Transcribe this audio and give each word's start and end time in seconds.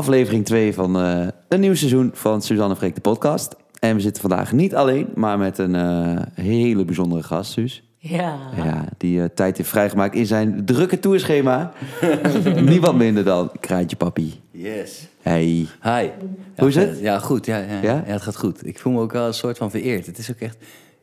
aflevering 0.00 0.44
2 0.44 0.74
van 0.74 1.00
eh, 1.00 1.26
een 1.48 1.60
nieuw 1.60 1.74
seizoen 1.74 2.10
van 2.14 2.42
Suzanne 2.42 2.76
Freek 2.76 2.94
de 2.94 3.00
podcast. 3.00 3.56
En 3.78 3.94
we 3.94 4.00
zitten 4.00 4.20
vandaag 4.20 4.52
niet 4.52 4.74
alleen, 4.74 5.08
maar 5.14 5.38
met 5.38 5.58
een 5.58 5.74
eh, 5.74 6.44
hele 6.44 6.84
bijzondere 6.84 7.22
gast, 7.22 7.52
Suus. 7.52 7.82
Ja. 7.98 8.38
Ja, 8.56 8.84
die 8.96 9.22
eh, 9.22 9.28
tijd 9.34 9.56
heeft 9.56 9.68
vrijgemaakt 9.68 10.14
in 10.14 10.26
zijn 10.26 10.64
drukke 10.64 10.98
tourschema. 10.98 11.72
Niemand 12.60 12.98
minder 12.98 13.24
dan 13.24 13.50
Kraantje 13.60 13.96
Papi. 13.96 14.40
Yes. 14.50 15.08
Hey. 15.20 15.66
Hi. 15.82 16.08
Hoe 16.56 16.68
is 16.68 16.74
Ja, 16.74 16.80
het? 16.80 16.98
Ja, 17.00 17.18
goed. 17.18 17.46
Ja, 17.46 17.58
ja, 17.58 17.80
Ja? 17.82 17.82
ja? 17.82 18.02
het 18.04 18.22
gaat 18.22 18.36
goed. 18.36 18.66
Ik 18.66 18.78
voel 18.78 18.92
me 18.92 19.00
ook 19.00 19.12
wel 19.12 19.26
een 19.26 19.34
soort 19.34 19.58
van 19.58 19.70
vereerd. 19.70 20.06
Het 20.06 20.18
is 20.18 20.30
ook 20.30 20.40
echt... 20.40 20.56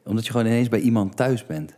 Omdat 0.05 0.25
je 0.25 0.31
gewoon 0.31 0.47
ineens 0.47 0.69
bij 0.69 0.79
iemand 0.79 1.15
thuis 1.15 1.45
bent. 1.45 1.73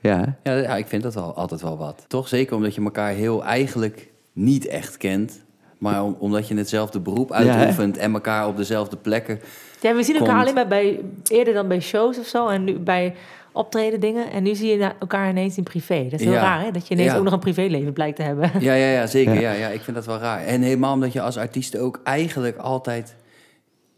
Ja? 0.00 0.36
Ja, 0.42 0.54
ja 0.54 0.76
ik 0.76 0.86
vind 0.86 1.02
dat 1.02 1.14
wel, 1.14 1.34
altijd 1.34 1.60
wel 1.60 1.76
wat. 1.78 2.04
Toch? 2.08 2.28
Zeker 2.28 2.56
omdat 2.56 2.74
je 2.74 2.82
elkaar 2.82 3.12
heel 3.12 3.44
eigenlijk 3.44 4.10
niet 4.32 4.66
echt 4.66 4.96
kent. 4.96 5.44
Maar 5.78 6.04
om- 6.04 6.16
omdat 6.18 6.48
je 6.48 6.54
hetzelfde 6.56 7.00
beroep 7.00 7.28
Ja, 7.28 7.34
uitoefent 7.34 7.96
en 7.96 8.12
elkaar 8.12 8.46
op 8.48 8.56
dezelfde 8.56 8.96
plekken... 8.96 9.40
ja, 9.80 9.94
we 9.94 10.02
zien 10.02 10.14
elkaar 10.16 10.28
Komt. 10.30 10.40
alleen 10.42 10.54
maar 10.54 10.66
bij, 10.68 11.00
eerder 11.28 11.54
dan 11.54 11.68
bij 11.68 11.80
shows 11.80 12.18
of 12.18 12.26
zo. 12.26 12.48
En 12.48 12.64
nu 12.64 12.78
bij 12.78 13.14
optreden 13.52 14.00
dingen. 14.00 14.30
En 14.30 14.42
nu 14.42 14.54
zie 14.54 14.78
je 14.78 14.90
elkaar 15.00 15.28
ineens 15.30 15.56
in 15.56 15.62
privé. 15.62 16.02
Dat 16.10 16.20
is 16.20 16.24
heel 16.26 16.34
Ja. 16.34 16.40
raar, 16.40 16.60
hè? 16.64 16.70
Dat 16.70 16.88
je 16.88 16.94
ineens 16.94 17.10
Ja. 17.12 17.16
ook 17.18 17.24
nog 17.24 17.32
een 17.32 17.38
privéleven 17.38 17.92
blijkt 17.92 18.16
te 18.16 18.22
hebben. 18.22 18.50
Ja, 18.60 18.74
ja, 18.74 18.90
ja 18.90 19.06
zeker. 19.06 19.34
Ja. 19.34 19.40
Ja. 19.40 19.52
Ja, 19.52 19.68
ik 19.68 19.80
vind 19.80 19.96
dat 19.96 20.06
wel 20.06 20.18
raar. 20.18 20.44
En 20.44 20.62
helemaal 20.62 20.92
omdat 20.92 21.12
je 21.12 21.20
als 21.20 21.36
artiest 21.36 21.78
ook 21.78 22.00
eigenlijk 22.04 22.56
altijd 22.56 23.16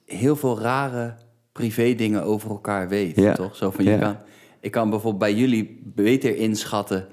heel 0.07 0.37
veel 0.37 0.61
rare 0.61 1.15
privé 1.53 1.95
dingen 1.95 2.23
over 2.25 2.51
elkaar 2.51 2.89
weet. 2.89 3.17
Ja. 3.17 3.33
Toch? 3.35 3.57
Zo 3.57 3.71
van, 3.71 3.85
je 3.85 3.91
Ja. 3.91 3.99
kan, 3.99 4.17
ik 4.61 4.71
kan 4.71 4.91
bijvoorbeeld 4.91 5.23
bij 5.23 5.35
jullie 5.41 5.81
beter 5.85 6.37
inschatten 6.37 7.07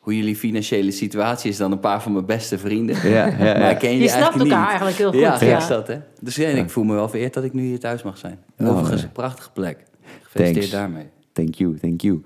hoe 0.00 0.16
jullie 0.16 0.36
financiële 0.36 0.90
situatie 0.90 1.50
is 1.50 1.56
dan 1.56 1.72
een 1.72 1.80
paar 1.80 2.02
van 2.02 2.12
mijn 2.12 2.26
beste 2.26 2.58
vrienden. 2.58 2.96
Ja, 3.10 3.26
ja, 3.26 3.26
ja. 3.46 3.58
Maar 3.58 3.70
ik 3.70 3.78
ken 3.78 3.90
je, 3.92 3.98
Je 3.98 4.08
snapt 4.08 4.20
eigenlijk 4.22 4.50
elkaar 4.50 4.58
niet. 4.60 4.68
eigenlijk 4.68 4.96
heel 4.96 5.10
goed, 5.10 5.20
Ja, 5.20 5.48
ja. 5.50 5.56
is 5.58 5.66
dat, 5.66 5.86
hè? 5.86 5.96
Dus 6.20 6.36
ja, 6.36 6.48
en 6.48 6.56
ik 6.56 6.70
voel 6.70 6.84
me 6.84 6.94
wel 6.94 7.08
vereerd 7.08 7.34
dat 7.34 7.44
ik 7.44 7.52
nu 7.52 7.62
hier 7.62 7.78
thuis 7.80 8.02
mag 8.02 8.18
zijn. 8.18 8.38
Nou, 8.56 8.70
Overigens, 8.72 9.02
een 9.02 9.12
prachtige 9.12 9.50
plek. 9.50 9.78
Gefeliciteerd 10.22 10.54
thanks. 10.54 10.70
daarmee. 10.70 11.06
Thank 11.32 11.54
you, 11.54 11.78
thank 11.78 12.00
you. 12.00 12.22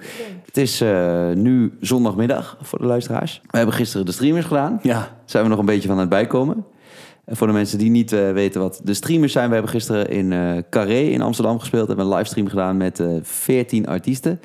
Het 0.47 0.57
is 0.57 0.81
eh, 0.81 1.31
nu 1.31 1.73
zondagmiddag 1.81 2.59
voor 2.63 2.79
de 2.79 2.87
luisteraars. 2.87 3.41
We 3.51 3.57
hebben 3.57 3.75
gisteren 3.75 4.07
de 4.07 4.13
streamers 4.13 4.47
gedaan. 4.47 4.79
Ja, 4.83 5.17
zijn 5.25 5.43
we 5.43 5.49
nog 5.51 5.59
een 5.59 5.65
beetje 5.67 5.87
van 5.89 5.95
aan 5.97 6.01
het 6.01 6.09
bijkomen. 6.11 6.65
En 7.25 7.37
voor 7.37 7.47
de 7.47 7.53
mensen 7.53 7.79
die 7.79 7.91
niet 7.91 8.13
eh, 8.13 8.33
weten 8.33 8.61
wat 8.61 8.81
de 8.85 8.95
streamers 8.95 9.33
zijn, 9.33 9.47
we 9.49 9.53
hebben 9.53 9.73
gisteren 9.73 10.09
in 10.09 10.33
eh 10.33 10.57
Carré 10.71 10.99
in 11.01 11.21
Amsterdam 11.23 11.59
gespeeld. 11.59 11.83
We 11.87 11.89
hebben 11.89 12.07
een 12.07 12.17
livestream 12.17 12.49
gedaan 12.49 12.77
met 12.77 13.01
eh 13.01 13.09
14 13.23 13.87
artiesten. 13.87 14.41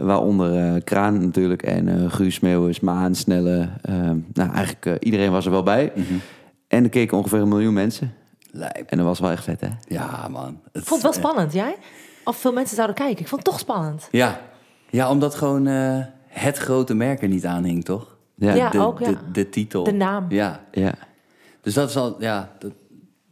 Waaronder 0.00 0.74
eh, 0.74 0.80
Kraan 0.84 1.20
natuurlijk 1.24 1.62
en 1.62 1.88
eh 1.88 2.12
Guus 2.12 2.40
Meeuwis, 2.40 2.80
Maan, 2.80 3.14
Snelle. 3.14 3.68
eh, 3.82 3.94
nou, 4.32 4.50
eigenlijk 4.52 4.86
eh, 4.86 4.94
iedereen 5.00 5.30
was 5.30 5.44
er 5.44 5.50
wel 5.50 5.62
bij. 5.62 5.92
Mhm. 5.94 6.14
En 6.68 6.84
er 6.84 6.90
keken 6.90 7.16
ongeveer 7.16 7.40
een 7.40 7.48
miljoen 7.48 7.74
mensen. 7.74 8.14
lijp. 8.52 8.84
En 8.90 8.96
dat 8.96 9.06
was 9.06 9.18
wel 9.20 9.30
echt 9.30 9.44
vet, 9.44 9.60
hè? 9.60 9.68
Ja, 9.86 10.28
man. 10.28 10.60
Het- 10.72 10.82
Ik 10.82 10.88
vond 10.88 11.02
het 11.02 11.14
wel 11.14 11.24
spannend, 11.24 11.52
jij? 11.52 11.76
Of 12.24 12.36
veel 12.36 12.52
mensen 12.52 12.74
zouden 12.76 12.96
kijken. 12.96 13.20
Ik 13.20 13.28
vond 13.28 13.42
het 13.42 13.50
toch 13.50 13.60
spannend. 13.60 14.08
Ja, 14.10 14.40
ja 14.90 15.10
omdat 15.10 15.34
gewoon 15.34 15.66
eh, 15.66 15.98
het 16.26 16.56
grote 16.58 16.94
merk 16.94 17.22
er 17.22 17.28
niet 17.28 17.46
aan 17.46 17.64
hing, 17.64 17.84
toch? 17.84 18.16
Ja. 18.34 18.54
Ja. 18.54 18.70
de, 18.70 18.78
ook, 18.80 18.98
ja. 18.98 19.06
De, 19.08 19.16
de 19.32 19.48
titel. 19.48 19.84
De 19.84 19.92
naam. 19.92 20.24
Ja, 20.28 20.60
Ja. 20.72 20.94
dus 21.60 21.74
dat 21.74 21.88
is 21.88 21.96
al, 21.96 22.16
ja, 22.18 22.50
dat, 22.58 22.72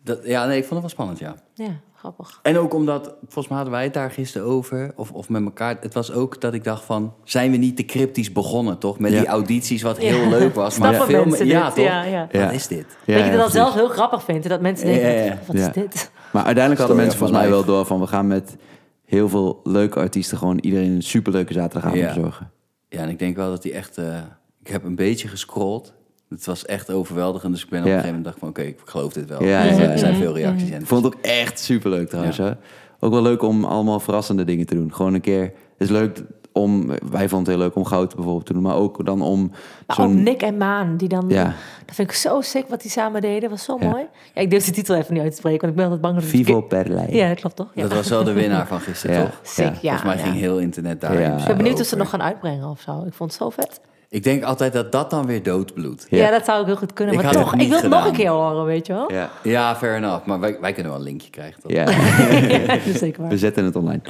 dat, 0.05 0.20
ja, 0.24 0.46
nee, 0.46 0.56
ik 0.58 0.64
vond 0.64 0.83
het 0.83 0.96
wel 0.96 1.06
spannend, 1.06 1.19
ja. 1.19 1.34
Ja, 1.55 1.80
grappig. 1.99 2.39
En 2.43 2.59
ook 2.59 2.75
omdat, 2.75 3.15
volgens 3.21 3.47
mij 3.49 3.57
hadden 3.57 3.75
wij 3.75 3.85
het 3.85 3.95
daar 3.95 4.11
gisteren 4.11 4.47
over, 4.47 4.93
of, 4.97 5.13
of 5.13 5.29
met 5.29 5.45
elkaar. 5.45 5.77
Het 5.81 5.95
was 5.95 6.13
ook 6.13 6.41
dat 6.41 6.55
ik 6.55 6.65
dacht 6.65 6.85
van, 6.85 7.15
zijn 7.25 7.51
we 7.51 7.57
niet 7.57 7.77
te 7.77 7.85
cryptisch 7.85 8.33
begonnen, 8.33 8.79
toch? 8.79 8.99
Met 8.99 9.13
Ja. 9.13 9.19
die 9.19 9.29
audities, 9.29 9.83
wat 9.83 9.99
heel 9.99 10.21
Ja. 10.21 10.29
leuk 10.29 10.55
was. 10.55 10.79
Maar 10.79 10.95
veel 10.95 11.25
mensen 11.25 11.47
ja, 11.47 11.65
dit? 11.67 11.75
toch? 11.75 11.85
Ja, 11.85 12.03
ja. 12.03 12.29
Ja. 12.33 12.45
Wat 12.45 12.53
is 12.55 12.67
dit? 12.67 12.87
Ja, 13.05 13.15
dat 13.17 13.25
je 13.25 13.31
dat 13.31 13.37
precies. 13.41 13.53
zelf 13.53 13.75
heel 13.75 13.89
grappig 13.89 14.23
vindt. 14.25 14.45
En 14.45 14.51
dat 14.51 14.61
mensen 14.61 14.87
denken, 14.87 15.13
ja, 15.15 15.25
ja. 15.25 15.39
wat 15.47 15.57
Ja. 15.57 15.67
is 15.69 15.73
dit? 15.75 16.11
Maar 16.33 16.45
uiteindelijk 16.45 16.79
hadden 16.79 16.97
mensen 17.03 17.19
volgens 17.19 17.39
mij 17.39 17.49
wel 17.51 17.65
door 17.65 17.87
van... 17.87 18.01
we 18.01 18.07
gaan 18.07 18.27
met 18.27 18.57
heel 19.05 19.29
veel 19.29 19.61
leuke 19.65 19.99
artiesten 19.99 20.39
gewoon 20.39 20.59
iedereen 20.59 20.91
een 20.93 21.03
superleuke 21.03 21.53
zaterdagavond 21.53 22.01
Ja. 22.03 22.13
verzorgen. 22.13 22.51
Ja, 22.89 23.01
en 23.03 23.08
ik 23.08 23.19
denk 23.19 23.37
wel 23.37 23.51
dat 23.51 23.63
die 23.63 23.73
echt... 23.73 23.97
eh, 23.98 24.17
ik 24.61 24.69
heb 24.69 24.85
een 24.85 24.95
beetje 24.97 25.29
gescrolld. 25.29 25.95
Het 26.28 26.46
was 26.46 26.64
echt 26.66 26.90
overweldigend. 26.90 27.52
Dus 27.52 27.62
ik 27.64 27.68
ben 27.70 27.78
op 27.78 27.84
een 27.84 27.90
gegeven 27.90 28.08
moment 28.14 28.24
dacht 28.27 28.39
van... 28.39 28.48
Oké, 28.48 28.62
ik 28.62 28.78
geloof 28.84 29.12
dit 29.12 29.28
wel. 29.28 29.42
Ja, 29.44 29.64
er, 29.64 29.80
ja. 29.80 29.90
er 29.90 29.98
zijn 29.98 30.14
veel 30.14 30.34
reacties. 30.34 30.70
En 30.70 30.80
Ik 30.80 30.86
vond 30.86 31.05
het 31.05 31.14
ook 31.14 31.20
echt 31.20 31.58
superleuk 31.61 32.08
trouwens. 32.08 32.36
Ja. 32.36 32.44
Hè? 32.44 32.52
Ook 33.00 33.12
wel 33.12 33.22
leuk 33.22 33.42
om 33.42 33.64
allemaal 33.64 34.00
verrassende 34.00 34.44
dingen 34.44 34.66
te 34.66 34.74
doen. 34.74 34.94
Gewoon 34.94 35.14
een 35.14 35.20
keer. 35.20 35.42
Het 35.42 35.52
is 35.78 35.89
leuk 35.89 36.22
om. 36.52 36.86
Wij 36.86 37.28
vonden 37.28 37.39
het 37.39 37.46
heel 37.46 37.58
leuk 37.58 37.74
om 37.74 37.84
goud 37.84 38.14
bijvoorbeeld 38.14 38.46
te 38.46 38.52
doen. 38.52 38.62
Maar 38.62 38.74
ook 38.77 39.05
dan 39.06 39.22
om 39.22 39.40
Maar 39.48 39.56
ook 39.86 39.94
zo'n. 39.94 40.22
Nick 40.22 40.42
en 40.42 40.56
Maan, 40.56 40.96
die 40.96 41.08
dan... 41.08 41.24
Ja. 41.28 41.44
Dat 41.86 41.94
vind 41.94 42.11
ik 42.11 42.16
zo 42.16 42.40
sick 42.40 42.68
wat 42.68 42.83
die 42.83 42.90
samen 42.90 43.20
deden. 43.20 43.50
was 43.50 43.64
zo 43.64 43.77
Ja. 43.80 43.89
mooi. 43.90 44.02
Ja, 44.34 44.40
ik 44.40 44.50
durf 44.50 44.64
de 44.64 44.70
titel 44.72 44.95
even 44.96 45.14
niet 45.14 45.22
uit 45.22 45.30
te 45.30 45.36
spreken, 45.36 45.60
want 45.60 45.72
ik 45.72 45.77
ben 45.78 45.84
altijd 45.84 46.02
bang 46.02 46.14
dat 46.14 46.22
het 46.22 46.33
Vivo 46.33 46.60
per 46.60 46.89
lijn. 46.89 47.14
Ja, 47.14 47.28
dat 47.28 47.40
klopt 47.40 47.56
toch? 47.56 47.70
Ja. 47.74 47.83
Dat 47.83 47.92
was 47.92 48.08
wel 48.08 48.24
de 48.24 48.33
winnaar 48.33 48.66
van 48.66 48.80
gisteren, 48.80 49.16
Ja. 49.16 49.22
toch? 49.22 49.40
Sick, 49.42 49.64
ja. 49.66 49.72
Volgens 49.80 50.02
mij 50.02 50.16
ja. 50.16 50.22
ging 50.22 50.34
heel 50.36 50.58
internet 50.58 51.00
daar. 51.00 51.20
Ja. 51.20 51.36
Ik 51.39 51.45
ben 51.46 51.56
benieuwd 51.56 51.80
of 51.80 51.84
ze 51.86 51.90
het 51.90 51.98
nog 51.98 52.10
gaan 52.10 52.22
uitbrengen 52.22 52.68
of 52.68 52.80
zo. 52.80 53.05
Ik 53.06 53.12
vond 53.14 53.33
het 53.33 53.40
zo 53.42 53.50
vet. 53.50 53.80
Ik 54.11 54.23
denk 54.23 54.42
altijd 54.45 54.73
dat 54.73 54.92
dat 54.92 55.11
dan 55.11 55.27
weer 55.27 55.42
doodbloedt. 55.42 56.07
Ja. 56.11 56.19
Ja, 56.19 56.30
dat 56.30 56.45
zou 56.45 56.61
ik 56.61 56.67
heel 56.67 56.77
goed 56.77 56.92
kunnen. 56.92 57.14
Ik 57.14 57.23
maar 57.23 57.33
toch, 57.33 57.55
ik 57.55 57.69
wil 57.69 57.79
het 57.80 57.89
nog 57.91 58.07
een 58.07 58.13
keer 58.13 58.29
horen, 58.30 58.64
weet 58.64 58.86
je 58.86 58.92
wel? 58.92 59.13
Ja. 59.13 59.30
Ja, 59.42 59.77
fair 59.77 59.96
enough. 59.96 60.24
Maar 60.27 60.41
wij, 60.41 60.57
wij 60.61 60.73
kunnen 60.73 60.92
wel 60.92 61.01
een 61.01 61.07
linkje 61.07 61.30
krijgen, 61.30 61.63
toch? 61.63 61.70
ja. 61.73 61.86
Zeker 62.98 63.20
waar. 63.20 63.30
We 63.30 63.39
zetten 63.39 63.64
het 63.64 63.77
online. 63.77 64.01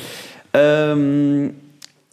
Ehm, 0.51 1.49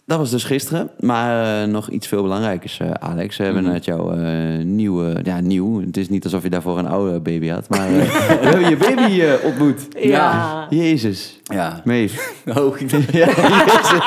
dat 0.06 0.18
was 0.18 0.30
dus 0.30 0.44
gisteren. 0.44 0.90
Maar 1.00 1.62
eh, 1.62 1.68
nog 1.68 1.88
iets 1.88 2.06
veel 2.06 2.22
belangrijkers, 2.22 2.78
eh, 2.80 2.90
Alex. 2.90 3.36
We 3.36 3.44
hebben 3.44 3.62
Mhm. 3.62 3.72
net 3.72 3.84
jouw 3.84 4.12
eh, 4.12 4.64
nieuwe... 4.64 5.20
Ja, 5.22 5.40
nieuw. 5.40 5.80
Het 5.80 5.96
is 5.96 6.08
niet 6.08 6.24
alsof 6.24 6.42
je 6.42 6.50
daarvoor 6.50 6.78
een 6.78 6.88
oude 6.88 7.20
baby 7.20 7.48
had. 7.48 7.68
Maar 7.68 7.86
eh, 7.88 7.94
we 8.40 8.46
hebben 8.48 8.68
je 8.68 8.76
baby 8.76 9.20
eh, 9.20 9.44
ontmoet. 9.44 9.86
Ja. 9.98 10.66
Jezus. 10.70 11.40
Ja. 11.44 11.80
Mees. 11.84 12.12
Oh, 12.56 12.78
Ja, 12.78 12.88
Jezus. 13.12 14.00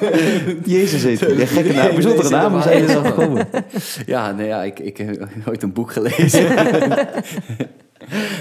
Jezus 0.76 1.02
heet. 1.02 1.18
Ja, 1.20 1.46
gekke 1.46 1.72
naam. 1.72 1.92
Bijzondere 1.94 2.28
naam. 2.28 2.52
Hoe 2.52 2.62
zijn 2.62 2.76
je 2.78 2.82
er 2.86 2.90
zo 2.90 3.02
gekomen? 3.02 3.48
ja, 4.06 4.32
nee, 4.32 4.46
ja 4.46 4.62
ik, 4.62 4.78
ik 4.78 4.96
heb 4.96 5.28
ooit 5.48 5.62
een 5.62 5.72
boek 5.72 5.92
gelezen. 5.92 6.46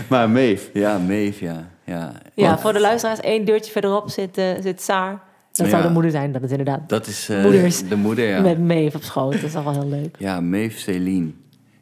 Maar 0.10 0.30
Meef. 0.30 0.70
ja, 0.74 0.98
Maeve, 0.98 1.44
ja. 1.44 1.68
Ja, 1.86 2.12
Ja, 2.34 2.48
Want 2.48 2.60
voor 2.62 2.74
de 2.74 2.80
luisteraars, 2.80 3.20
één 3.20 3.46
deurtje 3.46 3.72
verderop 3.72 4.10
zit, 4.10 4.38
eh, 4.38 4.46
zit 4.62 4.82
Saar. 4.82 5.22
Dat 5.52 5.68
zou 5.68 5.84
de 5.84 5.90
moeder 5.90 6.12
zijn, 6.12 6.32
dat 6.32 6.44
is 6.44 6.50
inderdaad. 6.52 6.90
Dat 6.90 7.08
is 7.08 7.30
eh, 7.30 7.42
Moeders. 7.44 7.88
de 7.88 7.96
moeder, 7.96 8.28
ja. 8.28 8.42
Met 8.42 8.60
Maeve 8.60 8.98
op 8.98 9.04
schoot, 9.04 9.32
dat 9.34 9.44
is 9.44 9.52
toch 9.52 9.64
wel 9.64 9.74
heel 9.74 9.88
leuk. 9.90 10.16
Ja, 10.20 10.42
Maeve 10.42 10.80
Celine. 10.80 11.32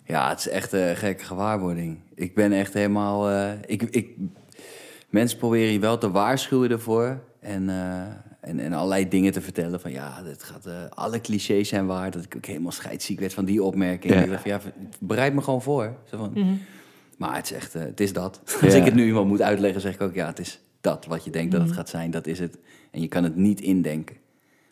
Ja, 0.06 0.30
het 0.30 0.40
is 0.40 0.50
echt 0.50 0.72
een 0.74 0.96
gekke 0.96 1.24
gewaarwording. 1.24 1.98
Ik 2.16 2.36
ben 2.36 2.52
echt 2.54 2.74
helemaal... 2.74 3.30
eh, 3.30 3.50
ik, 3.66 3.82
ik, 3.82 4.08
mensen 5.10 5.38
proberen 5.38 5.72
je 5.74 5.80
wel 5.80 5.98
te 5.98 6.12
waarschuwen 6.12 6.72
ervoor. 6.72 7.20
En, 7.42 7.70
eh, 7.70 8.02
en, 8.46 8.60
en 8.60 8.74
allerlei 8.74 9.08
dingen 9.08 9.32
te 9.32 9.42
vertellen. 9.42 9.80
Van 9.80 9.92
ja, 9.92 10.22
dit 10.24 10.44
gaat, 10.44 10.66
eh, 10.66 10.74
alle 10.90 11.22
clichés 11.22 11.70
zijn 11.70 11.86
waar. 11.86 12.12
Dat 12.12 12.24
ik 12.24 12.34
ook 12.36 12.46
helemaal 12.46 12.72
scheidsziek 12.72 13.20
werd 13.20 13.34
van 13.34 13.46
die 13.46 13.64
opmerking. 13.64 14.14
Ja. 14.14 14.20
Ik 14.22 14.30
dacht 14.30 14.42
van 14.42 14.52
ja, 14.52 14.60
bereid 15.00 15.34
me 15.34 15.42
gewoon 15.42 15.62
voor. 15.62 15.96
Zo 16.10 16.18
van, 16.18 16.32
Mhm. 16.34 16.54
Maar 17.18 17.36
het 17.36 17.46
is 17.46 17.52
echt, 17.52 17.76
eh, 17.76 17.82
het 17.82 18.00
is 18.00 18.14
dat. 18.14 18.42
Ja. 18.62 18.66
Als 18.66 18.74
ik 18.74 18.86
het 18.86 18.94
nu 18.96 19.06
iemand 19.06 19.28
moet 19.28 19.42
uitleggen, 19.42 19.82
zeg 19.82 19.94
ik 19.94 20.02
ook 20.02 20.14
ja, 20.16 20.28
het 20.28 20.40
is 20.40 20.60
dat. 20.82 21.06
Wat 21.06 21.24
je 21.24 21.30
denkt 21.32 21.52
dat 21.52 21.60
het 21.62 21.70
Mhm. 21.70 21.80
gaat 21.80 21.90
zijn, 21.90 22.12
dat 22.12 22.28
is 22.28 22.40
het. 22.40 22.58
En 22.92 23.02
je 23.02 23.08
kan 23.08 23.24
het 23.24 23.36
niet 23.36 23.62
indenken. 23.62 24.16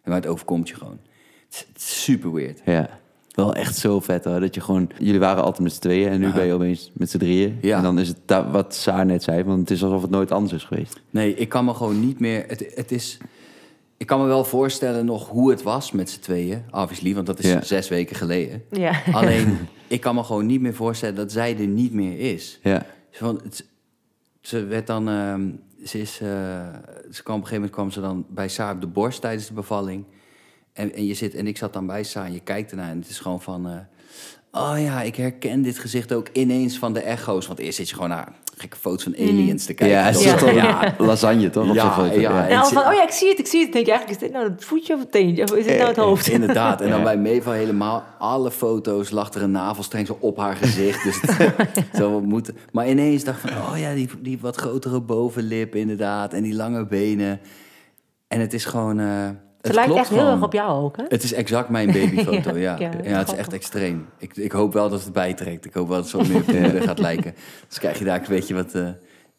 Maar 0.03 0.15
het 0.15 0.27
overkomt 0.27 0.69
je 0.69 0.75
gewoon. 0.75 0.99
Het 1.45 1.53
is, 1.53 1.65
het 1.73 1.77
is 1.77 2.03
super 2.03 2.33
weird. 2.33 2.61
Ja. 2.65 2.89
Wel 3.31 3.55
echt 3.55 3.75
zo 3.75 3.99
vet 3.99 4.23
hoor. 4.23 4.39
Dat 4.39 4.55
je 4.55 4.61
gewoon... 4.61 4.89
Jullie 4.99 5.19
waren 5.19 5.43
altijd 5.43 5.63
met 5.63 5.73
z'n 5.73 5.79
tweeën. 5.81 6.09
En 6.09 6.19
nu 6.19 6.25
Aha. 6.25 6.35
ben 6.35 6.45
je 6.45 6.53
opeens 6.53 6.91
met 6.93 7.09
z'n 7.09 7.17
drieën. 7.17 7.57
Ja. 7.61 7.77
En 7.77 7.83
dan 7.83 7.99
is 7.99 8.07
het 8.07 8.17
wat 8.51 8.75
Saar 8.75 9.05
net 9.05 9.23
zei. 9.23 9.43
Want 9.43 9.59
het 9.59 9.71
is 9.71 9.83
alsof 9.83 10.01
het 10.01 10.11
nooit 10.11 10.31
anders 10.31 10.53
is 10.53 10.63
geweest. 10.63 11.01
Nee, 11.09 11.35
ik 11.35 11.49
kan 11.49 11.65
me 11.65 11.73
gewoon 11.73 11.99
niet 12.05 12.19
meer. 12.19 12.43
Het, 12.47 12.71
het 12.75 12.91
is. 12.91 13.17
Ik 14.03 14.09
kan 14.09 14.19
me 14.21 14.25
wel 14.27 14.45
voorstellen 14.45 15.05
nog 15.05 15.29
hoe 15.29 15.49
het 15.49 15.61
was 15.61 15.91
met 15.91 16.09
z'n 16.09 16.19
tweeën. 16.19 16.63
Obviously, 16.71 17.13
want 17.15 17.25
dat 17.25 17.39
is 17.39 17.45
Ja. 17.45 17.61
zes 17.61 17.89
weken 17.89 18.15
geleden. 18.15 18.63
Ja. 18.71 19.01
Alleen, 19.11 19.57
ik 19.87 20.01
kan 20.01 20.15
me 20.15 20.23
gewoon 20.23 20.45
niet 20.45 20.61
meer 20.61 20.73
voorstellen 20.73 21.15
dat 21.15 21.31
zij 21.31 21.57
er 21.57 21.67
niet 21.67 21.93
meer 21.93 22.33
is. 22.33 22.59
Ja. 22.63 22.85
Van, 23.11 23.39
het, 23.43 23.65
ze 24.41 24.65
werd 24.65 24.87
dan. 24.87 25.09
ehm, 25.09 25.49
ze, 25.85 25.99
is, 25.99 26.19
eh, 26.21 26.27
ze 27.11 27.23
kwam 27.23 27.35
op 27.37 27.41
een 27.41 27.47
gegeven 27.47 27.53
moment 27.53 27.71
kwam 27.71 27.91
ze 27.91 28.01
dan 28.01 28.25
bij 28.29 28.47
Saar 28.47 28.73
op 28.73 28.81
de 28.81 28.87
borst 28.87 29.21
tijdens 29.21 29.47
de 29.47 29.53
bevalling. 29.53 30.05
En, 30.73 30.93
en 30.93 31.05
je 31.05 31.13
zit 31.13 31.35
en 31.35 31.47
ik 31.47 31.57
zat 31.57 31.73
dan 31.73 31.85
bij 31.85 32.03
Saar 32.03 32.25
en 32.25 32.33
je 32.33 32.39
kijkt 32.39 32.71
ernaar 32.71 32.89
en 32.89 32.97
het 32.99 33.09
is 33.09 33.19
gewoon 33.19 33.41
van. 33.41 33.67
eh, 33.67 33.77
oh 34.61 34.75
ja, 34.81 35.01
ik 35.01 35.15
herken 35.15 35.61
dit 35.61 35.79
gezicht 35.79 36.13
ook 36.13 36.27
ineens 36.33 36.77
van 36.77 36.93
de 36.93 36.99
echo's. 37.01 37.47
Want 37.47 37.59
eerst 37.59 37.77
zit 37.77 37.87
je 37.89 37.93
gewoon 37.95 38.09
naar 38.09 38.33
gekke 38.57 38.77
foto's 38.77 39.03
van 39.03 39.15
aliens 39.15 39.65
te 39.65 39.73
kijken. 39.73 39.97
Ja, 39.97 40.11
toch? 40.37 40.51
Ja. 40.53 40.53
ja. 40.53 40.95
lasagne 40.97 41.49
toch? 41.49 41.69
Op 41.69 41.75
Ja, 41.75 41.81
zo'n 41.95 42.05
foto. 42.05 42.19
ja. 42.19 42.47
En 42.47 42.65
van, 42.65 42.85
oh 42.87 42.93
ja, 42.93 43.03
ik 43.03 43.09
zie 43.11 43.29
het, 43.29 43.39
ik 43.39 43.47
zie 43.47 43.59
het. 43.63 43.73
Dan 43.73 43.83
denk 43.83 43.85
je 43.85 43.91
eigenlijk, 43.91 44.21
is 44.21 44.27
dit 44.27 44.37
nou 44.37 44.51
het 44.51 44.65
voetje 44.65 44.93
of 44.93 44.99
het 44.99 45.11
teentje? 45.11 45.43
Of 45.43 45.53
is 45.53 45.65
dit 45.65 45.75
nou 45.77 45.87
het 45.87 45.97
hoofd? 45.97 46.27
Inderdaad. 46.27 46.81
En 46.81 46.89
dan 46.89 46.97
Ja. 46.97 47.03
bij 47.03 47.17
Meva 47.17 47.51
helemaal, 47.51 48.03
alle 48.19 48.51
foto's 48.51 49.09
lag 49.09 49.33
er 49.33 49.41
een 49.41 49.51
navelstreng 49.51 50.07
zo 50.07 50.17
op 50.19 50.37
haar 50.37 50.55
gezicht. 50.55 51.03
Dus 51.03 51.21
het 51.21 51.85
zou 51.99 52.21
moeten. 52.23 52.57
Maar 52.71 52.89
ineens 52.89 53.23
dacht 53.23 53.43
ik 53.43 53.49
van, 53.51 53.73
oh 53.73 53.79
ja, 53.79 53.93
die, 53.93 54.09
die 54.21 54.37
wat 54.41 54.55
grotere 54.55 55.01
bovenlip 55.01 55.75
inderdaad. 55.75 56.33
En 56.33 56.43
die 56.43 56.55
lange 56.55 56.85
benen. 56.85 57.39
En 58.27 58.39
het 58.39 58.53
is 58.53 58.65
gewoon, 58.65 58.99
eh, 58.99 59.29
Het 59.63 59.73
lijkt 59.73 59.89
klopt 59.89 60.05
echt 60.05 60.19
heel 60.19 60.29
erg 60.29 60.41
op 60.41 60.53
jou 60.53 60.83
ook, 60.83 60.97
hè? 60.97 61.03
Het 61.07 61.23
is 61.23 61.33
exact 61.33 61.69
mijn 61.69 61.87
babyfoto, 61.87 62.57
Ja, 62.67 62.77
ja. 62.79 63.17
het 63.17 63.31
is 63.31 63.37
echt 63.37 63.53
extreem. 63.53 64.07
Ik, 64.17 64.35
ik 64.35 64.51
hoop 64.51 64.73
wel 64.73 64.89
dat 64.89 65.03
het 65.03 65.13
bijtrekt. 65.13 65.65
Ik 65.65 65.73
hoop 65.73 65.87
wel 65.87 66.01
dat 66.01 66.11
het 66.11 66.27
zo 66.27 66.33
meer 66.33 66.75
op 66.75 66.81
gaat 66.81 66.99
lijken. 66.99 67.35
Dus 67.67 67.79
krijg 67.79 67.99
je 67.99 68.05
daar 68.05 68.19
een 68.19 68.25
beetje 68.27 68.53
wat 68.53 68.73
eh, 68.73 68.87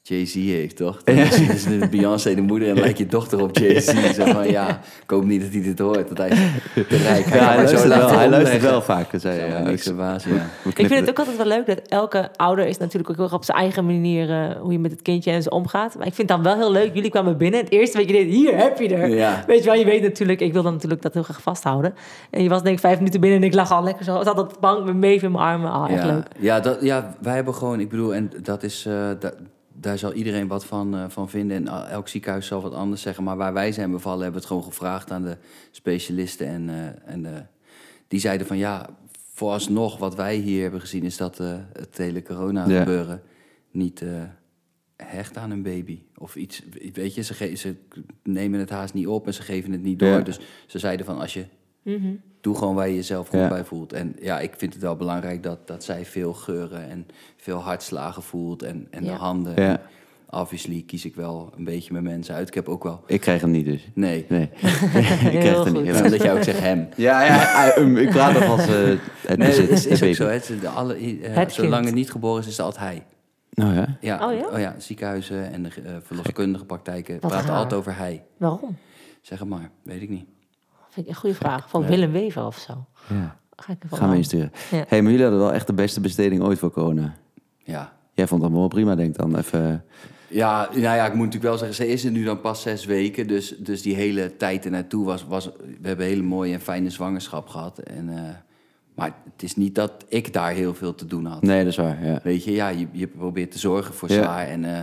Jay-Z 0.06 0.34
heeft, 0.34 0.76
toch? 0.76 1.02
Dan 1.04 1.14
is, 1.16 1.64
de 1.64 1.88
Beyoncé 1.90 2.34
de 2.34 2.40
moeder 2.40 2.68
en 2.68 2.74
lijkt 2.74 2.98
je 2.98 3.06
dochter 3.06 3.42
op 3.42 3.56
Jay-Z. 3.58 3.86
Zeg 4.14 4.32
maar, 4.32 4.50
ja, 4.50 4.68
ik 5.02 5.10
hoop 5.10 5.24
niet 5.24 5.40
dat 5.40 5.50
hij 5.52 5.62
dit 5.62 5.78
hoort. 5.78 6.08
Dat 6.08 6.18
hij 6.18 6.28
te 6.74 6.96
rijk. 6.96 7.24
Ja, 7.28 7.46
hij 7.46 7.56
luistert 7.56 7.86
wel, 7.86 8.08
hij 8.10 8.28
luistert 8.28 8.62
wel 8.62 8.82
vaak. 8.82 9.12
Dat 9.12 9.20
zei, 9.20 9.38
Ja, 9.40 9.46
ja, 9.46 9.58
niks 9.62 9.72
ik- 9.80 9.82
verbazen, 9.82 10.34
ja. 10.34 10.46
Ik 10.64 10.76
vind 10.76 10.90
het 10.90 11.08
ook 11.08 11.18
altijd 11.18 11.36
wel 11.36 11.46
leuk 11.46 11.66
dat 11.66 11.80
elke 11.88 12.28
ouder 12.36 12.66
is 12.66 12.78
natuurlijk 12.78 13.10
ook 13.10 13.16
heel 13.16 13.24
erg 13.24 13.34
op 13.34 13.44
zijn 13.44 13.58
eigen 13.58 13.84
manier 13.86 14.30
eh, 14.30 14.56
hoe 14.60 14.72
je 14.72 14.78
met 14.78 14.90
het 14.90 15.02
kindje 15.02 15.30
en 15.30 15.42
zo 15.42 15.48
omgaat. 15.48 15.94
Maar 15.98 16.06
ik 16.06 16.14
vind 16.14 16.28
het 16.30 16.42
dan 16.44 16.52
wel 16.56 16.62
heel 16.62 16.72
leuk. 16.72 16.94
Jullie 16.94 17.10
kwamen 17.10 17.36
binnen. 17.36 17.60
Het 17.60 17.70
eerste 17.70 17.98
wat 17.98 18.06
je 18.06 18.12
deed, 18.12 18.26
hier 18.28 18.56
heb 18.56 18.78
je 18.78 18.88
er. 18.94 19.08
Ja. 19.08 19.44
Weet 19.46 19.58
je 19.58 19.64
wel, 19.64 19.78
je 19.78 19.84
weet 19.84 20.02
natuurlijk, 20.02 20.40
ik 20.40 20.52
wil 20.52 20.62
dan 20.62 20.72
natuurlijk 20.72 21.02
dat 21.02 21.14
heel 21.14 21.22
graag 21.22 21.42
vasthouden. 21.42 21.94
En 22.30 22.42
je 22.42 22.48
was 22.48 22.62
denk 22.62 22.74
ik 22.74 22.80
vijf 22.80 22.98
minuten 22.98 23.20
binnen 23.20 23.40
en 23.40 23.46
ik 23.46 23.54
lag 23.54 23.70
al 23.72 23.82
lekker 23.84 24.04
zo. 24.04 24.16
Ik 24.18 24.24
zat 24.24 24.38
op 24.38 24.48
de 24.52 24.56
bank 24.60 24.84
met 24.84 24.96
Maeve 24.96 25.24
in 25.24 25.32
mijn 25.32 25.44
armen. 25.44 25.70
Ah, 25.70 25.90
echt 25.90 26.02
ja, 26.02 26.12
leuk. 26.12 26.26
Ja, 26.38 26.60
dat, 26.60 26.78
ja, 26.80 27.14
wij 27.20 27.34
hebben 27.34 27.54
gewoon, 27.54 27.80
ik 27.80 27.88
bedoel, 27.88 28.14
en 28.14 28.30
dat 28.42 28.62
is, 28.62 28.86
eh, 28.86 28.94
da- 29.20 29.32
daar 29.84 29.98
zal 29.98 30.12
iedereen 30.12 30.46
wat 30.48 30.64
van, 30.66 30.94
eh, 30.96 31.04
van 31.08 31.30
vinden. 31.30 31.56
En 31.56 31.68
a- 31.68 31.88
elk 31.88 32.08
ziekenhuis 32.08 32.46
zal 32.46 32.62
wat 32.62 32.72
anders 32.74 33.02
zeggen. 33.02 33.24
Maar 33.24 33.36
waar 33.36 33.52
wij 33.52 33.72
zijn 33.72 33.90
bevallen, 33.90 34.22
hebben 34.22 34.40
we 34.40 34.46
het 34.46 34.56
gewoon 34.56 34.72
gevraagd 34.72 35.10
aan 35.10 35.22
de 35.22 35.36
specialisten. 35.70 36.46
En, 36.46 36.68
eh, 36.70 37.12
en 37.12 37.26
eh, 37.34 37.40
die 38.08 38.20
zeiden 38.20 38.46
van 38.46 38.56
ja, 38.56 38.88
vooralsnog 39.32 39.98
wat 39.98 40.14
wij 40.14 40.36
hier 40.36 40.62
hebben 40.62 40.80
gezien, 40.80 41.02
is 41.02 41.16
dat 41.16 41.40
eh, 41.40 41.56
het 41.72 41.96
hele 41.96 42.22
corona 42.22 42.68
Ja. 42.68 42.78
gebeuren 42.78 43.22
niet 43.70 44.02
eh, 44.02 44.08
hecht 44.96 45.36
aan 45.36 45.50
een 45.50 45.62
baby. 45.62 46.02
Of 46.16 46.36
iets, 46.36 46.62
weet 46.92 47.14
je, 47.14 47.22
ze, 47.22 47.56
ze 47.56 47.74
nemen 48.22 48.60
het 48.60 48.70
haast 48.70 48.94
niet 48.94 49.06
op 49.06 49.26
en 49.26 49.34
ze 49.34 49.42
geven 49.42 49.72
het 49.72 49.82
niet 49.82 49.98
door. 49.98 50.08
Ja. 50.08 50.20
Dus 50.20 50.38
ze 50.66 50.78
zeiden 50.78 51.06
van 51.06 51.18
als 51.20 51.34
je 51.34 51.44
Mhm. 51.84 52.12
doe 52.40 52.56
gewoon 52.56 52.74
waar 52.74 52.88
je 52.88 52.94
jezelf 52.94 53.28
goed 53.28 53.38
Ja. 53.38 53.48
bij 53.48 53.64
voelt. 53.64 53.92
En 53.92 54.16
ja, 54.20 54.40
ik 54.40 54.52
vind 54.56 54.72
het 54.72 54.82
wel 54.82 54.96
belangrijk 54.96 55.42
dat, 55.42 55.66
dat 55.66 55.84
zij 55.84 56.04
veel 56.04 56.32
geuren 56.32 56.90
en 56.90 57.06
veel 57.36 57.58
hartslagen 57.58 58.22
voelt. 58.22 58.62
En, 58.62 58.86
en 58.90 59.04
Ja. 59.04 59.10
de 59.12 59.16
handen. 59.18 59.62
Ja. 59.62 59.80
Obviously 60.30 60.82
kies 60.86 61.04
ik 61.04 61.14
wel 61.14 61.52
een 61.56 61.64
beetje 61.64 61.92
mijn 61.92 62.04
mensen 62.04 62.34
uit. 62.34 62.48
Ik 62.48 62.54
heb 62.54 62.68
ook 62.68 62.82
wel... 62.82 63.02
Ik 63.06 63.20
krijg 63.20 63.40
hem 63.40 63.50
niet 63.50 63.64
dus. 63.64 63.88
Nee. 63.94 64.24
Nee, 64.28 64.42
ik 65.32 65.40
krijg 65.40 65.56
goed. 65.56 65.72
niet. 65.72 65.84
Ja, 65.86 66.08
dat 66.08 66.22
jij 66.22 66.32
ook 66.34 66.42
zegt 66.42 66.58
hem. 66.60 66.88
Ja, 66.96 67.24
ja, 67.24 67.74
ik 67.76 68.08
praat 68.10 68.32
nog 68.32 68.44
als 68.48 68.66
eh, 68.66 68.74
het 69.26 69.38
Nee, 69.38 69.48
is, 69.48 69.56
het 69.84 69.86
is 69.86 70.02
ook 70.02 70.14
zo. 70.14 70.24
hè. 70.26 70.32
Het 70.32 70.52
de 70.60 70.68
alle, 70.68 70.94
eh, 70.94 71.34
Het 71.34 71.52
zolang 71.52 71.74
kind. 71.74 71.84
het 71.86 71.94
niet 71.94 72.10
geboren 72.10 72.40
is, 72.42 72.46
is 72.48 72.56
het 72.56 72.66
altijd 72.66 72.84
hij. 72.84 73.04
Nou 73.50 73.74
ja. 73.74 73.96
Ja, 74.00 74.30
Oh 74.52 74.58
ja? 74.58 74.74
ziekenhuizen 74.78 75.52
en 75.52 75.62
de 75.62 75.68
eh, 75.68 75.92
verloskundige 76.02 76.64
praktijken 76.64 77.18
Wat 77.20 77.30
praten 77.30 77.48
raar. 77.48 77.56
altijd 77.56 77.80
over 77.80 77.96
hij. 77.96 78.24
Waarom? 78.36 78.76
Zeg 79.20 79.38
het 79.38 79.48
maar, 79.48 79.70
weet 79.82 80.02
ik 80.02 80.08
niet. 80.08 80.24
Vind 80.94 81.06
ik 81.06 81.12
een 81.12 81.18
goede 81.18 81.34
vraag. 81.36 81.68
Van 81.70 81.86
Willem 81.86 82.12
Wever 82.12 82.46
of 82.46 82.58
zo. 82.58 82.84
ja. 83.08 83.36
Ga 83.56 83.72
ik 83.72 83.84
even 83.84 83.96
Gaan 83.96 84.06
we 84.06 84.12
aan. 84.12 84.18
insturen. 84.20 84.52
Ja. 84.70 84.84
hey, 84.88 85.02
maar 85.02 85.10
jullie 85.10 85.26
hadden 85.26 85.42
wel 85.44 85.52
echt 85.52 85.66
de 85.66 85.72
beste 85.72 86.00
besteding 86.00 86.42
ooit 86.42 86.58
voor 86.58 86.70
corona. 86.70 87.14
Ja. 87.64 87.92
Jij 88.12 88.26
vond 88.26 88.42
het 88.42 88.50
allemaal 88.50 88.68
wel 88.68 88.78
prima, 88.78 88.94
denk 88.94 89.08
ik 89.10 89.16
dan. 89.16 89.36
Even, 89.36 89.84
Ja, 90.28 90.68
nou 90.72 90.80
ja, 90.82 91.04
ik 91.06 91.14
moet 91.14 91.24
natuurlijk 91.24 91.44
wel 91.44 91.58
zeggen, 91.58 91.76
ze 91.76 91.88
is 91.88 92.04
er 92.04 92.10
nu 92.10 92.24
dan 92.24 92.40
pas 92.40 92.62
zes 92.62 92.84
weken. 92.84 93.26
Dus, 93.26 93.54
dus 93.58 93.82
die 93.82 93.94
hele 93.94 94.36
tijd 94.36 94.64
ernaartoe 94.64 95.04
was, 95.04 95.24
was... 95.28 95.44
We 95.80 95.86
hebben 95.88 96.04
een 96.04 96.10
hele 96.12 96.22
mooie 96.22 96.52
en 96.54 96.60
fijne 96.60 96.90
zwangerschap 96.90 97.48
gehad. 97.48 97.78
En, 97.78 98.08
eh, 98.16 98.22
maar 98.94 99.14
het 99.32 99.42
is 99.42 99.56
niet 99.56 99.74
dat 99.74 100.04
ik 100.08 100.32
daar 100.32 100.52
heel 100.52 100.74
veel 100.74 100.94
te 100.94 101.06
doen 101.06 101.24
had. 101.26 101.42
nee, 101.42 101.58
dat 101.58 101.72
is 101.72 101.76
waar. 101.78 102.04
Ja. 102.06 102.20
Weet 102.22 102.44
je, 102.44 102.52
ja, 102.52 102.68
je, 102.68 102.86
je 102.92 103.06
probeert 103.06 103.50
te 103.50 103.58
zorgen 103.58 103.94
voor 103.94 104.10
Ja. 104.12 104.22
Saar. 104.22 104.46
En, 104.46 104.64
eh, 104.64 104.82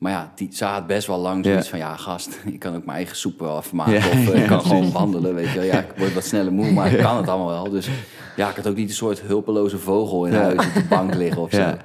maar 0.00 0.12
ja, 0.12 0.32
die, 0.34 0.48
ze 0.52 0.64
had 0.64 0.86
best 0.86 1.06
wel 1.06 1.18
lang 1.18 1.44
zoiets 1.44 1.64
Ja. 1.64 1.70
van... 1.70 1.78
Ja, 1.78 1.96
gast, 1.96 2.38
ik 2.52 2.58
kan 2.58 2.74
ook 2.76 2.84
mijn 2.84 2.96
eigen 2.96 3.16
soep 3.16 3.38
wel 3.40 3.56
afmaken. 3.56 3.92
Ja, 3.92 3.98
Of 3.98 4.12
eh, 4.32 4.40
ik 4.40 4.46
kan 4.46 4.58
precies. 4.58 4.68
gewoon 4.68 4.92
wandelen, 4.92 5.34
weet 5.34 5.48
je 5.48 5.54
wel. 5.58 5.64
Ja, 5.64 5.78
ik 5.78 5.92
word 5.96 6.14
wat 6.14 6.24
sneller 6.24 6.52
moe, 6.52 6.70
maar 6.72 6.92
ik 6.92 6.98
kan 7.06 7.16
het 7.16 7.28
allemaal 7.28 7.48
wel. 7.62 7.70
Dus 7.70 7.88
ja, 8.36 8.48
ik 8.48 8.56
had 8.56 8.66
ook 8.66 8.76
niet 8.76 8.88
een 8.88 8.94
soort 8.94 9.20
hulpeloze 9.20 9.78
vogel 9.78 10.26
in 10.26 10.32
huis 10.34 10.66
op 10.66 10.74
de 10.74 10.84
bank 10.88 11.14
liggen 11.14 11.42
of 11.42 11.50
zo. 11.50 11.58
Ja. 11.60 11.76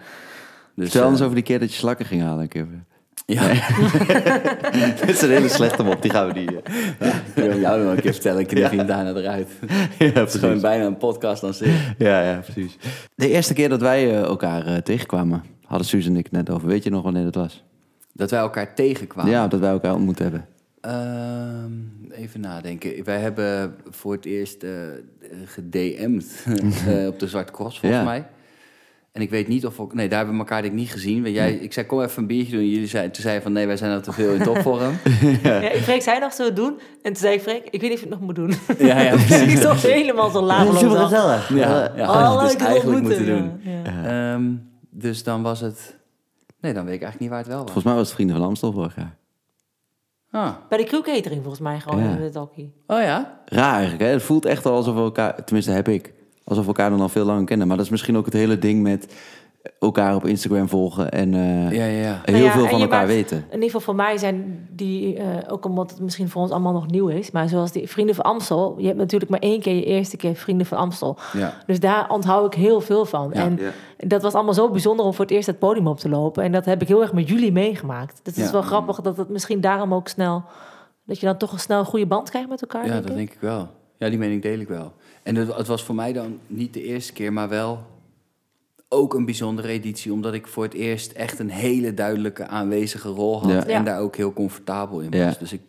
Dus, 0.76 0.92
Vertel 0.92 1.10
eens 1.10 1.20
eh, 1.20 1.24
over 1.24 1.36
die 1.36 1.44
keer 1.46 1.60
dat 1.60 1.72
je 1.74 1.78
slakken 1.80 2.06
ging 2.06 2.22
halen. 2.22 2.48
Keer. 2.48 2.68
Ja, 3.26 3.48
Dit 5.00 5.10
is 5.10 5.22
een 5.22 5.30
hele 5.30 5.48
slechte 5.50 5.84
mop, 5.84 6.02
die 6.02 6.12
gaan 6.12 6.28
we 6.34 6.40
niet... 6.40 6.52
eh, 7.00 7.08
ik 7.08 7.16
wil 7.34 7.60
jou 7.60 7.84
nog 7.84 7.94
een 7.96 8.02
keer 8.02 8.12
vertellen. 8.14 8.40
Ik 8.40 8.48
knip 8.48 8.72
Ja. 8.72 8.78
hem 8.78 8.88
daarna 8.88 9.14
eruit. 9.20 9.48
ja, 10.00 10.06
Het 10.06 10.34
is 10.34 10.40
gewoon 10.40 10.62
bijna 10.62 10.86
een 10.86 10.98
podcast 10.98 11.44
aan 11.44 11.54
zich. 11.54 11.94
Ja, 11.98 12.22
ja, 12.22 12.40
precies. 12.40 12.78
De 13.16 13.30
eerste 13.30 13.54
keer 13.54 13.70
dat 13.70 13.82
wij 13.82 14.10
eh, 14.10 14.22
elkaar 14.22 14.66
eh, 14.66 14.76
tegenkwamen, 14.78 15.44
hadden 15.66 15.88
Suus 15.88 16.06
en 16.06 16.16
ik 16.18 16.32
net 16.32 16.50
over. 16.50 16.68
Weet 16.68 16.84
je 16.84 16.90
nog 16.90 17.04
wanneer 17.04 17.24
dat 17.24 17.36
was? 17.36 17.64
Dat 18.18 18.32
wij 18.32 18.40
elkaar 18.40 18.74
tegenkwamen. 18.76 19.32
Ja, 19.32 19.48
dat 19.48 19.60
wij 19.60 19.70
elkaar 19.70 19.94
ontmoet 19.94 20.20
hebben. 20.20 20.46
Ehm, 20.82 21.72
even 22.12 22.40
nadenken. 22.40 23.04
Wij 23.04 23.20
hebben 23.20 23.76
voor 23.90 24.14
het 24.14 24.26
eerst 24.26 24.64
eh 24.64 24.72
gedM'd 25.46 26.46
eh, 26.88 27.08
op 27.08 27.20
de 27.20 27.28
Zwarte 27.28 27.52
Cross, 27.52 27.80
volgens 27.80 28.02
Ja. 28.02 28.08
mij. 28.08 28.28
En 29.12 29.22
ik 29.22 29.30
weet 29.30 29.48
niet 29.48 29.66
of... 29.66 29.78
we- 29.78 29.88
Nee, 29.94 30.08
daar 30.08 30.18
hebben 30.18 30.36
we 30.36 30.42
elkaar 30.42 30.62
denk 30.62 30.74
ik 30.74 30.80
niet 30.80 30.92
gezien. 30.92 31.24
Want 31.24 31.36
jij, 31.36 31.54
ik 31.54 31.74
zei, 31.74 31.86
kom 31.86 32.02
even 32.02 32.22
een 32.22 32.28
biertje 32.28 32.52
doen. 32.52 32.62
En 32.62 32.70
jullie 32.70 32.88
zei, 32.88 33.12
toen 33.12 33.22
zei 33.22 33.36
je 33.36 33.42
van, 33.42 33.52
nee, 33.52 33.68
wij 33.68 33.78
zijn 33.78 33.94
al 33.96 34.02
te 34.02 34.12
veel 34.12 34.34
in 34.34 34.44
topvorm. 34.44 34.94
Ja, 35.44 35.60
ik 35.72 35.82
Freek 35.82 36.02
zei 36.02 36.20
nog, 36.20 36.34
zullen 36.34 36.56
we 36.56 36.62
het 36.62 36.70
doen? 36.70 36.80
En 36.80 37.02
toen 37.14 37.16
zei 37.16 37.34
ik, 37.36 37.42
Freek, 37.42 37.64
ik 37.70 37.82
weet 37.82 37.90
niet 37.90 37.92
of 37.94 38.00
je 38.00 38.06
het 38.10 38.10
nog 38.10 38.20
moet 38.20 38.36
doen. 38.36 38.54
ja, 38.88 39.02
ja, 39.02 39.12
ik 39.52 39.58
stond 39.58 39.80
helemaal 39.82 40.30
zo 40.30 40.42
laag. 40.42 40.68
gezellig. 40.80 41.50
Ja, 41.56 41.92
ja, 41.96 42.10
Oh, 42.34 42.44
eigenlijk 42.60 43.02
moeten 43.02 43.26
ja. 43.26 43.36
doen. 43.38 43.52
Ja. 43.84 44.34
Ehm, 44.34 44.44
dus 44.90 45.24
dan 45.24 45.42
was 45.42 45.60
het... 45.62 45.98
Nee, 46.66 46.74
dan 46.74 46.86
weet 46.86 46.96
ik 46.96 47.02
eigenlijk 47.02 47.20
niet 47.20 47.30
waar 47.30 47.40
het 47.40 47.48
wel 47.48 47.58
was. 47.58 47.66
Volgens 47.66 47.86
mij 47.86 47.94
was 47.96 48.06
het 48.06 48.16
Vrienden 48.16 48.36
van 48.36 48.46
Amstel 48.46 48.72
vorig 48.72 48.96
jaar. 48.96 49.18
Ah. 50.32 50.54
Bij 50.70 50.78
de 50.78 50.84
crew 50.84 51.04
catering 51.04 51.42
volgens 51.42 51.62
mij 51.62 51.80
gewoon 51.80 52.04
Ja. 52.04 52.10
in 52.16 52.22
het 52.22 52.36
hockey. 52.36 52.72
Oh 52.88 53.00
ja? 53.02 53.42
Raar 53.46 53.74
eigenlijk, 53.74 54.02
hè? 54.04 54.08
Het 54.08 54.24
voelt 54.24 54.46
echt 54.46 54.66
al 54.66 54.74
alsof 54.76 54.96
we 54.96 55.02
elkaar... 55.02 55.44
Tenminste, 55.44 55.72
heb 55.72 55.88
ik. 55.88 56.14
Alsof 56.44 56.64
we 56.64 56.68
elkaar 56.70 56.90
dan 56.90 57.02
al 57.02 57.10
veel 57.10 57.26
langer 57.26 57.46
kennen. 57.46 57.68
Maar 57.68 57.76
dat 57.78 57.86
is 57.86 57.92
misschien 57.92 58.18
ook 58.18 58.26
het 58.26 58.34
hele 58.34 58.60
ding 58.60 58.82
met 58.82 59.14
elkaar 59.80 60.16
op 60.16 60.26
Instagram 60.26 60.70
volgen... 60.70 61.12
en 61.12 61.34
eh, 61.34 61.72
Ja, 61.72 61.86
ja, 61.86 62.02
ja. 62.02 62.22
heel 62.24 62.34
Nou 62.34 62.44
ja, 62.46 62.52
veel 62.52 62.68
van 62.68 62.82
elkaar 62.82 62.98
maakt- 63.00 63.08
weten. 63.14 63.38
In 63.38 63.44
ieder 63.54 63.64
geval 63.66 63.82
voor 63.82 63.96
mij 63.96 64.18
zijn 64.18 64.68
die, 64.72 65.18
eh, 65.18 65.26
ook 65.48 65.66
omdat 65.66 65.92
het 65.92 66.00
misschien 66.00 66.30
voor 66.30 66.42
ons 66.42 66.52
allemaal 66.52 66.74
nog 66.74 66.88
nieuw 66.88 67.08
is, 67.08 67.32
maar 67.32 67.50
zoals 67.50 67.72
die 67.72 67.90
Vrienden 67.90 68.16
van 68.16 68.24
Amstel, 68.26 68.76
je 68.78 68.86
hebt 68.86 68.98
natuurlijk 68.98 69.32
maar 69.32 69.40
één 69.40 69.60
keer 69.62 69.76
je 69.76 69.84
eerste 69.86 70.18
keer 70.18 70.36
Vrienden 70.36 70.66
van 70.66 70.78
Amstel. 70.78 71.18
ja. 71.34 71.54
Dus 71.66 71.80
daar 71.80 72.10
onthoud 72.10 72.54
ik 72.54 72.60
heel 72.60 72.82
veel 72.82 73.06
van. 73.06 73.30
Ja. 73.34 73.42
en 73.44 73.60
dat 73.98 74.22
was 74.22 74.34
allemaal 74.34 74.54
zo 74.54 74.70
bijzonder 74.70 75.06
om 75.06 75.14
voor 75.14 75.26
het 75.26 75.34
eerst 75.34 75.48
het 75.48 75.60
podium 75.60 75.88
op 75.88 76.00
te 76.00 76.10
lopen. 76.10 76.44
En 76.44 76.52
dat 76.52 76.66
heb 76.66 76.82
ik 76.82 76.88
heel 76.88 77.02
erg 77.02 77.14
met 77.14 77.30
jullie 77.30 77.52
meegemaakt. 77.52 78.20
Dat 78.24 78.36
is 78.38 78.46
Ja. 78.46 78.52
wel 78.52 78.62
grappig 78.62 79.02
dat 79.02 79.18
het 79.18 79.30
misschien 79.30 79.62
daarom 79.62 79.94
ook 79.94 80.08
snel, 80.08 80.44
dat 81.06 81.20
je 81.20 81.26
dan 81.26 81.38
toch 81.38 81.52
een 81.52 81.60
snel 81.60 81.80
een 81.80 81.86
goede 81.86 82.06
band 82.06 82.30
krijgt 82.30 82.50
met 82.50 82.62
elkaar. 82.62 82.86
Ja, 82.86 82.92
denk 82.92 83.02
dat 83.02 83.12
ik. 83.12 83.18
denk 83.18 83.32
ik 83.34 83.40
wel. 83.40 83.68
Ja, 83.98 84.10
die 84.10 84.18
mening 84.20 84.42
deel 84.42 84.60
ik 84.60 84.68
wel. 84.68 84.94
En 85.24 85.36
het, 85.36 85.56
het 85.56 85.68
was 85.68 85.84
voor 85.84 85.96
mij 85.96 86.14
dan 86.14 86.38
niet 86.48 86.74
de 86.74 86.84
eerste 86.84 87.14
keer, 87.14 87.34
maar 87.34 87.50
wel 87.50 87.80
ook 88.90 89.14
een 89.14 89.26
bijzondere 89.26 89.68
editie. 89.68 90.14
Omdat 90.14 90.34
ik 90.34 90.48
voor 90.48 90.64
het 90.64 90.74
eerst 90.74 91.12
echt 91.12 91.40
een 91.40 91.50
hele 91.50 91.94
duidelijke 91.94 92.48
aanwezige 92.48 93.10
rol 93.10 93.42
had. 93.42 93.52
Ja. 93.52 93.56
Ja. 93.68 93.78
En 93.78 93.86
daar 93.86 94.00
ook 94.00 94.16
heel 94.16 94.34
comfortabel 94.34 95.00
in 95.00 95.10
was. 95.12 95.20
Ja. 95.20 95.34
Dus 95.40 95.54
ik 95.54 95.62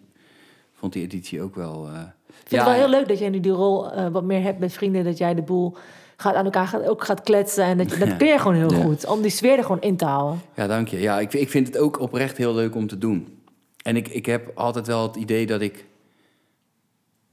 vond 0.75 0.93
die 0.93 1.03
editie 1.03 1.43
ook 1.43 1.55
wel... 1.55 1.87
eh, 1.89 2.01
Ik 2.29 2.35
vind 2.49 2.63
het 2.63 2.71
wel 2.71 2.81
heel 2.81 2.89
leuk 2.91 3.09
dat 3.09 3.19
jij 3.19 3.29
nu 3.29 3.41
die 3.41 3.53
rol 3.53 3.93
eh, 3.93 4.09
wat 4.09 4.25
meer 4.25 4.43
hebt 4.43 4.59
met 4.59 4.73
vrienden. 4.73 5.05
Dat 5.05 5.19
jij 5.19 5.35
de 5.35 5.43
boel 5.43 5.77
gaat 6.17 6.35
aan 6.35 6.45
elkaar 6.45 6.67
gaat, 6.67 6.89
ook 6.89 7.05
gaat 7.05 7.21
kletsen. 7.21 7.65
En 7.65 7.79
dat, 7.79 7.91
je, 7.91 7.99
dat 7.99 8.09
Ja. 8.13 8.17
kun 8.17 8.27
je 8.27 8.39
gewoon 8.39 8.57
heel 8.57 8.73
Ja. 8.73 8.83
goed. 8.83 9.07
Om 9.07 9.23
die 9.23 9.31
sfeer 9.31 9.57
er 9.59 9.63
gewoon 9.65 9.81
in 9.81 9.97
te 9.97 10.05
houden. 10.05 10.41
Ja, 10.55 10.67
dank 10.67 10.89
je. 10.89 11.01
Ja, 11.01 11.21
ik, 11.21 11.33
ik 11.35 11.51
vind 11.51 11.67
het 11.67 11.79
ook 11.79 12.01
oprecht 12.01 12.37
heel 12.37 12.55
leuk 12.55 12.75
om 12.75 12.87
te 12.87 12.99
doen. 12.99 13.39
En 13.83 13.97
ik, 13.97 14.09
ik 14.09 14.27
heb 14.27 14.51
altijd 14.55 14.87
wel 14.87 15.03
het 15.03 15.17
idee 15.17 15.47
dat 15.47 15.61
ik 15.61 15.87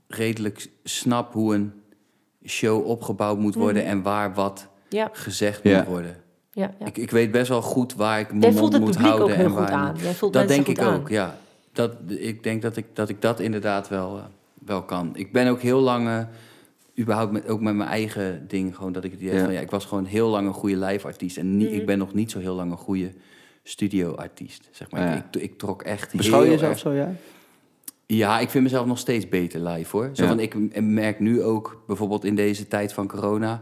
redelijk 0.08 0.70
snap 0.84 1.34
hoe 1.34 1.56
een 1.56 1.74
show 2.46 2.86
opgebouwd 2.88 3.38
moet 3.40 3.56
worden... 3.56 3.86
en 3.86 4.02
waar 4.02 4.34
wat 4.34 4.68
Ja, 4.94 5.10
gezegd 5.14 5.60
Ja. 5.64 5.78
moet 5.78 5.88
worden. 5.88 6.16
ja, 6.52 6.74
ja. 6.80 6.86
Ik, 6.86 6.98
ik 6.98 7.12
weet 7.12 7.32
best 7.32 7.50
wel 7.50 7.62
goed 7.62 7.94
waar 7.96 8.20
ik 8.20 8.34
mijn 8.34 8.54
mond 8.54 8.72
moet 8.80 8.80
publiek 8.80 8.98
houden 9.06 9.28
ook 9.28 9.34
heel 9.34 9.46
en 9.46 9.50
goed 9.52 9.60
waar 9.60 9.72
aan. 9.72 9.96
Jij 10.02 10.14
voelt 10.14 10.34
Dat 10.34 10.48
denk 10.48 10.68
ik 10.68 10.80
aan. 10.80 11.00
ook, 11.00 11.10
ja. 11.10 11.38
Dat, 11.72 11.92
ik 12.08 12.44
denk 12.44 12.62
dat 12.62 12.78
ik, 12.78 12.86
dat 12.94 13.10
ik 13.10 13.22
dat 13.22 13.40
inderdaad 13.40 13.90
wel, 13.90 14.18
eh, 14.18 14.24
wel 14.66 14.84
kan. 14.84 15.10
Ik 15.16 15.32
ben 15.32 15.48
ook 15.48 15.62
heel 15.62 15.80
lang, 15.80 16.08
eh, 16.08 16.20
überhaupt 17.00 17.32
met, 17.32 17.48
ook 17.48 17.62
met 17.62 17.76
mijn 17.76 17.90
eigen 17.90 18.48
ding, 18.48 18.76
gewoon 18.76 18.92
dat 18.92 19.04
ik 19.04 19.12
het 19.12 19.22
idee 19.22 19.36
Ja. 19.36 19.44
van 19.44 19.54
ja, 19.54 19.60
ik 19.60 19.70
was 19.72 19.86
gewoon 19.86 20.06
heel 20.06 20.28
lang 20.30 20.48
een 20.48 20.54
goede 20.54 20.78
live 20.78 21.08
artiest. 21.08 21.38
En 21.38 21.58
niet, 21.58 21.70
Mhm. 21.70 21.80
ik 21.80 21.86
ben 21.86 21.98
nog 21.98 22.14
niet 22.14 22.32
zo 22.32 22.40
heel 22.40 22.56
lang 22.56 22.72
een 22.72 22.78
goede 22.78 23.12
studio-artiest. 23.64 24.70
Zeg 24.72 24.92
maar. 24.92 25.02
Ja. 25.02 25.14
ik, 25.14 25.24
ik, 25.36 25.42
ik 25.42 25.58
trok 25.58 25.82
echt 25.82 26.16
Beschouw 26.16 26.38
je 26.40 26.44
heel 26.44 26.52
jezelf 26.54 26.72
erg- 26.72 26.80
zo, 26.82 26.92
ja? 26.92 27.12
Ja, 28.06 28.40
ik 28.40 28.50
vind 28.50 28.64
mezelf 28.64 28.86
nog 28.86 28.98
steeds 28.98 29.30
beter 29.30 29.60
live 29.68 29.98
hoor. 29.98 30.10
Zo 30.14 30.22
Ja. 30.24 30.30
van, 30.30 30.40
ik 30.40 30.82
merk 30.82 31.20
nu 31.20 31.44
ook, 31.44 31.84
bijvoorbeeld 31.88 32.26
in 32.26 32.36
deze 32.36 32.68
tijd 32.68 32.94
van 32.94 33.08
corona, 33.08 33.62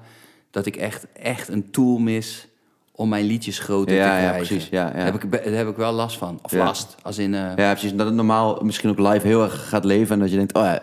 dat 0.51 0.65
ik 0.65 0.75
echt, 0.75 1.07
echt 1.13 1.47
een 1.47 1.71
tool 1.71 1.97
mis 1.97 2.47
om 2.91 3.09
mijn 3.09 3.25
liedjes 3.25 3.59
groter 3.59 3.87
te 3.95 4.01
krijgen. 4.01 4.23
ja, 4.31 4.35
precies. 4.35 4.67
Ja, 4.69 4.85
ja. 4.87 4.93
Daar, 4.93 5.05
heb 5.11 5.23
ik, 5.23 5.31
daar 5.31 5.53
heb 5.53 5.67
ik 5.67 5.75
wel 5.75 5.91
last 5.91 6.17
van. 6.17 6.39
Of 6.41 6.51
Ja. 6.51 6.63
last, 6.63 6.95
als 7.01 7.17
in... 7.17 7.33
eh, 7.33 7.51
Ja, 7.55 7.71
precies. 7.71 7.93
Dat 7.95 8.05
het 8.05 8.15
normaal 8.15 8.59
misschien 8.63 8.89
ook 8.89 8.99
live 8.99 9.27
heel 9.27 9.43
erg 9.43 9.69
gaat 9.69 9.85
leven. 9.85 10.13
En 10.13 10.19
dat 10.19 10.29
je 10.29 10.35
denkt, 10.37 10.53
oh 10.53 10.73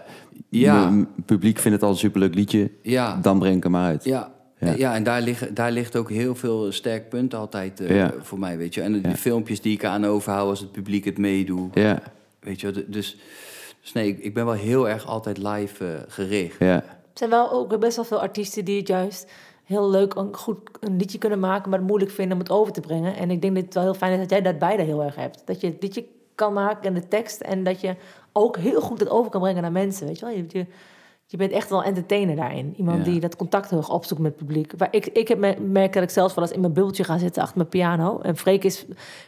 ja, 0.48 1.06
publiek 1.26 1.58
vindt 1.58 1.76
het 1.76 1.82
al 1.86 1.90
een 1.90 1.96
superleuk 1.98 2.34
liedje. 2.34 2.70
ja, 2.82 3.18
Dan 3.22 3.38
breng 3.38 3.56
ik 3.56 3.62
hem 3.62 3.72
maar 3.72 3.86
uit. 3.86 4.04
ja, 4.04 4.30
Ja. 4.58 4.74
ja. 4.76 4.94
en 4.94 5.02
daar, 5.02 5.20
liggen, 5.22 5.54
daar 5.54 5.72
ligt 5.72 5.96
ook 5.96 6.10
heel 6.10 6.34
veel 6.34 6.72
sterk 6.72 7.08
punten 7.08 7.38
altijd 7.38 7.80
eh, 7.80 7.96
Ja. 7.96 8.12
voor 8.22 8.38
mij, 8.38 8.56
weet 8.56 8.74
je. 8.74 8.80
En 8.82 8.92
de 9.02 9.08
Ja. 9.08 9.14
filmpjes 9.16 9.60
die 9.60 9.72
ik 9.72 9.84
aan 9.84 10.06
overhoud 10.06 10.48
als 10.48 10.60
het 10.60 10.72
publiek 10.72 11.04
het 11.04 11.18
meedoet, 11.18 11.74
Ja, 11.74 12.02
weet 12.40 12.60
je. 12.60 12.72
wel. 12.72 12.82
Dus, 12.86 13.16
dus 13.82 13.92
nee, 13.92 14.08
ik, 14.08 14.18
ik 14.18 14.34
ben 14.34 14.44
wel 14.44 14.54
heel 14.54 14.88
erg 14.88 15.06
altijd 15.06 15.38
live 15.38 15.84
eh, 15.86 15.90
gericht. 16.08 16.58
Ja. 16.58 16.74
Er 16.74 17.24
zijn 17.24 17.30
wel 17.30 17.52
ook 17.52 17.78
best 17.78 17.96
wel 17.96 18.04
veel 18.04 18.20
artiesten 18.20 18.64
die 18.64 18.78
het 18.78 18.88
juist 18.88 19.30
heel 19.68 19.90
leuk 19.90 20.14
en 20.14 20.36
goed 20.36 20.58
een 20.80 20.96
liedje 20.96 21.18
kunnen 21.18 21.40
maken, 21.40 21.70
maar 21.70 21.78
het 21.78 21.88
moeilijk 21.88 22.10
vinden 22.10 22.32
om 22.32 22.42
het 22.42 22.50
over 22.52 22.72
te 22.72 22.80
brengen. 22.80 23.16
En 23.16 23.30
ik 23.30 23.42
denk 23.42 23.54
dat 23.54 23.64
het 23.64 23.74
wel 23.74 23.82
heel 23.82 23.94
fijn 23.94 24.12
is 24.12 24.18
dat 24.18 24.30
jij 24.30 24.42
dat 24.42 24.58
beide 24.58 24.82
heel 24.82 25.02
erg 25.02 25.14
hebt. 25.14 25.42
Dat 25.44 25.60
je 25.60 25.66
het 25.66 25.82
liedje 25.82 26.04
kan 26.34 26.52
maken 26.52 26.82
en 26.82 26.94
de 26.94 27.08
tekst 27.08 27.40
en 27.40 27.64
dat 27.64 27.80
je 27.80 27.96
ook 28.32 28.56
heel 28.56 28.80
goed 28.80 29.00
het 29.00 29.10
over 29.10 29.30
kan 29.30 29.40
brengen 29.40 29.62
naar 29.62 29.72
mensen. 29.72 30.06
Weet 30.06 30.18
je 30.18 30.24
wel? 30.24 30.34
Je, 30.34 30.44
je, 30.48 30.66
je 31.30 31.36
bent 31.36 31.52
echt 31.52 31.70
wel 31.70 31.82
entertainer 31.82 32.36
daarin. 32.36 32.74
Iemand 32.76 32.98
Ja. 33.06 33.10
die 33.10 33.20
dat 33.20 33.36
contact 33.36 33.70
heel 33.70 33.78
erg 33.78 33.90
opzoekt 33.90 34.20
met 34.20 34.30
het 34.30 34.46
publiek. 34.46 34.72
Waar 34.76 34.88
ik, 34.90 35.06
ik 35.06 35.28
heb 35.28 35.38
me- 35.38 35.56
merk 35.60 35.92
dat 35.92 36.02
ik 36.02 36.10
zelfs 36.10 36.34
wel 36.34 36.44
eens 36.44 36.52
in 36.52 36.60
mijn 36.60 36.72
bubbeltje 36.72 37.04
ga 37.04 37.18
zitten 37.18 37.42
achter 37.42 37.56
mijn 37.56 37.68
piano. 37.68 38.20
En 38.20 38.36
Freek 38.36 38.64
is, 38.64 38.78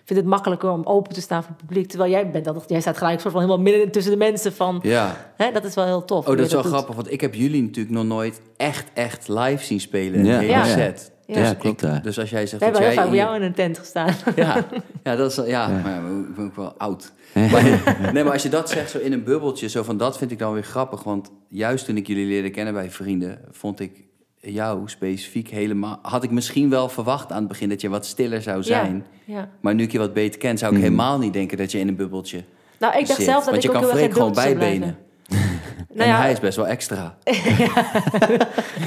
vindt 0.05 0.23
het 0.23 0.25
makkelijker 0.25 0.71
om 0.71 0.83
open 0.85 1.13
te 1.15 1.21
staan 1.21 1.43
voor 1.43 1.53
het 1.57 1.67
publiek. 1.67 1.89
Terwijl 1.89 2.11
jij 2.11 2.31
bent 2.31 2.45
dat, 2.45 2.65
jij 2.67 2.81
staat 2.81 2.97
gelijk 2.99 3.21
soort 3.21 3.33
van 3.33 3.43
helemaal 3.43 3.63
midden 3.65 3.91
tussen 3.91 4.13
de 4.13 4.19
mensen 4.19 4.53
van. 4.53 4.79
Ja. 4.83 5.17
Hè, 5.37 5.53
dat 5.53 5.65
is 5.65 5.75
wel 5.75 5.85
heel 5.85 6.05
tof. 6.05 6.29
Oh, 6.29 6.37
dat 6.37 6.47
is 6.47 6.53
wel 6.53 6.63
grappig, 6.63 6.95
want 6.95 7.13
ik 7.13 7.21
heb 7.21 7.35
jullie 7.35 7.63
natuurlijk 7.63 7.95
nog 7.95 8.05
nooit 8.05 8.41
echt, 8.57 8.89
echt 8.95 9.29
live 9.29 9.65
zien 9.65 9.81
spelen. 9.81 10.19
Een 10.27 10.47
Ja. 10.47 10.65
set. 10.65 11.13
Ja. 11.27 11.35
Dus 11.37 11.49
Ja, 11.49 11.55
klopt, 11.55 11.83
ik- 11.83 12.03
dus 12.03 12.19
als 12.19 12.31
jij 12.31 12.47
zegt 12.47 12.59
We 12.59 12.65
hebben 12.65 12.83
dat 12.83 12.91
heel 12.91 12.93
jij 12.93 12.95
vaak 12.95 13.11
bij 13.11 13.19
in 13.19 13.25
jou 13.25 13.37
in 13.37 13.43
een 13.43 13.55
tent 13.55 13.79
gestaan. 13.79 14.15
Ja, 14.37 14.65
ja, 15.03 15.17
dat 15.17 15.31
is, 15.31 15.37
ja, 15.37 15.45
Ja. 15.47 15.69
maar 15.69 15.91
ja, 15.93 15.99
ik 16.29 16.35
ben 16.35 16.45
ook 16.45 16.57
wel 16.57 16.75
oud. 16.79 17.13
Maar, 17.35 17.63
nee, 18.13 18.25
maar 18.25 18.33
als 18.33 18.43
je 18.43 18.49
dat 18.49 18.71
zegt 18.71 18.91
zo 18.91 18.99
in 18.99 19.13
een 19.13 19.25
bubbeltje, 19.25 19.69
zo 19.69 19.83
van 19.83 19.97
dat 19.97 20.19
vind 20.19 20.31
ik 20.31 20.39
dan 20.39 20.53
weer 20.53 20.63
grappig. 20.63 21.03
Want 21.03 21.31
juist 21.49 21.85
toen 21.85 21.97
ik 21.97 22.07
jullie 22.07 22.27
leerde 22.27 22.51
kennen 22.51 22.75
bij 22.75 22.91
vrienden, 22.91 23.39
vond 23.51 23.81
ik 23.81 24.05
jou 24.41 24.89
specifiek 24.89 25.49
helemaal... 25.49 25.99
Had 26.03 26.23
ik 26.23 26.31
misschien 26.31 26.71
wel 26.71 26.89
verwacht 26.89 27.31
aan 27.33 27.39
het 27.39 27.49
begin 27.49 27.69
dat 27.69 27.81
je 27.81 27.89
wat 27.89 28.07
stiller 28.07 28.43
zou 28.43 28.63
zijn. 28.63 29.07
Ja. 29.25 29.49
Maar 29.61 29.75
nu 29.75 29.83
ik 29.83 29.93
je 29.93 29.99
wat 29.99 30.13
beter 30.13 30.41
ken, 30.41 30.59
zou 30.59 30.71
ik 30.73 30.79
Mhm. 30.79 30.87
helemaal 30.87 31.19
niet 31.19 31.33
denken 31.33 31.57
dat 31.59 31.73
je 31.73 31.79
in 31.79 31.89
een 31.89 31.97
bubbeltje 31.97 32.45
Nou, 32.79 32.93
ik 32.99 33.07
dacht 33.07 33.19
zit. 33.19 33.29
zelf 33.29 33.45
dat 33.45 33.53
Want 33.53 33.57
ik 33.57 33.63
je 33.63 33.69
ook 33.69 33.75
kan 33.83 33.91
heel 33.97 34.05
erg 34.05 34.13
gewoon 34.13 34.33
bijbenen. 34.33 34.97
Nou 35.89 36.01
en 36.01 36.07
ja. 36.07 36.21
hij 36.21 36.33
is 36.33 36.41
best 36.41 36.57
wel 36.57 36.67
extra. 36.67 37.17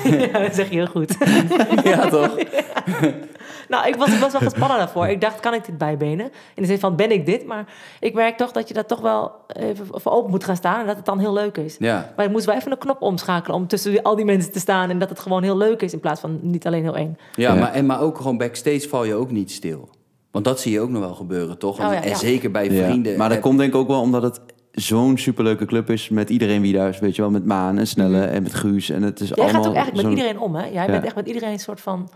ja, 0.03 0.39
dat 0.39 0.55
zeg 0.55 0.69
je 0.69 0.75
heel 0.75 0.85
goed. 0.85 1.15
ja, 1.83 2.07
toch? 2.09 2.35
nou, 3.69 3.87
ik 3.87 3.95
was, 3.95 4.09
ik 4.13 4.19
was 4.19 4.31
wel 4.31 4.41
gespannen 4.41 4.77
daarvoor. 4.77 5.07
Ik 5.07 5.21
dacht, 5.21 5.39
kan 5.39 5.53
ik 5.53 5.65
dit 5.65 5.77
bijbenen? 5.77 6.25
In 6.55 6.61
de 6.61 6.65
zin 6.65 6.79
van, 6.79 6.95
ben 6.95 7.11
ik 7.11 7.25
dit? 7.25 7.45
Maar 7.45 7.65
ik 7.99 8.13
merk 8.13 8.37
toch 8.37 8.51
dat 8.51 8.67
je 8.67 8.73
dat 8.73 8.87
toch 8.87 8.99
wel 9.01 9.31
even 9.47 9.85
voor 9.91 10.11
open 10.11 10.29
moet 10.31 10.43
gaan 10.43 10.55
staan. 10.55 10.79
En 10.79 10.87
dat 10.87 10.95
het 10.95 11.05
dan 11.05 11.19
heel 11.19 11.33
leuk 11.33 11.57
is. 11.57 11.75
Ja. 11.79 12.13
Maar 12.15 12.25
ik 12.25 12.31
moest 12.31 12.45
wel 12.45 12.55
even 12.55 12.71
een 12.71 12.77
knop 12.77 13.01
omschakelen 13.01 13.57
om 13.57 13.67
tussen 13.67 14.01
al 14.01 14.15
die 14.15 14.25
mensen 14.25 14.51
te 14.51 14.59
staan. 14.59 14.89
En 14.89 14.99
dat 14.99 15.09
het 15.09 15.19
gewoon 15.19 15.43
heel 15.43 15.57
leuk 15.57 15.81
is 15.81 15.93
in 15.93 15.99
plaats 15.99 16.21
van 16.21 16.39
niet 16.41 16.67
alleen 16.67 16.83
heel 16.83 16.95
eng. 16.95 17.17
Ja, 17.35 17.53
Ja. 17.53 17.59
Maar, 17.59 17.71
en, 17.73 17.85
maar 17.85 18.01
ook 18.01 18.17
gewoon 18.17 18.37
backstage 18.37 18.87
val 18.89 19.03
je 19.03 19.15
ook 19.15 19.31
niet 19.31 19.51
stil. 19.51 19.89
Want 20.31 20.45
dat 20.45 20.59
zie 20.59 20.71
je 20.71 20.79
ook 20.79 20.89
nog 20.89 21.01
wel 21.01 21.13
gebeuren, 21.13 21.57
toch? 21.57 21.79
En, 21.79 21.87
Oh 21.87 21.93
ja, 21.93 22.03
en 22.03 22.15
zeker 22.15 22.51
bij 22.51 22.69
Ja. 22.71 22.83
vrienden. 22.83 23.11
Maar 23.17 23.27
dat 23.27 23.31
heb- 23.37 23.41
komt 23.41 23.57
denk 23.57 23.73
ik 23.73 23.79
ook 23.79 23.87
wel 23.87 23.99
omdat 24.01 24.23
het 24.23 24.39
zo'n 24.73 25.17
superleuke 25.17 25.65
club 25.65 25.89
is 25.89 26.09
met 26.09 26.29
iedereen 26.29 26.61
wie 26.61 26.73
daar 26.73 26.89
is. 26.89 26.99
Weet 26.99 27.15
je 27.15 27.21
wel, 27.21 27.31
met 27.31 27.45
Maan 27.45 27.77
en 27.77 27.87
Snelle 27.87 28.21
en 28.23 28.43
met 28.43 28.53
Guus. 28.53 28.89
En 28.89 29.01
het 29.01 29.19
is 29.19 29.29
Mhm. 29.29 29.39
Jij 29.39 29.43
allemaal 29.47 29.63
gaat 29.63 29.71
ook 29.71 29.77
eigenlijk 29.77 30.07
met 30.07 30.17
iedereen 30.17 30.39
om, 30.39 30.55
hè? 30.55 30.63
Jij 30.65 30.85
Ja. 30.85 30.91
bent 30.91 31.03
echt 31.05 31.15
met 31.15 31.27
iedereen 31.27 31.51
een 31.51 31.59
soort 31.59 31.81
van 31.81 32.09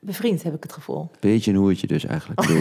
bevriend, 0.00 0.42
heb 0.42 0.54
ik 0.54 0.62
het 0.62 0.72
gevoel. 0.72 1.10
beetje 1.20 1.50
een 1.50 1.56
hoertje 1.56 1.86
dus 1.86 2.04
eigenlijk. 2.04 2.40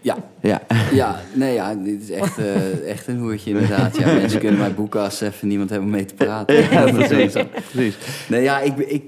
Ja, 0.00 0.16
ja. 0.40 0.60
Ja, 0.92 1.20
nee, 1.34 1.54
ja, 1.54 1.74
dit 1.74 2.02
is 2.02 2.10
echt, 2.10 2.38
eh, 2.38 2.88
echt 2.90 3.06
een 3.06 3.18
hoertje 3.18 3.50
inderdaad. 3.50 3.96
Ja, 3.96 4.12
mensen 4.12 4.40
kunnen 4.40 4.58
mij 4.60 4.74
boeken 4.74 5.00
als 5.00 5.18
ze 5.18 5.26
even 5.26 5.48
niemand 5.48 5.70
hebben 5.70 5.88
om 5.88 5.94
mee 5.94 6.04
te 6.04 6.14
praten. 6.14 6.70
ja, 6.70 6.90
precies. 6.92 7.32
precies. 7.72 7.96
Nee, 8.28 8.42
ja, 8.42 8.60
ik, 8.60 8.76
ik, 8.78 9.04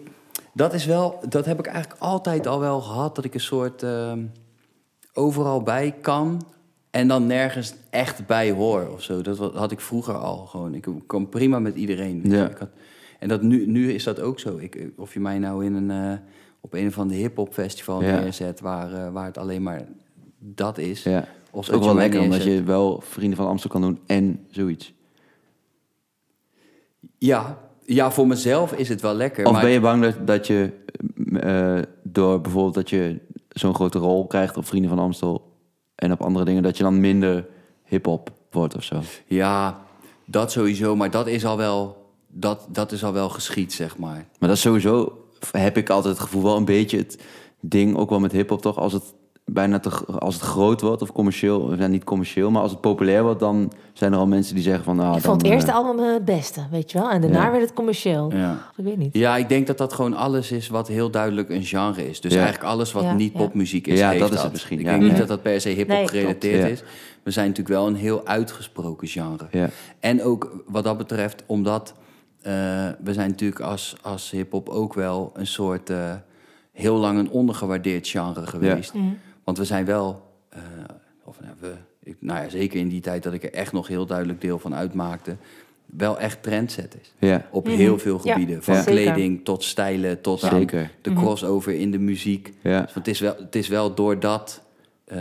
dat 0.53 0.75
is 0.75 0.87
wel, 0.87 1.21
dat 1.29 1.45
heb 1.45 1.59
ik 1.59 1.67
eigenlijk 1.67 2.01
altijd 2.03 2.47
al 2.47 2.61
wel 2.61 2.81
gehad, 2.81 3.15
dat 3.15 3.25
ik 3.25 3.35
een 3.35 3.41
soort 3.41 3.83
ehm, 3.83 4.21
overal 5.13 5.63
bij 5.63 5.95
kan 6.01 6.43
en 6.91 7.09
dan 7.09 7.27
nergens 7.27 7.75
echt 7.91 8.27
bij 8.27 8.51
hoor 8.51 8.89
of 8.93 9.03
zo. 9.03 9.23
Dat 9.23 9.39
had 9.39 9.73
ik 9.73 9.81
vroeger 9.81 10.15
al 10.15 10.37
gewoon. 10.47 10.75
Ik 10.75 10.87
kwam 11.07 11.29
prima 11.29 11.59
met 11.59 11.77
iedereen. 11.77 12.21
Ja. 12.25 12.49
Ik 12.49 12.57
had, 12.57 12.69
en 13.19 13.29
dat 13.29 13.43
nu, 13.43 13.67
nu 13.67 13.93
is 13.93 14.05
dat 14.05 14.21
ook 14.21 14.41
zo. 14.41 14.57
Ik, 14.57 14.91
of 14.97 15.15
je 15.15 15.21
mij 15.21 15.39
nou 15.39 15.65
in 15.65 15.75
een, 15.75 15.91
eh, 15.91 16.19
op 16.61 16.73
een 16.75 16.87
of 16.87 16.99
andere 16.99 17.21
hip-hop 17.21 17.53
festival 17.53 18.03
Ja. 18.03 18.21
neerzet 18.21 18.61
waar, 18.61 18.93
eh, 18.93 19.13
waar 19.13 19.25
het 19.25 19.39
alleen 19.39 19.63
maar 19.63 19.87
dat 20.39 20.79
is. 20.79 21.03
Ja. 21.03 21.29
Of 21.51 21.69
is 21.69 21.75
ook 21.75 21.85
wel 21.85 21.95
lekker 21.95 22.21
omdat 22.21 22.45
je 22.45 22.63
wel 22.63 23.01
Vrienden 23.05 23.37
van 23.37 23.47
Amstel 23.47 23.71
kan 23.71 23.81
doen 23.81 23.99
en 24.07 24.47
zoiets. 24.51 24.95
Ja, 27.19 27.59
ja, 27.85 28.11
voor 28.11 28.27
mezelf 28.27 28.73
is 28.73 28.89
het 28.89 29.01
wel 29.01 29.15
lekker. 29.15 29.47
Of 29.47 29.53
maar 29.53 29.61
ben 29.61 29.71
je 29.71 29.81
bang 29.81 30.03
dat, 30.03 30.27
dat 30.27 30.47
je 30.47 30.71
eh, 31.41 31.79
door 32.03 32.41
bijvoorbeeld 32.41 32.75
dat 32.75 32.91
je 32.91 33.19
zo'n 33.49 33.75
grote 33.75 33.99
rol 33.99 34.27
krijgt 34.27 34.57
op 34.57 34.67
Vrienden 34.67 34.91
van 34.91 34.99
Amstel 34.99 35.48
en 35.99 36.13
op 36.13 36.23
andere 36.23 36.45
dingen, 36.45 36.63
dat 36.63 36.77
je 36.77 36.83
dan 36.83 37.01
minder 37.01 37.47
hip-hop 37.85 38.31
wordt 38.51 38.77
of 38.77 38.83
zo? 38.83 39.01
Ja, 39.27 39.81
dat 40.25 40.53
sowieso. 40.53 40.97
Maar 40.97 41.11
dat 41.11 41.27
is 41.27 41.45
al 41.45 41.57
wel, 41.57 42.07
dat, 42.29 42.67
dat 42.69 42.93
is 42.93 43.05
al 43.05 43.13
wel 43.13 43.29
geschied, 43.29 43.73
zeg 43.73 43.97
maar. 43.97 44.27
Maar 44.39 44.49
dat 44.49 44.57
is 44.57 44.61
sowieso, 44.61 45.25
heb 45.51 45.77
ik 45.77 45.91
altijd 45.91 46.15
het 46.15 46.23
gevoel, 46.23 46.43
wel 46.43 46.57
een 46.57 46.65
beetje 46.65 46.97
het 46.97 47.23
ding, 47.61 47.97
ook 47.97 48.11
wel 48.11 48.21
met 48.21 48.33
hip-hop 48.33 48.63
toch, 48.63 48.77
als 48.77 48.93
het 48.93 49.15
bijna 49.51 49.79
te, 49.79 49.91
gro- 49.91 50.15
als 50.19 50.35
het 50.35 50.43
groot 50.43 50.81
wordt 50.81 51.03
of 51.03 51.13
commercieel, 51.13 51.61
of 51.61 51.79
ja, 51.79 51.87
niet 51.87 52.05
commercieel, 52.05 52.51
maar 52.51 52.63
als 52.63 52.71
het 52.71 52.81
populair 52.81 53.23
wordt, 53.23 53.41
dan 53.41 53.73
zijn 53.93 54.13
er 54.13 54.19
al 54.19 54.27
mensen 54.27 54.55
die 54.55 54.65
zeggen 54.65 54.85
van, 54.85 54.97
nou, 54.97 55.17
ik 55.17 55.23
vond 55.23 55.35
het 55.35 55.45
dan, 55.45 55.53
eerste 55.53 55.71
eh, 55.71 55.77
album 55.77 56.05
eh, 56.05 56.13
het 56.13 56.25
beste, 56.25 56.61
weet 56.71 56.91
je 56.93 56.99
wel. 56.99 57.11
En 57.11 57.21
daarna 57.21 57.45
Ja. 57.45 57.51
werd 57.51 57.63
het 57.63 57.73
commercieel. 57.73 58.33
Ja. 58.35 58.53
Ik 58.77 58.85
weet 58.85 58.97
niet. 58.97 59.15
ja, 59.17 59.37
ik 59.37 59.49
denk 59.49 59.67
dat 59.67 59.79
dat 59.79 59.93
gewoon 59.93 60.15
alles 60.15 60.51
is 60.53 60.69
wat 60.69 60.89
heel 60.89 61.11
duidelijk 61.11 61.49
een 61.49 61.65
genre 61.65 62.09
is. 62.09 62.21
Dus 62.21 62.33
Ja. 62.33 62.41
eigenlijk 62.41 62.71
alles 62.73 62.93
wat 62.93 63.03
Ja, 63.03 63.15
niet 63.15 63.33
ja. 63.33 63.39
popmuziek 63.39 63.87
is, 63.87 63.99
Ja, 63.99 64.09
heeft 64.09 64.21
dat 64.21 64.33
is 64.33 64.43
het 64.43 64.53
misschien, 64.53 64.79
Ik 64.79 64.85
ja. 64.85 64.91
denk 64.91 65.03
niet 65.03 65.17
dat 65.17 65.29
dat 65.29 65.43
per 65.43 65.61
se 65.61 65.69
hip-hop 65.69 65.97
Nee, 65.97 66.09
gerelateerd 66.09 66.71
is. 66.71 66.83
We 67.23 67.31
zijn 67.31 67.49
natuurlijk 67.49 67.77
wel 67.77 67.87
een 67.87 67.95
heel 67.97 68.27
uitgesproken 68.27 69.09
genre. 69.09 69.47
Ja, 69.51 69.69
En 70.01 70.23
ook 70.23 70.63
wat 70.67 70.85
dat 70.85 70.97
betreft, 70.99 71.43
omdat 71.47 71.95
eh, 72.43 72.53
we 73.05 73.13
zijn 73.13 73.29
natuurlijk 73.31 73.61
als, 73.61 73.97
als 74.03 74.31
hip-hop 74.31 74.69
ook 74.69 74.95
wel 74.95 75.31
een 75.35 75.47
soort 75.47 75.91
eh, 75.91 76.13
heel 76.73 76.97
lang 76.97 77.19
een 77.19 77.31
ondergewaardeerd 77.31 78.09
genre 78.09 78.47
geweest. 78.47 78.95
Mhm. 78.95 79.05
Want 79.49 79.61
we 79.61 79.67
zijn 79.67 79.85
wel, 79.85 80.23
eh, 80.49 80.61
of 81.25 81.41
nou, 81.41 81.53
we, 81.61 81.73
ik, 82.03 82.17
nou 82.21 82.43
ja, 82.43 82.49
zeker 82.49 82.81
in 82.81 82.89
die 82.89 83.01
tijd 83.01 83.23
dat 83.23 83.33
ik 83.33 83.43
er 83.45 83.53
echt 83.53 83.73
nog 83.73 83.87
heel 83.89 84.07
duidelijk 84.07 84.41
deel 84.41 84.59
van 84.59 84.75
uitmaakte, 84.75 85.37
wel 85.87 86.19
echt 86.19 86.43
trendsetters. 86.43 87.13
ja, 87.19 87.47
Op 87.51 87.67
Mhm. 87.67 87.77
heel 87.77 87.99
veel 87.99 88.21
Ja, 88.23 88.33
gebieden. 88.33 88.63
Van 88.63 88.75
ja. 88.75 88.83
Kleding 88.83 89.45
tot 89.45 89.65
stijlen, 89.65 90.21
tot 90.21 90.41
zeker. 90.41 90.91
de 91.03 91.13
crossover 91.13 91.75
in 91.75 91.91
de 91.91 91.99
muziek. 91.99 92.53
Ja. 92.63 92.81
Dus 92.83 92.95
het, 92.95 93.09
is 93.09 93.21
wel, 93.21 93.37
het 93.39 93.55
is 93.55 93.69
wel 93.69 93.95
doordat... 93.95 94.63
eh 95.05 95.17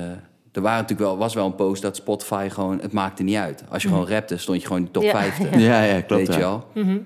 er 0.51 0.62
waren 0.63 0.81
natuurlijk 0.81 1.10
wel, 1.10 1.17
was 1.17 1.34
wel 1.34 1.46
een 1.46 1.55
post 1.55 1.81
dat 1.81 1.96
Spotify 1.96 2.48
gewoon... 2.51 2.79
Het 2.81 2.91
maakte 2.91 3.24
niet 3.24 3.36
uit. 3.36 3.63
Als 3.69 3.81
je 3.84 3.88
gewoon 3.89 4.07
rapte, 4.07 4.38
stond 4.38 4.60
je 4.62 4.67
gewoon 4.67 4.81
in 4.81 4.86
de 4.86 4.91
top 4.91 5.03
Ja, 5.03 5.12
50. 5.12 5.60
Ja, 5.60 5.84
ja, 5.84 6.01
klopt. 6.01 6.27
Weet 6.27 6.38
je? 6.38 6.57
Mhm. 6.74 6.98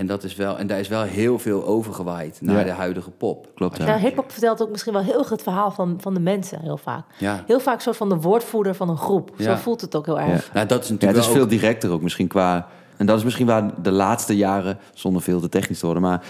En, 0.00 0.06
dat 0.06 0.24
is 0.24 0.34
wel, 0.36 0.58
en 0.58 0.66
daar 0.66 0.78
is 0.78 0.88
wel 0.88 1.02
heel 1.02 1.38
veel 1.38 1.66
overgewaaid 1.66 2.38
naar 2.40 2.56
Ja. 2.58 2.64
de 2.64 2.70
huidige 2.70 3.10
pop. 3.10 3.50
Klopt, 3.54 3.76
ja. 3.76 3.98
Hip-hop 3.98 4.30
vertelt 4.32 4.62
ook 4.62 4.70
misschien 4.70 4.92
wel 4.92 5.02
heel 5.02 5.18
goed 5.20 5.30
het 5.30 5.42
verhaal 5.42 5.70
van, 5.70 5.96
van 6.00 6.14
de 6.14 6.20
mensen, 6.20 6.60
heel 6.62 6.76
vaak. 6.76 7.04
Ja. 7.18 7.44
Heel 7.46 7.60
vaak 7.60 7.80
soort 7.80 7.96
van 7.96 8.08
de 8.08 8.16
woordvoerder 8.16 8.74
van 8.74 8.88
een 8.88 8.96
groep. 8.96 9.30
Zo 9.38 9.42
Ja. 9.42 9.58
voelt 9.58 9.80
het 9.80 9.94
ook 9.96 10.06
heel 10.06 10.18
Ja. 10.18 10.26
erg. 10.26 10.52
Nou, 10.52 10.66
dat 10.66 10.80
is 10.82 10.86
Ja, 10.86 10.92
natuurlijk 10.92 11.20
het 11.20 11.28
is 11.30 11.36
veel 11.36 11.48
directer 11.48 11.90
ook 11.90 12.02
misschien 12.02 12.28
qua... 12.28 12.68
En 12.96 13.06
dat 13.06 13.18
is 13.18 13.24
misschien 13.24 13.46
waar 13.46 13.82
de 13.82 13.90
laatste 13.90 14.36
jaren, 14.36 14.78
zonder 14.94 15.22
veel 15.22 15.40
te 15.40 15.48
technisch 15.48 15.78
te 15.78 15.84
worden... 15.84 16.02
maar 16.02 16.24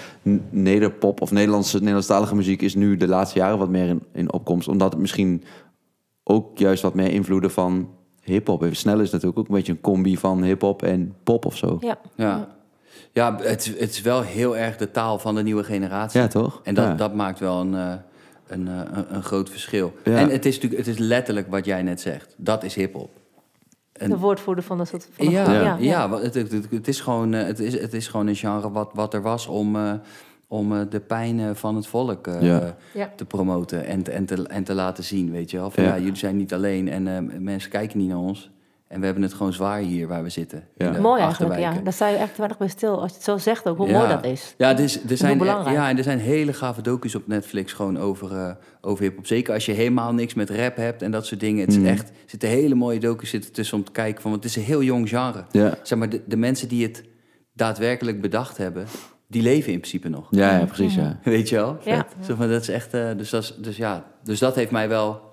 nederpop 0.50 1.20
of 1.20 1.30
Nederlandse, 1.30 1.78
Nederlandstalige 1.78 2.34
muziek 2.34 2.62
is 2.62 2.74
nu 2.74 2.96
de 2.96 3.08
laatste 3.08 3.38
jaren 3.38 3.58
wat 3.58 3.68
meer 3.68 3.88
in, 3.88 4.02
in 4.12 4.32
opkomst. 4.32 4.68
Omdat 4.68 4.92
het 4.92 5.00
misschien 5.00 5.44
ook 6.24 6.58
juist 6.58 6.82
wat 6.82 6.94
meer 6.94 7.10
invloeden 7.10 7.50
van 7.50 7.88
hip-hop 8.22 8.60
heeft. 8.60 8.78
Snel 8.78 9.00
is 9.00 9.10
natuurlijk 9.10 9.38
ook 9.38 9.48
een 9.48 9.54
beetje 9.54 9.72
een 9.72 9.80
combi 9.80 10.16
van 10.16 10.42
hip-hop 10.42 10.82
en 10.82 11.14
pop 11.22 11.44
of 11.46 11.56
zo. 11.56 11.76
Ja. 11.80 11.98
Ja, 12.14 12.48
ja 13.12 13.36
het, 13.42 13.60
is- 13.66 13.78
het 13.80 13.90
is 13.90 14.00
wel 14.00 14.22
heel 14.22 14.56
erg 14.56 14.76
de 14.76 14.90
taal 14.90 15.18
van 15.18 15.34
de 15.34 15.42
nieuwe 15.42 15.64
generatie. 15.64 16.20
Ja, 16.20 16.26
toch? 16.26 16.60
En 16.64 16.74
dat, 16.74 16.84
Ja. 16.84 16.94
dat 16.94 17.14
maakt 17.14 17.38
wel 17.38 17.60
een, 17.60 17.74
eh, 17.74 17.92
een, 18.46 18.68
eh, 18.68 18.74
een, 18.92 19.14
een 19.14 19.22
groot 19.22 19.50
verschil. 19.50 19.92
Ja. 20.04 20.16
En 20.16 20.28
het 20.30 20.44
is 20.46 20.54
natuurlijk 20.54 20.86
het 20.86 20.94
is 20.94 20.98
letterlijk 20.98 21.50
wat 21.50 21.64
jij 21.64 21.82
net 21.82 22.00
zegt. 22.00 22.34
Dat 22.36 22.64
is 22.64 22.74
hip-hop. 22.74 23.10
En- 23.92 24.10
De 24.10 24.18
woordvoerder 24.18 24.64
van 24.64 24.78
de 24.78 24.84
soort 24.84 25.08
van 25.12 25.30
Ja, 25.30 25.52
ja, 25.52 25.76
ja. 25.80 26.08
want 26.08 26.22
het, 26.22 26.34
het, 26.34 26.52
het, 26.70 26.88
is 26.88 27.00
gewoon, 27.00 27.34
eh, 27.34 27.44
het, 27.46 27.58
is, 27.60 27.80
het 27.80 27.94
is 27.94 28.08
gewoon 28.08 28.26
een 28.26 28.36
genre 28.36 28.70
wat, 28.70 28.90
wat 28.94 29.14
er 29.14 29.22
was 29.22 29.46
om, 29.46 29.76
eh, 29.76 29.92
om 30.48 30.72
eh, 30.76 30.80
de 30.90 31.00
pijn 31.00 31.56
van 31.56 31.76
het 31.76 31.86
volk 31.86 32.26
eh, 32.26 32.42
Ja. 32.94 33.12
Te 33.16 33.24
promoten 33.24 33.84
en, 33.86 34.02
te- 34.02 34.10
en, 34.10 34.24
te, 34.26 34.46
en 34.48 34.64
te 34.64 34.74
laten 34.74 35.04
zien, 35.04 35.30
weet 35.30 35.50
je 35.50 35.56
wel. 35.56 35.70
Van, 35.70 35.82
Ja. 35.84 35.94
ja. 35.94 35.98
jullie 36.00 36.16
zijn 36.16 36.36
niet 36.36 36.54
alleen 36.54 36.88
en 36.88 37.08
eh, 37.08 37.38
mensen 37.40 37.70
kijken 37.70 37.98
niet 37.98 38.08
naar 38.08 38.18
ons. 38.18 38.50
En 38.90 38.98
we 39.00 39.04
hebben 39.04 39.22
het 39.24 39.34
gewoon 39.34 39.52
zwaar 39.52 39.78
hier 39.78 40.06
waar 40.08 40.22
we 40.22 40.28
zitten. 40.28 40.64
Ja. 40.76 40.86
in 40.86 40.92
de 40.92 41.00
Mooi 41.00 41.20
eigenlijk, 41.22 41.60
ja. 41.60 41.72
Daar 41.84 41.92
sta 41.92 42.08
je 42.08 42.16
echt 42.16 42.36
weinig 42.36 42.58
bij 42.58 42.68
stil. 42.68 43.00
Als 43.00 43.08
je 43.10 43.16
het 43.16 43.24
zo 43.24 43.38
zegt 43.38 43.68
ook, 43.68 43.76
hoe 43.76 43.88
Ja. 43.88 43.98
mooi 43.98 44.08
dat 44.08 44.24
is. 44.24 44.54
Ja, 44.56 44.74
dus, 44.74 45.00
er 45.08 45.16
zijn, 45.16 45.38
belangrijk. 45.38 45.76
ja, 45.76 45.88
en 45.88 45.96
er 45.98 46.02
zijn 46.02 46.18
hele 46.18 46.52
gave 46.52 46.82
docu's 46.82 47.14
op 47.14 47.26
Netflix 47.26 47.72
gewoon 47.72 47.98
over, 47.98 48.36
eh 48.36 48.50
over 48.80 49.04
hip-hop. 49.04 49.26
Zeker 49.26 49.54
als 49.54 49.66
je 49.66 49.72
helemaal 49.72 50.12
niks 50.14 50.34
met 50.34 50.50
rap 50.50 50.76
hebt 50.76 51.02
en 51.02 51.10
dat 51.10 51.26
soort 51.26 51.40
dingen. 51.40 51.60
Het 51.60 51.70
is 51.70 51.76
Mhm. 51.76 51.86
echt, 51.86 52.08
er 52.08 52.14
zitten 52.26 52.48
hele 52.48 52.74
mooie 52.74 52.98
docu's 53.00 53.30
zitten 53.30 53.52
tussen 53.52 53.76
om 53.78 53.84
te 53.84 53.92
kijken 53.92 54.22
van, 54.22 54.30
want 54.30 54.42
het 54.42 54.52
is 54.52 54.58
een 54.58 54.68
heel 54.68 54.82
jong 54.82 55.08
genre. 55.08 55.44
Ja, 55.50 55.74
Zeg 55.82 55.98
maar, 55.98 56.08
de, 56.08 56.22
de 56.26 56.36
mensen 56.36 56.68
die 56.68 56.82
het 56.86 57.04
daadwerkelijk 57.54 58.20
bedacht 58.20 58.56
hebben, 58.56 58.86
die 59.28 59.42
leven 59.42 59.72
in 59.72 59.78
principe 59.78 60.08
nog. 60.08 60.26
ja, 60.30 60.58
ja 60.58 60.64
precies, 60.64 60.94
ja. 60.94 61.18
Weet 61.24 61.48
je 61.48 61.56
wel? 61.56 61.78
Ja. 61.84 62.06
Zo 62.26 62.34
van, 62.34 62.48
dat 62.48 62.60
is 62.62 62.68
echt, 62.68 62.94
eh, 62.94 63.08
dus, 63.16 63.30
dat 63.30 63.42
is, 63.42 63.54
dus 63.58 63.76
ja, 63.76 64.04
dus 64.24 64.38
dat 64.38 64.54
heeft 64.54 64.70
mij 64.70 64.88
wel 64.88 65.28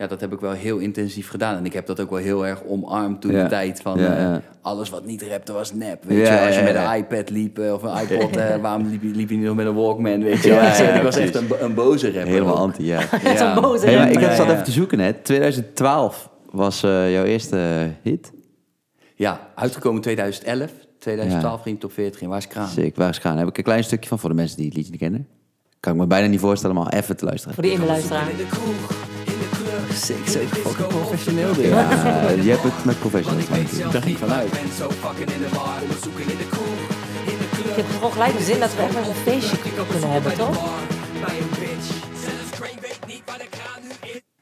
ja, 0.00 0.06
dat 0.06 0.20
heb 0.20 0.32
ik 0.32 0.40
wel 0.40 0.52
heel 0.52 0.78
intensief 0.78 1.28
gedaan. 1.28 1.56
En 1.56 1.64
ik 1.64 1.72
heb 1.72 1.86
dat 1.86 2.00
ook 2.00 2.10
wel 2.10 2.18
heel 2.18 2.46
erg 2.46 2.62
omarmd 2.66 3.20
toen 3.20 3.32
Ja. 3.32 3.42
de 3.42 3.48
tijd 3.48 3.80
van... 3.82 3.98
Ja, 3.98 4.32
eh, 4.34 4.36
alles 4.60 4.90
wat 4.90 5.04
niet 5.04 5.22
rapte 5.22 5.52
was 5.52 5.72
nep. 5.74 6.04
Weet 6.04 6.26
Ja, 6.26 6.34
je. 6.34 6.46
Als 6.46 6.54
je 6.54 6.60
ja, 6.60 6.66
met 6.66 6.74
ja. 6.74 6.94
een 6.94 6.98
iPad 7.00 7.30
liep 7.30 7.58
eh, 7.58 7.72
of 7.72 7.82
een 7.82 7.96
iPod... 8.00 8.36
eh, 8.36 8.56
waarom 8.56 8.86
liep 8.86 9.02
je, 9.02 9.08
liep 9.08 9.30
je 9.30 9.36
niet 9.36 9.44
nog 9.44 9.56
met 9.56 9.66
een 9.66 9.74
Walkman, 9.74 10.22
weet 10.22 10.42
je 10.42 10.48
wel. 10.48 10.58
Ja, 10.62 10.76
ja, 10.82 10.92
ik 10.94 11.02
was 11.02 11.16
echt 11.16 11.34
een, 11.34 11.46
een 11.60 11.74
boze 11.74 12.06
rapper. 12.12 12.32
Helemaal 12.32 12.54
ook. 12.54 12.60
anti, 12.60 12.84
ja. 12.84 13.00
Ja. 13.22 13.36
Zo'n 13.54 13.62
boze 13.62 13.86
Hey, 13.86 13.96
maar 13.96 14.10
ik 14.10 14.18
heb 14.18 14.32
zat 14.32 14.48
even 14.50 14.64
te 14.64 14.70
zoeken 14.70 14.98
net. 14.98 15.24
2012 15.24 16.30
was 16.50 16.82
eh, 16.82 17.12
jouw 17.12 17.24
eerste 17.24 17.90
hit. 18.02 18.32
Ja, 19.14 19.48
uitgekomen 19.54 20.00
2011. 20.02 20.70
2012 20.98 21.62
ging 21.62 21.80
top 21.80 21.92
40 21.92 22.20
in. 22.20 22.28
Waar 22.28 22.38
is 22.38 22.46
Kraan? 22.48 22.68
Zeker, 22.68 22.98
waar 22.98 23.08
is 23.08 23.18
gaan? 23.18 23.30
Daar 23.30 23.40
heb 23.40 23.48
ik 23.50 23.58
een 23.58 23.64
klein 23.64 23.84
stukje 23.84 24.08
van 24.08 24.18
voor 24.18 24.28
de 24.30 24.36
mensen 24.36 24.56
die 24.56 24.66
het 24.66 24.74
liedje 24.74 24.90
niet 24.90 25.00
kennen. 25.00 25.26
Kan 25.80 25.92
ik 25.92 25.98
me 25.98 26.06
bijna 26.06 26.26
niet 26.26 26.40
voorstellen, 26.40 26.76
maar 26.76 26.92
even 26.92 27.16
te 27.16 27.24
luisteren. 27.24 27.54
Voor 27.54 27.62
die 27.64 27.72
inluisteraar. 27.72 28.26
Sick, 29.94 30.28
zo 30.28 30.38
fucking 30.38 30.88
professioneel 30.88 31.54
dit. 31.54 31.64
Ja, 31.66 32.30
je 32.30 32.50
hebt 32.50 32.62
het 32.62 32.84
met 32.84 32.98
professionals. 32.98 33.44
ik- 33.44 33.92
Daar 33.92 34.02
ging 34.02 34.14
ik 34.14 34.16
vanuit. 34.18 34.52
Ik 37.70 37.76
heb 37.76 37.86
gewoon 37.94 38.12
gelijk 38.12 38.36
de 38.38 38.42
zin 38.44 38.60
dat 38.60 38.74
we 38.74 38.82
echt 38.82 38.96
een 38.96 39.14
feestje 39.14 39.56
kunnen 39.90 40.10
hebben, 40.10 40.34
toch? 40.36 40.68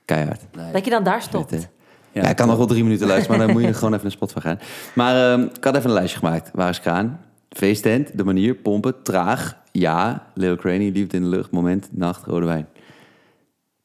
Keihard. 0.04 0.40
Dat 0.72 0.84
je 0.84 0.90
dan 0.90 1.04
daar 1.04 1.22
stopt. 1.22 1.68
Ja, 2.12 2.28
ik 2.28 2.36
kan 2.36 2.46
nog 2.48 2.56
wel 2.56 2.66
drie 2.66 2.82
minuten 2.82 3.06
luisteren, 3.06 3.38
maar 3.38 3.46
dan 3.46 3.56
moet 3.56 3.64
je 3.66 3.74
gewoon 3.74 3.90
even 3.92 4.02
naar 4.02 4.12
Spotify 4.12 4.40
gaan. 4.40 4.58
Maar 4.94 5.32
ehm, 5.32 5.42
ik 5.42 5.64
had 5.64 5.76
even 5.76 5.88
een 5.88 5.94
lijstje 5.94 6.18
gemaakt. 6.18 6.50
Waar 6.52 6.68
is 6.68 6.80
Kraan? 6.80 7.20
Feesttent, 7.50 8.10
De 8.18 8.24
Manier, 8.24 8.54
Pompen, 8.54 9.02
Traag, 9.02 9.56
Ja, 9.72 10.26
Leo 10.34 10.56
Craney, 10.56 10.90
Liefde 10.90 11.16
in 11.16 11.22
de 11.22 11.28
Lucht, 11.28 11.50
Moment, 11.50 11.88
Nacht, 11.90 12.24
Rode 12.26 12.46
Wijn. 12.46 12.68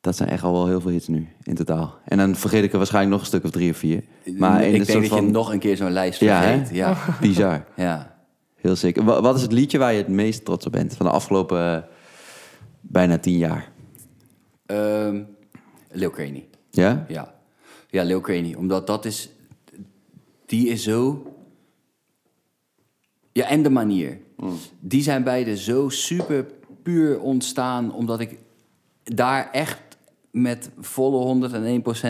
Dat 0.04 0.16
zijn 0.16 0.30
echt 0.30 0.44
al 0.44 0.54
wel 0.54 0.68
heel 0.68 0.82
veel 0.82 0.92
hits 0.92 1.08
nu, 1.08 1.28
in 1.44 1.56
totaal. 1.56 1.98
En 2.06 2.18
dan 2.18 2.36
vergeet 2.36 2.64
ik 2.64 2.72
er 2.72 2.78
waarschijnlijk 2.78 3.14
nog 3.14 3.22
een 3.22 3.28
stuk 3.28 3.44
of 3.44 3.52
drie 3.52 3.72
of 3.72 3.78
vier. 3.78 4.04
Maar 4.38 4.62
in 4.64 4.74
ik 4.74 4.80
de 4.80 4.86
denk 4.86 4.90
soort 4.90 5.02
dat 5.10 5.18
van... 5.18 5.26
je 5.26 5.32
nog 5.32 5.52
een 5.54 5.60
keer 5.60 5.78
zo'n 5.78 5.92
lijst 5.92 6.18
vergeet. 6.18 6.70
Ja, 6.72 6.98
Bizar. 7.22 7.66
ja. 7.76 8.16
Heel 8.56 8.76
zeker. 8.76 9.04
Wa- 9.04 9.22
Wat 9.22 9.36
is 9.36 9.42
het 9.42 9.52
liedje 9.52 9.78
waar 9.78 9.92
je 9.92 9.98
het 9.98 10.08
meest 10.08 10.46
trots 10.46 10.66
op 10.66 10.72
bent 10.72 10.96
van 10.96 11.06
de 11.06 11.12
afgelopen 11.12 11.76
eh, 11.76 11.82
bijna 12.82 13.18
tien 13.18 13.38
jaar? 13.38 13.72
Ehm 14.66 15.22
Lil 15.92 16.10
Craney. 16.10 16.48
Ja? 16.72 17.06
Ja. 17.08 17.34
Ja, 17.90 18.04
Lil 18.04 18.22
Craney. 18.22 18.56
Omdat 18.56 18.88
dat 18.88 19.06
is... 19.06 19.30
Die 20.46 20.68
is 20.68 20.84
zo... 20.84 21.28
Ja, 23.32 23.46
en 23.48 23.64
de 23.64 23.70
manier. 23.70 24.20
Die 24.80 25.02
zijn 25.04 25.24
beide 25.24 25.58
zo 25.58 25.90
super 25.90 26.46
puur 26.84 27.20
ontstaan... 27.20 27.94
omdat 27.94 28.20
ik 28.20 28.38
daar 29.04 29.50
echt 29.52 29.82
met 30.34 30.70
volle 30.80 31.50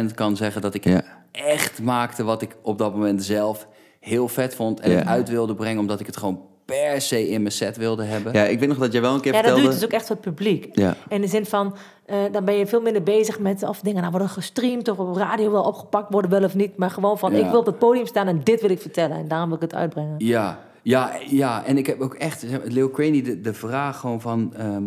101% 0.10 0.14
kan 0.16 0.36
zeggen... 0.36 0.62
dat 0.62 0.74
ik 0.74 0.84
Ja. 0.86 1.04
echt 1.32 1.82
maakte 1.82 2.24
wat 2.24 2.42
ik 2.42 2.56
op 2.62 2.78
dat 2.78 2.94
moment 2.96 3.24
zelf 3.24 3.68
heel 4.00 4.28
vet 4.28 4.56
vond... 4.56 4.80
en 4.80 4.92
Ja. 4.92 5.06
uit 5.06 5.30
wilde 5.30 5.56
brengen... 5.56 5.80
omdat 5.80 6.00
ik 6.00 6.06
het 6.06 6.18
gewoon 6.18 6.42
per 6.66 7.02
se 7.02 7.30
in 7.30 7.42
mijn 7.42 7.54
set 7.54 7.78
wilde 7.78 8.04
hebben. 8.04 8.34
Ja, 8.34 8.44
ik 8.44 8.60
weet 8.60 8.70
nog 8.70 8.78
dat 8.78 8.92
jij 8.92 9.02
wel 9.02 9.14
een 9.14 9.22
keer 9.22 9.34
Ja, 9.34 9.42
dat 9.42 9.48
doe 9.56 9.60
vertelde... 9.60 9.76
je 9.76 9.88
dus 9.88 9.94
ook 9.94 10.00
echt 10.00 10.08
voor 10.08 10.16
het 10.16 10.26
publiek. 10.36 10.68
Ja. 10.78 10.96
In 11.10 11.22
de 11.22 11.28
zin 11.28 11.46
van, 11.46 11.76
eh, 12.06 12.18
dan 12.32 12.46
ben 12.46 12.54
je 12.56 12.68
veel 12.68 12.82
minder 12.82 13.04
bezig 13.04 13.40
met 13.40 13.64
of 13.64 13.80
dingen 13.80 14.00
nou 14.00 14.12
worden 14.12 14.30
gestreamd 14.30 14.88
of 14.88 14.98
op 14.98 15.16
radio 15.16 15.52
wel 15.52 15.64
opgepakt 15.64 16.12
worden 16.14 16.32
wel 16.32 16.44
of 16.44 16.56
niet. 16.56 16.78
Maar 16.78 16.90
gewoon 16.92 17.18
van, 17.20 17.32
Ja. 17.36 17.46
ik 17.46 17.50
wil 17.52 17.60
op 17.60 17.66
het 17.66 17.80
podium 17.80 18.06
staan 18.06 18.28
en 18.28 18.42
dit 18.44 18.62
wil 18.62 18.70
ik 18.70 18.82
vertellen. 18.82 19.18
En 19.18 19.28
daarom 19.28 19.48
wil 19.48 19.58
ik 19.58 19.64
het 19.64 19.76
uitbrengen. 19.76 20.16
Ja, 20.18 20.60
ja, 20.82 21.12
ja. 21.30 21.66
En 21.66 21.78
ik 21.78 21.86
heb 21.88 22.02
ook 22.02 22.14
echt, 22.14 22.46
Leo 22.64 22.90
Craney, 22.90 23.22
de, 23.22 23.42
de 23.42 23.54
vraag 23.54 24.00
gewoon 24.00 24.22
van... 24.22 24.54
ehm, 24.56 24.84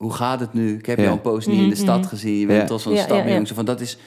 hoe 0.00 0.12
gaat 0.12 0.40
het 0.40 0.52
nu? 0.52 0.76
Ik 0.76 0.86
heb 0.86 0.96
Ja. 0.96 1.02
jou 1.02 1.14
een 1.16 1.20
post 1.22 1.48
niet 1.48 1.60
in 1.60 1.68
de 1.68 1.74
stad 1.74 2.06
gezien. 2.06 2.38
Je 2.38 2.46
bent 2.46 2.70
Mhm, 2.70 2.90
Ja, 2.90 3.02
stad. 3.02 3.48
Van, 3.54 3.64
dat 3.64 3.80
is 3.80 3.98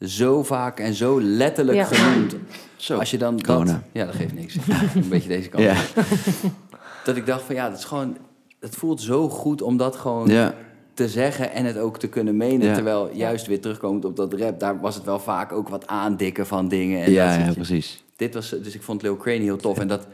zo 0.00 0.42
vaak 0.42 0.80
en 0.80 0.94
zo 0.94 1.20
letterlijk 1.22 1.78
Ja. 1.78 1.84
genoemd. 1.84 2.36
Zo, 2.76 2.98
Als 2.98 3.10
je 3.10 3.18
dan 3.18 3.36
dat... 3.36 3.46
corona. 3.46 3.82
Ja, 3.92 4.04
dat 4.06 4.14
geeft 4.14 4.34
niks. 4.34 4.56
een 4.94 5.08
beetje 5.08 5.28
deze 5.28 5.48
kant. 5.48 5.64
Ja. 5.64 5.74
Dat 7.04 7.16
ik 7.16 7.26
dacht 7.26 7.42
van, 7.42 7.54
ja, 7.54 7.68
dat 7.68 7.78
is 7.78 7.84
gewoon... 7.84 8.16
Het 8.60 8.74
voelt 8.74 9.00
zo 9.00 9.28
goed 9.28 9.62
om 9.62 9.76
dat 9.76 9.96
gewoon 9.96 10.28
Ja. 10.28 10.54
te 10.94 11.08
zeggen 11.08 11.52
en 11.52 11.64
het 11.64 11.78
ook 11.78 11.98
te 11.98 12.08
kunnen 12.08 12.36
menen. 12.36 12.66
Ja. 12.66 12.74
Terwijl 12.74 13.10
juist 13.12 13.46
weer 13.46 13.60
terugkomend 13.60 14.04
op 14.04 14.16
dat 14.16 14.32
rap... 14.34 14.60
daar 14.60 14.80
was 14.80 14.94
het 14.94 15.04
wel 15.04 15.18
vaak 15.18 15.52
ook 15.52 15.68
wat 15.68 15.86
aandikken 15.86 16.46
van 16.46 16.68
dingen. 16.68 17.02
En 17.04 17.12
Ja, 17.12 17.34
ja, 17.38 17.52
precies. 17.52 18.04
Dit 18.16 18.34
was, 18.34 18.48
dus 18.62 18.74
ik 18.74 18.82
vond 18.82 19.02
Lil 19.02 19.16
Craney 19.16 19.42
heel 19.42 19.56
tof. 19.56 19.78
En 19.78 19.88
dat, 19.88 20.06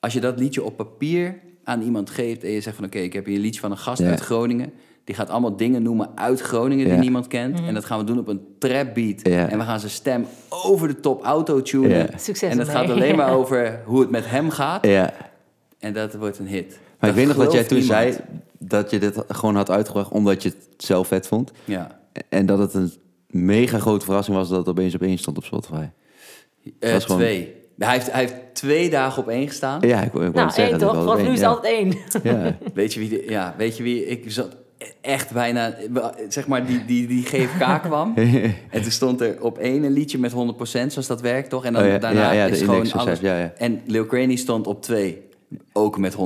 als 0.00 0.12
je 0.12 0.20
dat 0.20 0.38
liedje 0.38 0.62
op 0.64 0.76
papier 0.76 1.38
aan 1.70 1.82
iemand 1.82 2.10
geeft... 2.10 2.44
en 2.44 2.50
je 2.50 2.60
zegt 2.60 2.76
van 2.76 2.84
oké, 2.84 2.98
ik 2.98 3.12
heb 3.12 3.24
hier 3.26 3.34
een 3.34 3.40
liedje 3.40 3.60
van 3.60 3.70
een 3.70 3.78
gast 3.78 4.02
Ja. 4.02 4.08
uit 4.08 4.20
Groningen... 4.20 4.72
die 5.04 5.14
gaat 5.14 5.30
allemaal 5.30 5.56
dingen 5.56 5.82
noemen 5.82 6.10
uit 6.14 6.40
Groningen 6.40 6.84
die 6.84 6.94
Ja. 6.94 7.00
niemand 7.00 7.26
kent. 7.26 7.60
En 7.60 7.74
dat 7.74 7.84
gaan 7.84 7.98
we 7.98 8.04
doen 8.04 8.18
op 8.18 8.28
een 8.28 8.40
trap 8.58 8.94
beat. 8.94 9.20
Ja. 9.28 9.48
En 9.48 9.58
we 9.58 9.64
gaan 9.64 9.80
zijn 9.80 9.92
stem 9.92 10.26
over 10.48 10.88
de 10.88 11.00
top 11.00 11.22
autotunen. 11.22 11.90
Ja. 11.98 12.06
Succes 12.18 12.50
En 12.52 12.58
het 12.58 12.68
ermee. 12.68 12.82
gaat 12.86 12.94
alleen 12.94 13.16
maar 13.16 13.32
over 13.34 13.80
hoe 13.84 14.00
het 14.00 14.10
met 14.10 14.30
hem 14.30 14.50
gaat. 14.50 14.86
Ja. 14.86 15.12
En 15.78 15.92
dat 15.92 16.14
wordt 16.14 16.38
een 16.38 16.46
hit. 16.46 16.78
Maar 16.98 17.10
ik 17.10 17.16
weet 17.16 17.26
nog 17.26 17.36
dat 17.36 17.52
jij 17.52 17.64
toen 17.64 17.82
zei 17.82 18.16
dat 18.58 18.90
je 18.90 18.98
dit 18.98 19.22
gewoon 19.28 19.56
had 19.56 19.70
uitgebracht 19.70 20.10
omdat 20.10 20.42
je 20.42 20.48
het 20.48 20.68
zelf 20.84 21.06
vet 21.08 21.26
vond. 21.26 21.50
Ja. 21.64 22.00
En 22.28 22.46
dat 22.46 22.58
het 22.58 22.74
een 22.74 22.92
mega 23.26 23.78
grote 23.78 24.04
verrassing 24.04 24.36
was 24.36 24.48
dat 24.48 24.58
het 24.58 24.68
opeens 24.68 24.94
op 24.94 25.02
één 25.02 25.18
stond 25.18 25.36
op 25.36 25.44
Spotify. 25.44 25.84
Gewoon- 26.80 27.18
Twee. 27.18 27.54
Hij 27.86 27.92
heeft, 27.92 28.10
hij 28.12 28.20
heeft 28.20 28.34
twee 28.52 28.90
dagen 28.90 29.22
op 29.22 29.28
één 29.28 29.46
gestaan. 29.48 29.80
Ja, 29.80 29.98
ik, 30.00 30.04
ik 30.06 30.12
wou 30.12 30.30
Nou, 30.32 30.46
het 30.46 30.54
zeggen. 30.54 30.78
één 30.78 30.88
toch? 30.88 30.96
was 30.96 31.04
Want 31.04 31.22
nu 31.22 31.28
is 31.32 31.38
het 31.40 31.48
altijd 31.48 31.74
één. 31.74 31.94
ja. 32.32 32.56
Weet 32.74 32.94
je 32.94 33.00
wie, 33.00 33.08
de- 33.08 33.24
ja, 33.28 33.54
weet 33.58 33.76
je 33.76 33.82
wie, 33.82 34.06
ik 34.06 34.24
zat 34.26 34.56
echt 35.00 35.30
bijna, 35.32 35.74
zeg 36.28 36.46
maar, 36.46 36.66
die, 36.66 36.84
die, 36.84 37.06
die 37.06 37.22
GFK 37.24 37.80
kwam. 37.86 38.12
En 38.70 38.82
toen 38.82 38.90
stond 38.90 39.20
er 39.20 39.36
op 39.40 39.58
één 39.58 39.82
een 39.82 39.92
liedje 39.92 40.18
met 40.18 40.32
100%, 40.32 40.34
zoals 40.64 41.06
dat 41.06 41.20
werkt, 41.20 41.50
toch? 41.50 41.64
En 41.64 41.72
dan 41.72 41.82
Oh 41.82 41.88
ja, 41.88 41.98
daarna 41.98 42.20
ja, 42.20 42.32
ja, 42.32 42.46
de 42.46 42.52
is 42.52 42.58
gewoon 42.60 42.76
alles. 42.76 42.90
succes, 42.90 43.20
ja, 43.20 43.38
ja. 43.38 43.52
En 43.56 43.80
Lil 43.86 44.06
Craney 44.06 44.36
stond 44.36 44.66
op 44.66 44.82
twee, 44.82 45.22
ook 45.72 45.98
met 45.98 46.14
100%. 46.14 46.16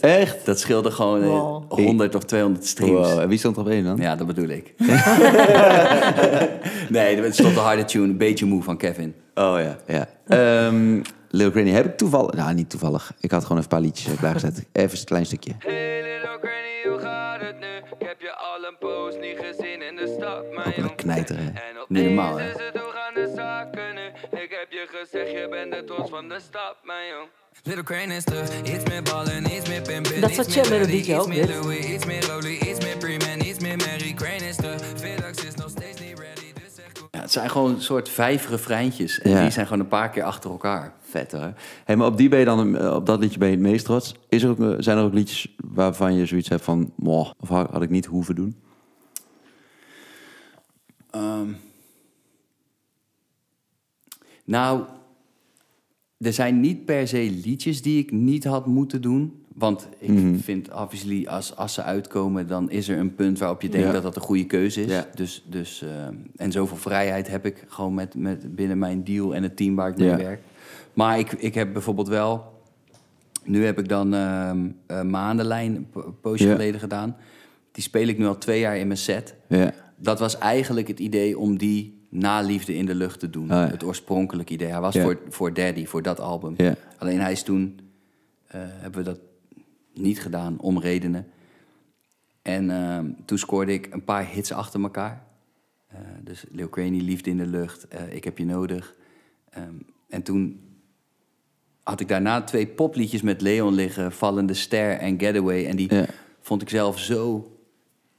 Echt? 0.00 0.46
Dat 0.46 0.60
scheelde 0.60 0.90
gewoon 0.90 1.22
eh, 1.22 1.28
Wow. 1.28 1.64
100 1.72 2.14
of 2.14 2.24
200 2.24 2.66
streams. 2.66 3.08
Wow. 3.12 3.18
En 3.20 3.28
wie 3.28 3.38
stond 3.38 3.56
er 3.56 3.62
op 3.62 3.68
één 3.68 3.84
dan? 3.84 3.96
Ja, 3.96 4.16
dat 4.16 4.26
bedoel 4.26 4.48
ik. 4.48 4.74
nee, 6.88 7.16
er 7.16 7.32
stond 7.34 7.56
een 7.56 7.62
harde 7.62 7.84
tune, 7.84 8.04
een 8.04 8.16
beetje 8.16 8.46
moe 8.46 8.62
van 8.62 8.76
Kevin. 8.76 9.14
Oh 9.34 9.54
ja, 9.58 9.76
ja. 9.86 10.08
Ehm 10.30 11.02
Lil 11.32 11.50
Craney 11.50 11.72
heb 11.72 11.86
ik 11.86 11.96
toevallig... 11.96 12.34
Nou, 12.34 12.54
niet 12.54 12.70
toevallig. 12.70 13.12
Ik 13.20 13.30
had 13.30 13.42
gewoon 13.42 13.58
even 13.58 13.70
een 13.72 13.78
paar 13.78 13.86
liedjes 13.86 14.16
klaargezet. 14.18 14.66
Even 14.72 14.98
een 14.98 15.04
klein 15.04 15.26
stukje. 15.26 15.52
Hey 15.58 16.02
little 16.02 16.38
granny, 16.40 16.88
hoe 16.88 16.98
gaat 16.98 17.40
het 17.40 17.58
nu? 17.60 17.66
Ik 17.98 18.06
heb 18.06 18.20
je 18.20 18.32
al 18.36 18.64
een 18.64 18.76
poos 18.78 19.14
niet 19.14 19.36
gezien 19.38 19.82
in 19.82 19.96
de 19.96 20.16
stad, 20.18 20.42
mijn 20.42 20.58
Ook 20.58 20.64
wel 20.64 20.74
een 20.74 20.82
jong. 20.82 20.94
knijter, 20.96 21.36
hè? 21.36 21.42
En 21.44 21.74
Niet 21.88 22.04
normaal, 22.04 22.38
hè? 22.38 22.48
Ik 24.44 24.50
heb 24.58 24.66
je 24.70 24.86
gezegd, 24.90 25.30
je 25.30 25.48
bent 25.50 25.72
de 25.72 25.84
trots 25.84 26.10
van 26.10 26.28
de 26.28 26.40
stad, 26.40 26.76
mijn 26.84 27.08
jong. 27.08 27.28
Little 27.62 27.82
crane 27.82 28.14
is 28.14 28.24
terug, 28.24 28.62
iets 28.62 28.84
meer 28.84 29.02
ballen, 29.02 29.44
iets 29.56 29.68
meer 29.68 29.82
pimpen. 29.82 30.20
Dat 30.20 30.30
is 30.30 30.36
wat 30.36 30.52
chill 30.52 30.68
melodietje 30.70 31.18
ook, 31.18 31.32
dit. 31.34 31.48
Iets 31.84 32.04
meer 32.04 32.26
Rolly, 32.26 32.56
iets 32.56 32.84
meer 32.84 32.96
Preman, 32.96 33.40
iets 33.40 33.58
meer 33.58 33.76
Mary. 33.76 34.12
Crane 34.14 34.48
is 34.48 34.56
terug, 34.56 34.80
Ja, 37.10 37.20
het 37.20 37.32
zijn 37.32 37.50
gewoon 37.50 37.74
een 37.74 37.80
soort 37.82 38.08
vijf 38.08 38.48
refreintjes. 38.48 39.20
En 39.20 39.30
Ja. 39.30 39.42
die 39.42 39.50
zijn 39.50 39.66
gewoon 39.66 39.82
een 39.82 39.88
paar 39.88 40.10
keer 40.10 40.22
achter 40.22 40.50
elkaar. 40.50 40.94
Vet 41.00 41.32
hoor. 41.32 41.52
Hey, 41.84 41.96
maar 41.96 42.06
op 42.06 42.16
die 42.16 42.28
ben 42.28 42.38
je 42.38 42.44
dan, 42.44 42.76
eh, 42.76 42.94
op 42.94 43.06
dat 43.06 43.20
liedje 43.20 43.38
ben 43.38 43.48
je 43.48 43.54
het 43.54 43.62
meest 43.62 43.84
trots. 43.84 44.14
Is 44.28 44.42
er 44.42 44.50
ook, 44.50 44.60
eh, 44.60 44.74
zijn 44.78 44.98
er 44.98 45.04
ook 45.04 45.14
liedjes 45.14 45.54
waarvan 45.64 46.14
je 46.14 46.26
zoiets 46.26 46.48
hebt 46.48 46.62
van, 46.64 46.92
moh, 46.96 47.30
of 47.38 47.48
had 47.48 47.70
had 47.70 47.82
ik 47.82 47.90
niet 47.90 48.06
hoeven 48.06 48.34
doen? 48.34 48.56
Ehm, 51.10 51.48
nou, 54.44 54.82
er 56.18 56.32
zijn 56.32 56.60
niet 56.60 56.84
per 56.84 57.08
se 57.08 57.30
liedjes 57.44 57.82
die 57.82 57.98
ik 58.02 58.10
niet 58.10 58.44
had 58.44 58.66
moeten 58.66 59.02
doen. 59.02 59.44
Want 59.60 59.88
ik 59.98 60.08
Mhm. 60.08 60.36
vind, 60.38 60.72
obviously, 60.72 61.26
als, 61.26 61.56
als 61.56 61.74
ze 61.74 61.82
uitkomen, 61.82 62.46
dan 62.46 62.70
is 62.70 62.88
er 62.88 62.98
een 62.98 63.14
punt 63.14 63.38
waarop 63.38 63.62
je 63.62 63.68
denkt 63.68 63.86
Ja. 63.86 63.92
dat 63.92 64.02
dat 64.02 64.16
een 64.16 64.22
goede 64.22 64.46
keuze 64.46 64.82
is. 64.82 64.90
Ja. 64.92 65.06
Dus, 65.14 65.44
dus, 65.46 65.82
ehm, 65.82 66.14
en 66.36 66.52
zoveel 66.52 66.76
vrijheid 66.76 67.28
heb 67.28 67.46
ik 67.46 67.64
gewoon 67.68 67.94
met, 67.94 68.14
met 68.14 68.54
binnen 68.54 68.78
mijn 68.78 69.04
deal 69.04 69.34
en 69.34 69.42
het 69.42 69.56
team 69.56 69.74
waar 69.74 69.88
ik 69.90 69.96
mee 69.96 70.08
Ja. 70.08 70.16
werk. 70.16 70.40
Maar 70.92 71.18
ik, 71.18 71.32
ik 71.32 71.54
heb 71.54 71.72
bijvoorbeeld 71.72 72.08
wel... 72.08 72.58
Nu 73.44 73.64
heb 73.64 73.78
ik 73.78 73.88
dan 73.88 74.14
ehm 74.14 74.58
eh, 74.86 75.02
Maandenlijn 75.02 75.86
een 75.94 76.20
poosje 76.20 76.48
geleden 76.50 76.80
gedaan. 76.80 77.16
Die 77.72 77.82
speel 77.82 78.06
ik 78.08 78.18
nu 78.18 78.26
al 78.26 78.38
twee 78.38 78.60
jaar 78.60 78.76
in 78.76 78.86
mijn 78.86 78.98
set 78.98 79.34
Ja. 79.48 79.72
dat 79.96 80.18
was 80.18 80.38
eigenlijk 80.38 80.88
het 80.88 80.98
idee 81.00 81.38
om 81.38 81.58
die 81.58 81.98
na 82.08 82.40
Liefde 82.40 82.74
in 82.74 82.86
de 82.86 82.94
Lucht 82.94 83.20
te 83.20 83.30
doen. 83.30 83.46
Ja. 83.46 83.68
Het 83.68 83.84
oorspronkelijke 83.84 84.52
idee. 84.52 84.68
Hij 84.70 84.80
was 84.80 84.98
voor, 84.98 85.18
voor 85.28 85.54
Daddy, 85.54 85.86
voor 85.86 86.02
dat 86.02 86.20
album. 86.20 86.56
Alleen 86.98 87.20
hij 87.20 87.32
is 87.32 87.42
toen... 87.42 87.80
eh, 88.46 88.60
hebben 88.64 89.04
we 89.04 89.10
dat 89.10 89.18
niet 90.00 90.20
gedaan, 90.20 90.58
om 90.60 90.78
redenen. 90.80 91.26
En 92.42 92.70
ehm, 92.70 93.06
toen 93.24 93.38
scoorde 93.38 93.72
ik 93.72 93.88
een 93.90 94.04
paar 94.04 94.26
hits 94.26 94.52
achter 94.52 94.82
elkaar. 94.82 95.22
Eh, 95.88 95.98
dus 96.24 96.44
Lil 96.50 96.68
Craney, 96.68 97.00
Liefde 97.00 97.30
in 97.30 97.36
de 97.36 97.46
Lucht, 97.46 97.88
eh, 97.88 98.12
Ik 98.14 98.24
heb 98.24 98.38
je 98.38 98.44
nodig. 98.44 98.94
Ehm, 99.50 99.74
en 100.08 100.22
toen 100.22 100.60
had 101.82 102.00
ik 102.00 102.08
daarna 102.08 102.42
twee 102.42 102.66
popliedjes 102.66 103.22
met 103.22 103.40
Leon 103.40 103.74
liggen... 103.74 104.12
Vallende 104.12 104.54
Ster 104.54 104.96
en 104.98 105.20
Getaway. 105.20 105.66
En 105.66 105.76
die 105.76 105.94
Ja. 105.94 106.06
vond 106.40 106.62
ik 106.62 106.68
zelf 106.68 106.98
zo 106.98 107.50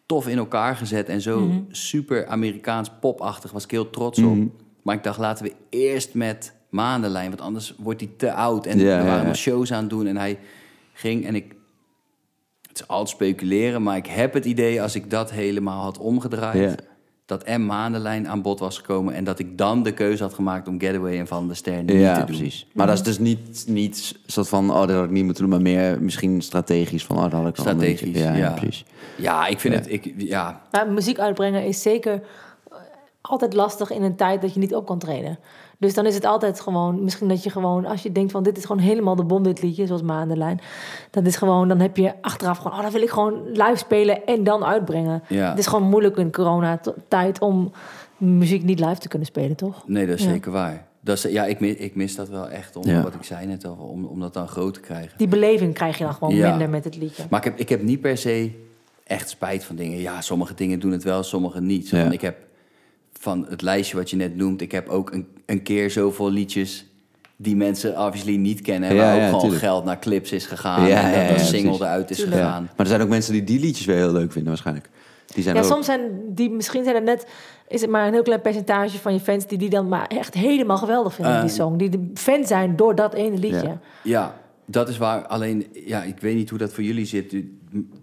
tof 0.06 0.28
in 0.28 0.38
elkaar 0.38 0.76
gezet 0.76 1.10
en 1.10 1.22
zo 1.22 1.64
super 1.70 2.28
Amerikaans 2.28 2.90
popachtig. 3.00 3.52
Was 3.52 3.64
ik 3.64 3.72
heel 3.72 3.90
trots 3.90 4.20
op. 4.20 4.36
Mhm. 4.36 4.48
Maar 4.82 4.96
ik 4.96 5.04
dacht, 5.04 5.20
laten 5.20 5.46
we 5.46 5.54
eerst 5.70 6.14
met 6.14 6.54
Maandenlijn, 6.70 7.30
want 7.30 7.42
anders 7.42 7.76
wordt 7.78 8.02
hij 8.02 8.10
te 8.18 8.34
oud. 8.34 8.66
En 8.66 8.80
Ja, 8.80 8.98
we 8.98 9.04
waren 9.04 9.22
ja. 9.22 9.28
nog 9.28 9.36
shows 9.36 9.72
aan 9.74 9.82
het 9.82 9.90
doen 9.90 10.08
en 10.08 10.18
hij 10.18 10.40
ging 10.94 11.26
en 11.26 11.36
ik... 11.36 11.56
Het 12.72 12.80
is 12.82 12.88
altijd 12.88 13.10
speculeren, 13.10 13.84
maar 13.84 13.98
ik 13.98 14.06
heb 14.06 14.34
het 14.34 14.46
idee 14.46 14.82
als 14.82 14.96
ik 14.96 15.10
dat 15.10 15.32
helemaal 15.32 15.82
had 15.84 15.98
omgedraaid... 15.98 16.58
Ja. 16.70 16.76
dat 17.26 17.48
M 17.48 17.66
Maandenlijn 17.66 18.28
aan 18.28 18.42
bod 18.42 18.60
was 18.60 18.78
gekomen... 18.78 19.14
en 19.14 19.24
dat 19.24 19.40
ik 19.40 19.58
dan 19.58 19.84
de 19.84 19.92
keuze 19.94 20.24
had 20.24 20.34
gemaakt 20.34 20.68
om 20.68 20.80
Getaway 20.80 21.20
en 21.20 21.28
Van 21.28 21.48
der 21.48 21.56
Ster 21.56 21.84
niet 21.84 21.92
Ja, 21.92 22.14
te 22.14 22.18
doen. 22.26 22.36
precies. 22.36 22.68
Maar 22.74 22.88
dat 22.88 22.96
is 22.96 23.04
dus 23.04 23.20
niet, 23.20 23.64
niet 23.68 24.20
soort 24.26 24.50
van, 24.50 24.70
oh, 24.72 24.80
dat 24.80 24.90
had 24.90 25.04
ik 25.04 25.10
niet 25.12 25.24
moeten 25.24 25.44
doen, 25.44 25.52
maar 25.52 25.62
meer 25.62 26.02
misschien 26.02 26.42
strategisch 26.42 27.06
van, 27.06 27.16
oh, 27.18 27.22
dat 27.24 27.32
had 27.32 27.48
ik 27.48 27.56
Strategisch, 27.56 28.18
Ja, 28.20 28.32
ja, 28.32 28.36
ja. 28.38 28.52
precies. 28.52 28.86
Ja, 29.18 29.48
ik 29.48 29.60
vind 29.60 29.74
Ja. 29.74 29.80
het... 29.80 29.92
Ik, 29.92 30.14
ja, 30.18 30.62
Maar 30.72 30.90
muziek 30.90 31.20
uitbrengen 31.20 31.66
is 31.66 31.82
zeker 31.82 32.22
altijd 33.22 33.54
lastig 33.54 33.92
in 33.92 34.04
een 34.04 34.16
tijd 34.16 34.42
dat 34.42 34.54
je 34.54 34.60
niet 34.60 34.76
op 34.76 34.86
kan 34.86 35.00
treden. 35.00 35.40
Dus 35.82 35.94
dan 35.94 36.06
is 36.06 36.16
het 36.16 36.26
altijd 36.26 36.60
gewoon, 36.60 37.04
misschien 37.04 37.28
dat 37.28 37.44
je 37.44 37.50
gewoon, 37.50 37.86
als 37.86 38.04
je 38.04 38.12
denkt 38.12 38.32
van 38.32 38.44
dit 38.44 38.58
is 38.58 38.66
gewoon 38.66 38.82
helemaal 38.82 39.16
de 39.16 39.24
bom, 39.24 39.44
dit 39.44 39.62
liedje, 39.62 39.86
zoals 39.88 40.02
Maandenlijn. 40.02 40.60
Dat 41.12 41.26
is 41.26 41.36
gewoon, 41.36 41.68
dan 41.68 41.80
heb 41.80 41.98
je 41.98 42.14
achteraf 42.22 42.58
gewoon, 42.58 42.78
oh, 42.78 42.82
dan 42.84 42.92
wil 42.92 43.02
ik 43.02 43.10
gewoon 43.10 43.42
live 43.52 43.76
spelen 43.76 44.26
en 44.26 44.44
dan 44.44 44.64
uitbrengen. 44.66 45.24
Ja. 45.28 45.50
Het 45.50 45.60
is 45.60 45.68
gewoon 45.68 45.90
moeilijk 45.90 46.18
in 46.18 46.32
coronatijd 46.32 47.40
om 47.40 47.72
muziek 48.18 48.64
niet 48.64 48.80
live 48.80 48.98
te 49.00 49.08
kunnen 49.08 49.28
spelen, 49.28 49.56
toch? 49.56 49.84
nee, 49.88 50.08
dat 50.08 50.18
is 50.20 50.26
Ja. 50.26 50.30
zeker 50.32 50.52
waar. 50.52 50.86
Dat 51.04 51.18
is, 51.18 51.24
ja, 51.32 51.46
ik 51.46 51.60
mis, 51.60 51.76
ik 51.76 51.96
mis 51.96 52.16
dat 52.16 52.30
wel 52.30 52.50
echt, 52.50 52.76
om 52.76 52.86
Ja. 52.86 53.02
wat 53.04 53.14
ik 53.14 53.24
zei 53.24 53.46
net 53.48 53.66
al, 53.66 53.74
om, 53.76 54.06
om 54.06 54.20
dat 54.20 54.34
dan 54.34 54.48
groot 54.48 54.74
te 54.74 54.80
krijgen. 54.80 55.18
Die 55.18 55.28
beleving 55.28 55.74
krijg 55.74 55.98
je 55.98 56.04
dan 56.04 56.14
gewoon 56.14 56.36
Ja. 56.36 56.50
minder 56.50 56.70
met 56.70 56.84
het 56.84 56.96
liedje. 56.98 57.24
Maar 57.30 57.40
ik 57.40 57.46
heb, 57.46 57.60
ik 57.60 57.70
heb 57.70 57.82
niet 57.84 58.02
per 58.02 58.18
se 58.18 58.52
echt 59.04 59.30
spijt 59.30 59.64
van 59.64 59.76
dingen. 59.76 60.00
Ja, 60.00 60.22
sommige 60.22 60.54
dingen 60.54 60.80
doen 60.80 60.92
het 60.92 61.04
wel, 61.04 61.24
sommige 61.24 61.62
niet. 61.62 61.88
Zo 61.88 61.98
Ja. 61.98 62.12
Ik 62.12 62.22
heb 62.22 62.36
van 63.22 63.46
het 63.50 63.62
lijstje 63.62 63.98
wat 63.98 64.10
je 64.10 64.16
net 64.16 64.36
noemt, 64.36 64.62
ik 64.62 64.72
heb 64.72 64.90
ook 64.90 65.12
een, 65.12 65.28
een 65.46 65.64
keer 65.64 65.90
zoveel 65.92 66.32
liedjes 66.32 66.86
die 67.36 67.56
mensen 67.56 68.00
obviously 68.06 68.36
niet 68.36 68.62
kennen. 68.62 68.90
En 68.90 68.96
Ja, 68.96 69.02
waar 69.02 69.14
ook 69.14 69.20
ja, 69.20 69.26
gewoon 69.26 69.40
tuurlijk. 69.42 69.62
geld 69.62 69.86
naar 69.86 70.00
clips 70.00 70.32
is 70.32 70.46
gegaan. 70.46 70.88
Ja, 70.88 71.02
en 71.02 71.06
dat 71.12 71.14
ja, 71.22 71.28
een 71.30 71.34
ja, 71.34 71.38
single 71.44 71.62
precies. 71.62 71.80
eruit 71.80 72.10
is 72.10 72.18
Tuurlijk. 72.18 72.38
Ja. 72.38 72.46
gegaan. 72.48 72.64
Maar 72.64 72.74
er 72.78 72.86
zijn 72.88 73.02
ook 73.02 73.08
mensen 73.10 73.34
die 73.34 73.44
die 73.44 73.60
liedjes 73.60 73.86
weer 73.86 73.96
heel 73.96 74.12
leuk 74.12 74.32
vinden 74.32 74.50
waarschijnlijk. 74.50 74.90
Die 75.34 75.44
zijn 75.44 75.56
Ja, 75.56 75.62
ook... 75.62 75.68
soms 75.68 75.86
zijn 75.86 76.02
die, 76.28 76.50
misschien 76.50 76.84
zijn 76.84 76.96
er 76.96 77.02
net, 77.02 77.28
is 77.68 77.82
het 77.82 77.90
maar 77.90 78.08
een 78.08 78.14
heel 78.14 78.22
klein 78.22 78.42
percentage 78.42 78.98
van 79.00 79.14
je 79.14 79.20
fans 79.20 79.48
die 79.48 79.58
die 79.58 79.70
dan 79.70 79.88
maar 79.88 80.08
echt 80.08 80.34
helemaal 80.34 80.78
geweldig 80.78 81.14
vinden, 81.14 81.34
Eh. 81.36 81.42
die 81.42 81.50
song. 81.50 81.78
Die 81.78 81.90
de 81.90 82.10
fan 82.14 82.46
zijn 82.46 82.76
door 82.76 82.96
dat 82.96 83.14
ene 83.14 83.38
liedje. 83.38 83.68
Ja. 83.68 83.80
Ja, 84.04 84.36
dat 84.66 84.90
is 84.90 84.98
waar. 84.98 85.26
Alleen, 85.28 85.68
ja, 85.86 86.04
ik 86.04 86.20
weet 86.20 86.36
niet 86.36 86.50
hoe 86.50 86.60
dat 86.60 86.74
voor 86.74 86.84
jullie 86.84 87.06
zit. 87.06 87.36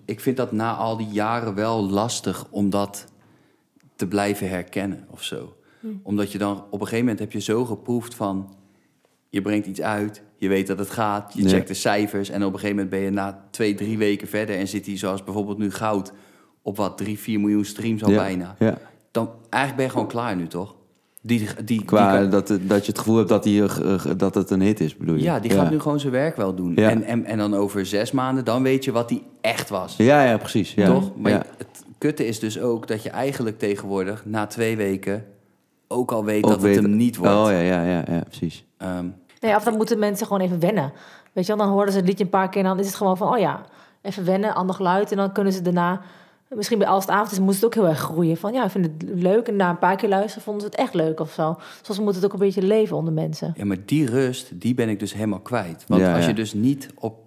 Ik 0.05 0.21
vind 0.21 0.37
dat 0.37 0.53
na 0.53 0.75
al 0.75 0.97
die 0.97 1.09
jaren 1.11 1.55
wel 1.55 1.89
lastig 1.89 2.47
om 2.51 2.71
dat 2.71 3.05
te 3.99 4.07
blijven 4.07 4.49
herkennen 4.49 5.05
of 5.11 5.23
zo. 5.23 5.57
Omdat 6.03 6.33
je 6.33 6.39
dan 6.39 6.57
op 6.57 6.73
een 6.73 6.79
gegeven 6.79 6.99
moment 6.99 7.19
heb 7.19 7.33
je 7.33 7.41
zo 7.41 7.65
geproefd 7.65 8.15
van... 8.15 8.55
je 9.29 9.43
brengt 9.43 9.67
iets 9.67 9.81
uit, 9.81 10.23
je 10.37 10.49
weet 10.49 10.67
dat 10.67 10.79
het 10.79 10.91
gaat, 10.91 11.33
je 11.35 11.43
Ja. 11.43 11.49
checkt 11.49 11.69
de 11.69 11.75
cijfers... 11.75 12.29
en 12.29 12.45
op 12.45 12.53
een 12.53 12.59
gegeven 12.59 12.77
moment 12.77 12.91
ben 12.91 13.01
je 13.01 13.11
na 13.11 13.45
twee, 13.51 13.75
drie 13.75 13.99
weken 13.99 14.29
verder... 14.29 14.57
en 14.57 14.69
zit 14.69 14.87
hij 14.87 14.97
zoals 14.97 15.25
bijvoorbeeld 15.25 15.59
nu 15.59 15.71
Goud 15.71 16.13
op 16.63 16.77
wat, 16.77 16.97
drie, 16.97 17.19
vier 17.19 17.41
miljoen 17.41 17.65
streams 17.65 18.05
al 18.05 18.11
ja. 18.11 18.17
bijna. 18.17 18.55
Ja. 18.59 18.79
Dan 19.11 19.31
eigenlijk 19.51 19.75
ben 19.77 19.85
je 19.85 19.91
gewoon 19.91 20.09
klaar 20.09 20.37
nu, 20.37 20.47
toch? 20.47 20.77
Die, 21.23 21.39
die, 21.39 21.65
die 21.65 21.85
Qua 21.85 22.19
kan- 22.21 22.31
dat, 22.31 22.49
dat 22.49 22.85
je 22.87 22.91
het 22.93 22.99
gevoel 22.99 23.17
hebt 23.17 23.29
dat, 23.29 23.43
die, 23.43 23.65
eh, 23.65 23.95
eh, 23.95 24.05
dat 24.17 24.35
het 24.35 24.51
een 24.51 24.61
hit 24.61 24.81
is, 24.81 24.97
bedoel 24.97 25.15
je? 25.15 25.23
ja, 25.23 25.41
die 25.41 25.51
gaat 25.51 25.71
nu 25.71 25.81
gewoon 25.81 26.01
zijn 26.01 26.13
werk 26.13 26.37
wel 26.37 26.55
doen. 26.55 26.73
Ja. 26.75 26.91
En, 26.91 27.03
en, 27.03 27.25
en 27.25 27.39
dan 27.39 27.55
over 27.55 27.87
zes 27.87 28.11
maanden, 28.13 28.45
dan 28.45 28.63
weet 28.63 28.85
je 28.85 28.93
wat 28.93 29.09
die 29.09 29.23
echt 29.41 29.69
was. 29.69 29.97
Ja, 29.97 30.25
ja, 30.25 30.37
precies. 30.37 30.75
Ja. 30.75 30.87
Toch? 30.87 31.17
Maar 31.17 31.31
ja. 31.31 31.45
het 31.57 31.85
kutte 31.99 32.27
is 32.27 32.39
dus 32.39 32.61
ook 32.61 32.87
dat 32.87 33.03
je 33.03 33.11
eigenlijk 33.11 33.59
tegenwoordig 33.59 34.25
na 34.25 34.47
twee 34.47 34.77
weken 34.77 35.27
ook 35.89 36.13
al 36.13 36.25
weet 36.25 36.45
Ook 36.45 36.51
dat 36.51 36.63
het 36.63 36.75
hem 36.75 36.97
niet 36.97 37.17
wordt. 37.17 37.35
Oh 37.35 37.51
ja, 37.51 37.61
ja, 37.61 37.83
ja, 37.85 38.05
ja 38.09 38.21
precies. 38.29 38.65
Ehm, 38.77 39.07
Nee, 39.41 39.57
of 39.57 39.65
dan 39.65 39.77
moeten 39.77 39.99
mensen 39.99 40.27
gewoon 40.27 40.43
even 40.43 40.61
wennen. 40.61 40.93
Weet 41.33 41.47
je 41.47 41.57
wel, 41.57 41.67
dan 41.67 41.75
horen 41.75 41.93
ze 41.93 41.99
het 41.99 42.07
liedje 42.07 42.25
een 42.25 42.31
paar 42.31 42.49
keer 42.49 42.63
en 42.63 42.69
dan 42.69 42.79
is 42.79 42.87
het 42.87 42.95
gewoon 42.95 43.17
van, 43.17 43.33
oh 43.33 43.39
ja, 43.39 43.65
even 44.03 44.25
wennen, 44.25 44.55
ander 44.55 44.75
geluid. 44.75 45.11
En 45.11 45.17
dan 45.17 45.33
kunnen 45.33 45.53
ze 45.53 45.63
daarna, 45.63 46.01
misschien 46.49 46.79
bij 46.79 46.89
Als 46.89 47.05
het 47.05 47.15
avond 47.15 47.33
is, 47.33 47.39
moest 47.39 47.57
het 47.57 47.65
ook 47.65 47.75
heel 47.75 47.89
erg 47.89 47.99
groeien. 47.99 48.37
Van 48.37 48.53
ja, 48.53 48.65
ik 48.65 48.71
vind 48.71 48.85
het 48.85 49.03
leuk. 49.15 49.49
En 49.49 49.57
na 49.57 49.71
een 49.71 49.79
paar 49.79 49.97
keer 49.97 50.09
luisteren 50.09 50.43
vonden 50.43 50.63
ze 50.63 50.69
het 50.69 50.77
echt 50.79 50.95
leuk 50.95 51.21
of 51.21 51.33
zo. 51.33 51.57
Zoals 51.83 52.01
moet 52.01 52.15
het 52.15 52.25
ook 52.25 52.33
een 52.33 52.39
beetje 52.39 52.63
leven 52.63 52.97
onder 52.97 53.13
mensen. 53.13 53.55
ja, 53.57 53.65
maar 53.65 53.77
die 53.85 54.07
rust, 54.07 54.61
die 54.61 54.75
ben 54.75 54.89
ik 54.89 54.99
dus 54.99 55.13
helemaal 55.13 55.41
kwijt. 55.41 55.85
Want 55.89 56.01
Ja, 56.01 56.15
als 56.15 56.23
ja. 56.23 56.29
je 56.29 56.35
dus 56.35 56.53
niet 56.53 56.89
op, 56.95 57.19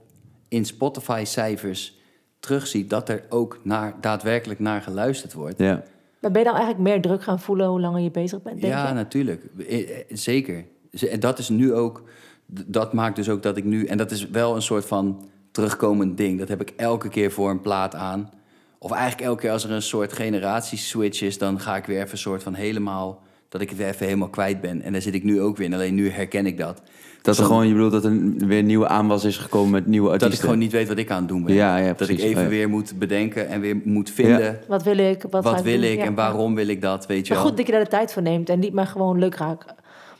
in 0.47 0.65
Spotify-cijfers 0.65 1.99
terugziet 2.41 2.89
dat 2.89 3.09
er 3.09 3.23
ook 3.29 3.59
naar, 3.63 3.93
daadwerkelijk 4.01 4.59
naar 4.59 4.81
geluisterd 4.81 5.33
wordt. 5.33 5.57
Ja. 5.57 5.83
Maar 6.19 6.31
ben 6.31 6.41
je 6.41 6.47
dan 6.47 6.57
eigenlijk 6.57 6.89
meer 6.89 7.01
druk 7.01 7.23
gaan 7.23 7.39
voelen 7.39 7.67
hoe 7.67 7.79
langer 7.79 8.01
je 8.01 8.11
bezig 8.11 8.41
bent, 8.41 8.61
denk 8.61 8.73
ja, 8.73 8.87
je? 8.87 8.93
natuurlijk. 8.93 9.43
Eh, 9.67 9.79
eh, 9.79 10.05
Zeker. 10.09 10.65
En 11.09 11.19
dat 11.19 11.39
is 11.39 11.49
nu 11.49 11.73
ook... 11.73 12.03
Dat 12.45 12.93
maakt 12.93 13.15
dus 13.15 13.29
ook 13.29 13.43
dat 13.43 13.57
ik 13.57 13.63
nu... 13.63 13.85
En 13.85 13.97
dat 13.97 14.11
is 14.11 14.29
wel 14.29 14.55
een 14.55 14.61
soort 14.61 14.85
van 14.85 15.29
terugkomend 15.51 16.17
ding. 16.17 16.39
Dat 16.39 16.47
heb 16.47 16.61
ik 16.61 16.73
elke 16.75 17.09
keer 17.09 17.31
voor 17.31 17.49
een 17.49 17.61
plaat 17.61 17.95
aan. 17.95 18.29
Of 18.77 18.91
eigenlijk 18.91 19.21
elke 19.21 19.41
keer 19.41 19.51
als 19.51 19.63
er 19.63 19.71
een 19.71 19.81
soort 19.81 20.13
generatieswitch 20.13 21.21
is... 21.21 21.37
dan 21.37 21.59
ga 21.59 21.75
ik 21.75 21.85
weer 21.85 21.99
even 21.99 22.11
een 22.11 22.17
soort 22.17 22.43
van 22.43 22.53
helemaal... 22.53 23.23
dat 23.51 23.61
ik 23.61 23.69
het 23.69 23.77
weer 23.77 23.87
even 23.87 24.05
helemaal 24.05 24.29
kwijt 24.29 24.61
ben. 24.61 24.81
En 24.81 24.91
daar 24.91 25.01
zit 25.01 25.13
ik 25.13 25.23
nu 25.23 25.41
ook 25.41 25.57
weer 25.57 25.67
in. 25.67 25.73
Alleen 25.73 25.95
nu 25.95 26.09
herken 26.09 26.45
ik 26.45 26.57
dat. 26.57 26.81
Dat 27.21 27.37
er 27.37 27.43
gewoon, 27.45 27.67
je 27.67 27.73
bedoelt 27.73 27.91
dat 27.91 28.03
er 28.05 28.11
een- 28.11 28.47
weer 28.47 28.59
een 28.59 28.65
nieuwe 28.65 28.87
aanwas 28.87 29.23
is 29.23 29.37
gekomen 29.37 29.71
met 29.71 29.85
nieuwe 29.85 30.07
artiesten. 30.09 30.29
Dat 30.29 30.37
ik 30.39 30.43
gewoon 30.43 30.59
niet 30.59 30.71
weet 30.71 30.87
wat 30.87 30.97
ik 30.97 31.11
aan 31.11 31.19
het 31.19 31.27
doen 31.27 31.43
ben. 31.43 31.53
Ja, 31.55 31.77
ja, 31.77 31.93
dat 31.93 32.09
ik 32.09 32.19
even 32.19 32.41
ja. 32.43 32.47
weer 32.47 32.69
moet 32.69 32.99
bedenken 32.99 33.47
en 33.47 33.61
weer 33.61 33.81
moet 33.83 34.09
vinden... 34.09 34.59
Wat 34.67 34.83
wil 34.83 34.97
ik? 34.97 35.21
Wat, 35.29 35.43
wat 35.43 35.55
ga 35.55 35.61
wil 35.63 35.81
doen? 35.81 35.83
ik 35.91 35.97
Ja. 35.97 36.03
en 36.03 36.13
waarom 36.15 36.55
wil 36.55 36.67
ik 36.67 36.81
dat, 36.81 37.05
weet 37.07 37.27
je 37.27 37.33
Maar 37.33 37.41
wel. 37.41 37.47
goed 37.51 37.57
dat 37.57 37.67
je 37.67 37.71
daar 37.73 37.83
de 37.83 37.89
tijd 37.89 38.13
voor 38.13 38.21
neemt 38.21 38.49
en 38.49 38.59
niet 38.59 38.73
maar 38.73 38.87
gewoon 38.87 39.19
leuk 39.19 39.35
raak 39.35 39.65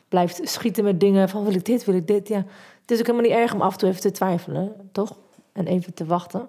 blijft 0.09 0.39
schieten 0.43 0.83
met 0.83 0.99
dingen 0.99 1.29
van 1.29 1.43
wil 1.43 1.53
ik 1.55 1.65
dit, 1.65 1.85
wil 1.85 1.95
ik 1.95 2.07
dit. 2.07 2.27
Ja. 2.27 2.45
Het 2.81 2.91
is 2.91 2.99
ook 2.99 3.05
helemaal 3.05 3.29
niet 3.29 3.37
erg 3.39 3.53
om 3.53 3.61
af 3.61 3.71
en 3.73 3.77
toe 3.79 3.89
even 3.89 4.01
te 4.01 4.11
twijfelen, 4.11 4.71
toch? 4.91 5.17
En 5.53 5.67
even 5.67 5.93
te 5.93 6.05
wachten. 6.05 6.47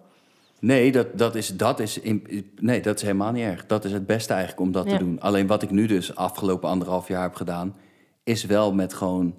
Nee, 0.62 0.92
dat, 0.92 1.18
dat, 1.18 1.34
is, 1.34 1.56
dat, 1.56 1.80
is 1.80 2.00
in, 2.00 2.26
nee, 2.60 2.80
dat 2.80 2.96
is 2.96 3.02
helemaal 3.02 3.32
niet 3.32 3.44
erg. 3.44 3.66
Dat 3.66 3.84
is 3.84 3.92
het 3.92 4.06
beste 4.06 4.32
eigenlijk 4.32 4.62
om 4.62 4.72
dat 4.72 4.84
Ja. 4.84 4.90
te 4.90 5.04
doen. 5.04 5.20
Alleen 5.20 5.46
wat 5.46 5.62
ik 5.62 5.70
nu 5.70 5.86
dus 5.86 6.14
afgelopen 6.14 6.68
anderhalf 6.68 7.08
jaar 7.08 7.22
heb 7.22 7.34
gedaan... 7.34 7.76
is 8.24 8.44
wel 8.44 8.74
met 8.74 8.94
gewoon... 8.94 9.34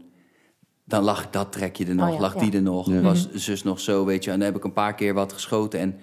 Dan 0.86 1.04
lag 1.04 1.30
dat 1.30 1.52
trekje 1.52 1.86
er 1.86 1.96
nog, 1.96 2.08
Oh 2.08 2.14
ja, 2.14 2.20
lag 2.20 2.34
ja. 2.34 2.40
die 2.40 2.52
er 2.52 2.62
nog. 2.62 2.90
Ja. 2.90 3.02
Was 3.02 3.32
zus 3.32 3.64
nog 3.64 3.80
zo, 3.80 4.06
weet 4.06 4.24
je. 4.24 4.32
En 4.32 4.38
dan 4.38 4.46
heb 4.48 4.56
ik 4.58 4.64
een 4.64 4.74
paar 4.74 4.96
keer 4.96 5.14
wat 5.14 5.34
geschoten. 5.34 5.80
En 5.80 5.96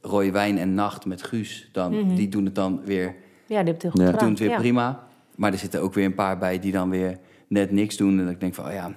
Rode 0.00 0.30
Wijn 0.30 0.58
en 0.58 0.74
Nacht 0.74 1.06
met 1.06 1.22
Guus... 1.22 1.68
Dan, 1.72 2.14
die 2.14 2.28
doen 2.28 2.44
het 2.44 2.54
dan 2.54 2.80
weer, 2.84 3.04
Ja, 3.04 3.14
die 3.46 3.56
hebt 3.56 3.68
het 3.82 3.82
heel 3.82 4.06
goed 4.06 4.20
doen 4.20 4.30
het 4.30 4.38
weer 4.38 4.48
ja. 4.48 4.56
prima. 4.58 5.08
Maar 5.34 5.52
er 5.52 5.58
zitten 5.58 5.80
ook 5.80 5.94
weer 5.94 6.04
een 6.04 6.14
paar 6.14 6.38
bij 6.38 6.58
die 6.58 6.72
dan 6.72 6.90
weer 6.90 7.18
net 7.48 7.70
niks 7.70 7.96
doen. 7.96 8.18
En 8.18 8.24
dat 8.24 8.34
ik 8.34 8.40
denk 8.40 8.54
van, 8.54 8.66
oh 8.66 8.72
ja... 8.72 8.96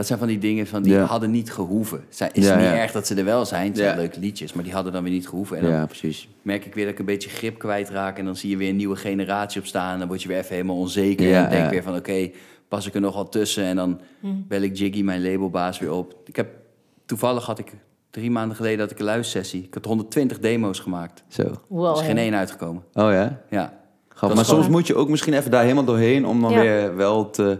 Dat 0.00 0.08
zijn 0.08 0.18
van 0.18 0.28
die 0.28 0.38
dingen 0.38 0.66
van 0.66 0.82
die 0.82 0.92
Ja. 0.92 1.04
hadden 1.04 1.30
niet 1.30 1.52
gehoeven. 1.52 2.04
Zijn- 2.08 2.30
is 2.32 2.44
Ja, 2.46 2.54
niet 2.56 2.64
ja. 2.64 2.74
erg 2.74 2.92
dat 2.92 3.06
ze 3.06 3.14
er 3.14 3.24
wel 3.24 3.44
zijn. 3.46 3.66
Het 3.66 3.76
zijn 3.76 3.90
Ja. 3.90 3.96
leuke 3.96 4.20
liedjes, 4.20 4.52
maar 4.52 4.64
die 4.64 4.72
hadden 4.72 4.92
dan 4.92 5.02
weer 5.02 5.12
niet 5.12 5.28
gehoeven. 5.28 5.56
En 5.56 5.62
dan 5.62 5.72
Ja, 5.72 5.86
precies. 5.86 6.28
merk 6.42 6.64
ik 6.64 6.74
weer 6.74 6.84
dat 6.84 6.92
ik 6.92 6.98
een 6.98 7.04
beetje 7.04 7.30
grip 7.30 7.58
kwijtraak. 7.58 8.18
En 8.18 8.24
dan 8.24 8.36
zie 8.36 8.50
je 8.50 8.56
weer 8.56 8.68
een 8.68 8.76
nieuwe 8.76 8.96
generatie 8.96 9.60
opstaan. 9.60 9.92
En 9.92 9.98
dan 9.98 10.08
word 10.08 10.22
je 10.22 10.28
weer 10.28 10.36
even 10.38 10.54
helemaal 10.54 10.76
onzeker. 10.76 11.26
Ja, 11.28 11.44
en 11.44 11.50
denk 11.50 11.70
weer 11.70 11.82
van, 11.82 11.96
oké, 11.96 12.30
pas 12.68 12.86
ik 12.86 12.94
er 12.94 13.00
nog 13.00 13.14
wat 13.14 13.32
tussen? 13.32 13.64
En 13.64 13.76
dan 13.76 14.00
Hmm. 14.20 14.44
bel 14.48 14.60
ik 14.60 14.76
Jiggy, 14.76 15.02
mijn 15.02 15.22
labelbaas, 15.22 15.78
weer 15.78 15.92
op. 15.92 16.14
Ik 16.24 16.36
heb, 16.36 16.48
toevallig 17.06 17.46
had 17.46 17.58
ik 17.58 17.72
drie 18.10 18.30
maanden 18.30 18.56
geleden 18.56 18.80
had 18.80 18.90
ik 18.90 18.98
een 18.98 19.04
luistersessie. 19.04 19.62
Ik 19.64 19.74
had 19.74 19.84
120 19.84 20.38
demo's 20.38 20.78
gemaakt. 20.78 21.22
Zo. 21.28 21.42
Wow, 21.66 21.94
Er 21.94 22.00
is 22.00 22.06
geen 22.06 22.18
één 22.18 22.34
uitgekomen. 22.34 22.82
Oh 22.94 23.10
ja? 23.12 23.40
Ja. 23.50 23.78
Dat 24.20 24.34
Maar 24.34 24.44
soms 24.44 24.68
moet 24.68 24.86
je 24.86 24.94
ook 24.94 25.08
misschien 25.08 25.34
even 25.34 25.50
daar 25.50 25.62
helemaal 25.62 25.84
doorheen 25.84 26.26
om 26.26 26.40
dan 26.40 26.52
Ja. 26.52 26.60
weer 26.60 26.96
wel 26.96 27.30
te, 27.30 27.58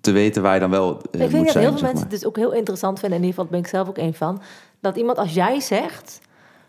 te 0.00 0.10
weten 0.10 0.42
waar 0.42 0.54
je 0.54 0.60
dan 0.60 0.70
wel 0.70 0.88
eh, 0.90 0.96
Ik 0.96 1.20
moet 1.20 1.30
denk 1.30 1.44
dat 1.44 1.52
zijn. 1.52 1.64
heel 1.64 1.72
veel 1.72 1.82
mensen 1.82 1.82
maar. 1.82 2.00
het 2.02 2.10
dus 2.10 2.24
ook 2.26 2.36
heel 2.36 2.52
interessant 2.52 2.98
vinden. 2.98 3.18
In 3.18 3.24
ieder 3.24 3.38
geval 3.38 3.50
ben 3.56 3.64
ik 3.64 3.70
zelf 3.70 3.88
ook 3.88 3.98
een 3.98 4.14
van. 4.14 4.40
Dat 4.80 4.96
iemand 4.96 5.18
als 5.18 5.34
jij 5.34 5.60
zegt, 5.60 6.20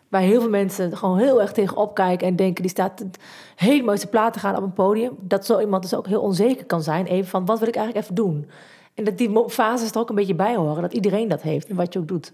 waar 0.08 0.22
heel 0.22 0.42
veel 0.42 0.50
mensen 0.50 0.98
gewoon 0.98 1.18
heel 1.18 1.42
erg 1.42 1.52
tegen 1.52 1.78
opkijken 1.78 2.28
en 2.28 2.36
denken, 2.36 2.62
die 2.62 2.72
staat 2.72 3.00
het 3.00 3.18
hele 3.56 3.84
mooiste 3.84 4.08
plaat 4.08 4.34
te 4.34 4.40
gaan 4.40 4.56
op 4.56 4.64
een 4.64 4.74
podium. 4.74 5.16
Dat 5.22 5.46
zo 5.46 5.60
iemand 5.60 5.84
dus 5.84 5.94
ook 5.94 6.08
heel 6.08 6.22
onzeker 6.22 6.66
kan 6.66 6.82
zijn. 6.84 7.06
Even 7.06 7.30
van, 7.30 7.46
wat 7.46 7.60
wil 7.60 7.68
ik 7.68 7.76
eigenlijk 7.76 8.06
even 8.06 8.16
doen? 8.16 8.50
En 8.94 9.04
dat 9.04 9.18
die 9.18 9.44
fases 9.48 9.92
er 9.92 10.00
ook 10.00 10.10
een 10.10 10.16
beetje 10.16 10.36
bij 10.36 10.56
horen. 10.56 10.82
Dat 10.82 10.94
iedereen 10.94 11.28
dat 11.28 11.42
heeft 11.42 11.68
en 11.68 11.76
wat 11.76 11.94
je 11.94 12.00
ook 12.00 12.08
doet. 12.08 12.34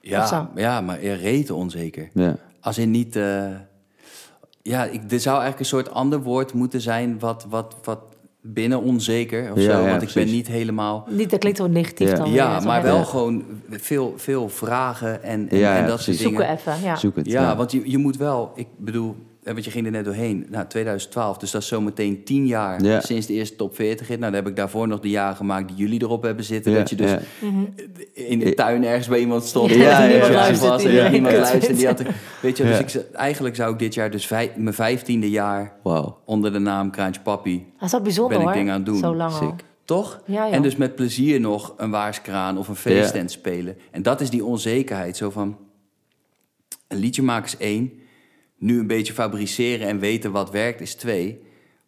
Ja, 0.00 0.50
ja, 0.54 0.80
maar 0.80 1.00
rete 1.00 1.54
onzeker. 1.54 2.08
Ja. 2.14 2.36
Als 2.60 2.78
in 2.78 2.90
niet... 2.90 3.16
eh, 3.16 3.46
ja, 4.62 4.84
ik, 4.84 5.12
er 5.12 5.20
zou 5.20 5.34
eigenlijk 5.40 5.58
een 5.58 5.64
soort 5.66 5.90
ander 5.90 6.22
woord 6.22 6.52
moeten 6.52 6.80
zijn... 6.80 7.18
wat, 7.18 7.46
wat, 7.48 7.74
wat 7.82 8.00
binnen 8.46 8.82
onzeker 8.82 9.52
of 9.52 9.58
Ja, 9.58 9.62
zo. 9.76 9.82
ja, 9.84 9.90
Want 9.90 10.02
ik 10.02 10.10
ben 10.14 10.26
niet 10.26 10.46
helemaal... 10.46 11.06
Niet, 11.10 11.30
dat 11.30 11.38
klinkt 11.38 11.58
zo 11.58 11.66
negatief 11.66 12.08
Ja. 12.10 12.16
dan. 12.16 12.30
Ja, 12.32 12.60
zo 12.60 12.66
maar 12.66 12.82
wel 12.82 13.04
gewoon 13.04 13.44
veel, 13.70 14.14
veel 14.16 14.48
vragen 14.48 15.22
en, 15.22 15.48
en, 15.48 15.58
Ja, 15.58 15.74
ja, 15.74 15.80
en 15.82 15.86
dat 15.86 16.00
soort 16.00 16.18
dingen. 16.18 16.32
Zoeken 16.32 16.50
even, 16.50 16.82
ja. 16.82 16.96
Zoek 16.96 17.16
het. 17.16 17.26
Ja, 17.26 17.56
want 17.56 17.72
je, 17.72 17.90
je 17.90 17.98
moet 17.98 18.16
wel... 18.16 18.52
Ik 18.54 18.66
bedoel, 18.76 19.16
want 19.44 19.64
je 19.64 19.70
ging 19.70 19.84
er 19.86 19.92
net 19.92 20.04
doorheen. 20.04 20.46
Nou, 20.50 20.66
2012, 20.66 21.36
dus 21.38 21.50
dat 21.50 21.62
is 21.62 21.68
zometeen 21.68 22.24
tien 22.24 22.46
jaar 22.46 22.82
Ja. 22.82 23.00
sinds 23.00 23.26
de 23.26 23.32
eerste 23.32 23.56
top 23.56 23.74
40 23.74 24.08
hit. 24.08 24.18
Nou, 24.18 24.32
dan 24.32 24.40
heb 24.42 24.50
ik 24.50 24.56
daarvoor 24.56 24.88
nog 24.88 25.00
de 25.00 25.08
jaren 25.10 25.36
gemaakt 25.36 25.68
die 25.68 25.76
jullie 25.76 26.02
erop 26.02 26.22
hebben 26.22 26.44
zitten. 26.44 26.72
Ja, 26.72 26.78
dat 26.78 26.90
je 26.90 26.96
dus 26.96 27.10
ja. 27.10 27.18
in 28.12 28.38
de 28.38 28.54
tuin 28.54 28.84
ergens 28.84 29.08
bij 29.08 29.18
iemand 29.20 29.44
stond. 29.44 29.70
Ja, 29.70 30.04
ja, 30.04 30.54
was 30.56 30.84
en 30.84 30.92
Ja. 30.92 31.08
niemand 31.08 31.32
Ja. 31.34 31.40
luisterde. 31.40 31.76
Die 31.76 31.86
had, 31.86 32.02
weet 32.42 32.56
je, 32.56 32.64
dus 32.64 32.78
ik, 32.78 33.12
eigenlijk 33.12 33.56
zou 33.56 33.72
ik 33.72 33.78
dit 33.78 33.94
jaar 33.94 34.10
dus 34.10 34.26
vij- 34.26 34.52
mijn 34.56 34.74
vijftiende 34.74 35.30
jaar 35.30 35.72
Wauw. 35.82 36.18
onder 36.24 36.52
de 36.52 36.58
naam 36.58 36.90
Kraantje 36.90 37.20
Papi, 37.20 37.66
Dat 37.78 37.84
is 37.86 37.92
wel 37.92 38.00
bijzonder 38.00 38.30
Ben 38.32 38.40
ik 38.40 38.44
hoor. 38.46 38.56
dingen 38.56 38.72
aan 38.72 38.78
het 38.82 38.86
doen. 38.88 38.98
Zo 38.98 39.14
lang 39.14 39.32
al. 39.34 39.54
Toch? 39.84 40.20
Ja. 40.26 40.50
En 40.50 40.62
dus 40.62 40.76
met 40.76 40.94
plezier 40.94 41.40
nog 41.40 41.74
een 41.76 41.90
waarskraan 41.90 42.58
of 42.58 42.68
een 42.68 42.76
feesttent 42.76 43.30
spelen. 43.30 43.76
En 43.90 44.02
dat 44.02 44.20
is 44.20 44.30
die 44.30 44.44
onzekerheid. 44.44 45.16
Zo 45.16 45.30
van, 45.30 45.56
een 46.88 46.98
liedje 46.98 47.22
maken 47.22 47.44
is 47.46 47.56
één. 47.56 47.92
Nu 48.64 48.78
een 48.78 48.86
beetje 48.86 49.12
fabriceren 49.12 49.88
en 49.88 49.98
weten 49.98 50.32
wat 50.32 50.50
werkt 50.50 50.80
is 50.80 50.94
twee. 50.94 51.42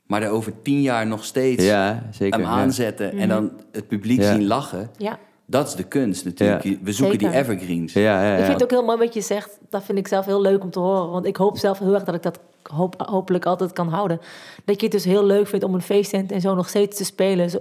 Maar 0.07 0.23
er 0.23 0.31
over 0.31 0.53
tien 0.63 0.83
jaar 0.83 1.07
nog 1.07 1.25
steeds 1.25 1.65
Ja, 1.65 2.03
zeker. 2.11 2.39
hem 2.39 2.49
ja. 2.49 2.53
aanzetten 2.55 3.19
en 3.19 3.29
dan 3.29 3.53
het 3.73 3.89
publiek 3.89 4.21
Ja. 4.21 4.33
zien 4.33 4.47
lachen. 4.47 4.91
Ja. 4.97 5.19
Dat 5.47 5.67
is 5.69 5.75
de 5.75 5.83
kunst 5.83 6.25
natuurlijk. 6.25 6.63
Ja. 6.65 6.77
We 6.83 6.93
zoeken 6.93 7.21
Zeker. 7.21 7.31
die 7.33 7.39
evergreens. 7.41 7.93
Ja, 7.93 8.01
ja, 8.03 8.27
ja. 8.27 8.33
Ik 8.37 8.39
vind 8.45 8.53
het 8.53 8.63
ook 8.63 8.71
heel 8.71 8.85
mooi 8.85 8.99
wat 8.99 9.15
je 9.15 9.21
zegt. 9.21 9.59
Dat 9.71 9.85
vind 9.85 9.99
ik 9.99 10.09
zelf 10.09 10.25
heel 10.25 10.41
leuk 10.41 10.63
om 10.63 10.71
te 10.71 10.79
horen. 10.79 11.11
Want 11.11 11.27
ik 11.27 11.37
hoop 11.37 11.59
zelf 11.59 11.79
heel 11.79 11.95
erg 11.95 12.05
dat 12.05 12.15
ik 12.15 12.23
dat 12.23 12.39
hoop, 12.63 12.95
hopelijk 13.07 13.47
altijd 13.47 13.73
kan 13.73 13.89
houden. 13.89 14.21
Dat 14.65 14.77
je 14.81 14.83
het 14.87 14.95
dus 14.95 15.05
heel 15.05 15.25
leuk 15.25 15.47
vindt 15.47 15.65
om 15.65 15.75
een 15.75 15.83
feesttent 15.83 16.33
en 16.33 16.41
zo 16.41 16.55
nog 16.55 16.69
steeds 16.69 16.97
te 16.97 17.05
spelen. 17.05 17.51
Zo, 17.51 17.59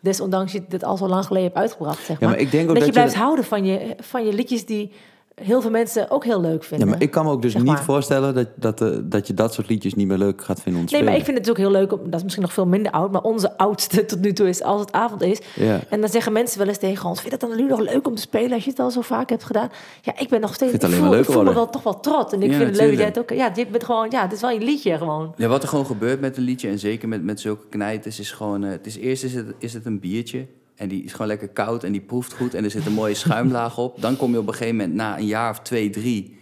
desondanks 0.00 0.52
je 0.52 0.62
dit 0.68 0.84
al 0.84 0.96
zo 0.96 1.08
lang 1.08 1.24
geleden 1.24 1.46
hebt 1.48 1.58
uitgebracht, 1.60 1.98
zeg 2.04 2.08
Ja, 2.08 2.16
maar. 2.20 2.28
maar 2.28 2.38
ik 2.38 2.50
denk 2.50 2.68
ook 2.68 2.74
dat, 2.74 2.76
dat 2.76 2.86
je 2.86 2.92
je 2.92 2.98
blijft 2.98 3.12
dat- 3.14 3.22
houden 3.22 3.44
van 3.44 3.64
je, 3.64 3.94
van 4.00 4.26
je 4.26 4.32
liedjes 4.32 4.66
die 4.66 4.92
heel 5.42 5.60
veel 5.60 5.70
mensen 5.70 6.10
ook 6.10 6.24
heel 6.24 6.40
leuk 6.40 6.60
Ja, 6.62 6.68
vinden. 6.68 6.88
maar 6.88 7.02
ik 7.02 7.10
kan 7.10 7.24
me 7.24 7.30
ook 7.30 7.42
dus 7.42 7.52
Zeg 7.52 7.62
niet 7.62 7.70
maar. 7.72 7.82
voorstellen 7.84 8.34
dat, 8.34 8.48
dat, 8.54 8.80
eh, 8.80 8.98
dat 9.04 9.26
je 9.26 9.34
dat 9.34 9.54
soort 9.54 9.68
liedjes 9.68 9.94
niet 9.94 10.06
meer 10.06 10.18
leuk 10.18 10.44
gaat 10.44 10.60
vinden 10.62 10.80
om 10.80 10.86
te 10.88 10.94
Nee, 10.94 11.04
maar 11.04 11.16
ik 11.16 11.24
vind 11.24 11.38
het 11.38 11.50
ook 11.50 11.56
heel 11.56 11.70
leuk. 11.70 11.92
Om, 11.92 12.00
dat 12.04 12.14
is 12.14 12.22
misschien 12.22 12.42
nog 12.44 12.52
veel 12.52 12.66
minder 12.66 12.92
oud. 12.92 13.12
Maar 13.12 13.22
onze 13.22 13.58
oudste 13.58 14.04
tot 14.04 14.20
nu 14.20 14.32
toe 14.32 14.48
is 14.48 14.62
als 14.62 14.80
het 14.80 14.92
avond 14.92 15.22
is. 15.22 15.40
Ja. 15.54 15.80
En 15.88 16.00
dan 16.00 16.10
zeggen 16.10 16.32
mensen 16.32 16.58
wel 16.58 16.68
eens 16.68 16.78
tegen 16.78 17.08
ons... 17.08 17.20
vind 17.20 17.32
je 17.32 17.38
dat 17.38 17.48
dan 17.48 17.58
nu 17.58 17.66
nog 17.68 17.80
leuk 17.80 18.06
om 18.06 18.14
te 18.14 18.20
spelen 18.20 18.52
als 18.52 18.64
je 18.64 18.70
het 18.70 18.78
al 18.78 18.90
zo 18.90 19.00
vaak 19.00 19.28
hebt 19.30 19.44
gedaan? 19.44 19.68
Ja, 20.02 20.18
ik 20.18 20.28
ben 20.28 20.40
nog 20.40 20.54
steeds... 20.54 20.70
Vind 20.70 20.82
het 20.82 20.90
ik 20.92 20.96
alleen 20.98 21.00
voel, 21.08 21.10
maar 21.18 21.26
ik 21.28 21.32
voel 21.34 21.42
me 21.44 21.54
wel 21.54 21.70
toch 21.70 21.82
wel 21.82 22.00
trots. 22.00 22.32
En 22.32 22.42
ik 22.42 22.50
Ja, 22.50 22.56
vind 22.56 22.68
het 22.68 22.76
leuk 22.80 22.96
dat 22.98 23.06
het 23.06 23.18
ook... 23.18 23.30
Ja, 23.30 23.52
je 23.54 23.66
bent 23.66 23.84
gewoon... 23.84 24.06
Ja, 24.10 24.22
het 24.22 24.32
is 24.32 24.40
wel 24.40 24.50
je 24.50 24.60
liedje 24.60 24.96
gewoon. 24.98 25.32
Ja, 25.36 25.48
wat 25.48 25.62
er 25.62 25.68
gewoon 25.68 25.86
gebeurt 25.86 26.20
met 26.20 26.36
een 26.36 26.42
liedje, 26.42 26.68
en 26.68 26.78
zeker 26.78 27.08
met, 27.08 27.22
met 27.22 27.40
zulke 27.40 27.66
knijters, 27.68 28.20
is 28.20 28.30
gewoon... 28.30 28.64
eh, 28.64 28.70
het 28.70 28.86
is 28.86 28.96
eerst 28.96 29.24
is 29.24 29.34
het, 29.34 29.46
is 29.58 29.72
het 29.74 29.86
een 29.86 30.00
biertje, 30.00 30.46
en 30.78 30.88
die 30.88 31.04
is 31.04 31.12
gewoon 31.12 31.26
lekker 31.26 31.48
koud 31.48 31.84
en 31.84 31.92
die 31.92 32.00
proeft 32.00 32.32
goed... 32.32 32.54
en 32.54 32.64
er 32.64 32.70
zit 32.70 32.86
een 32.86 32.92
mooie 32.92 33.14
schuimlaag 33.14 33.78
op. 33.78 34.00
Dan 34.00 34.16
kom 34.16 34.32
je 34.32 34.38
op 34.38 34.46
een 34.46 34.52
gegeven 34.52 34.76
moment, 34.76 34.94
na 34.94 35.18
een 35.18 35.26
jaar 35.26 35.50
of 35.50 35.60
twee, 35.60 35.90
drie... 35.90 36.36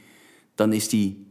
dan 0.55 0.72
is 0.72 0.88
die... 0.88 1.25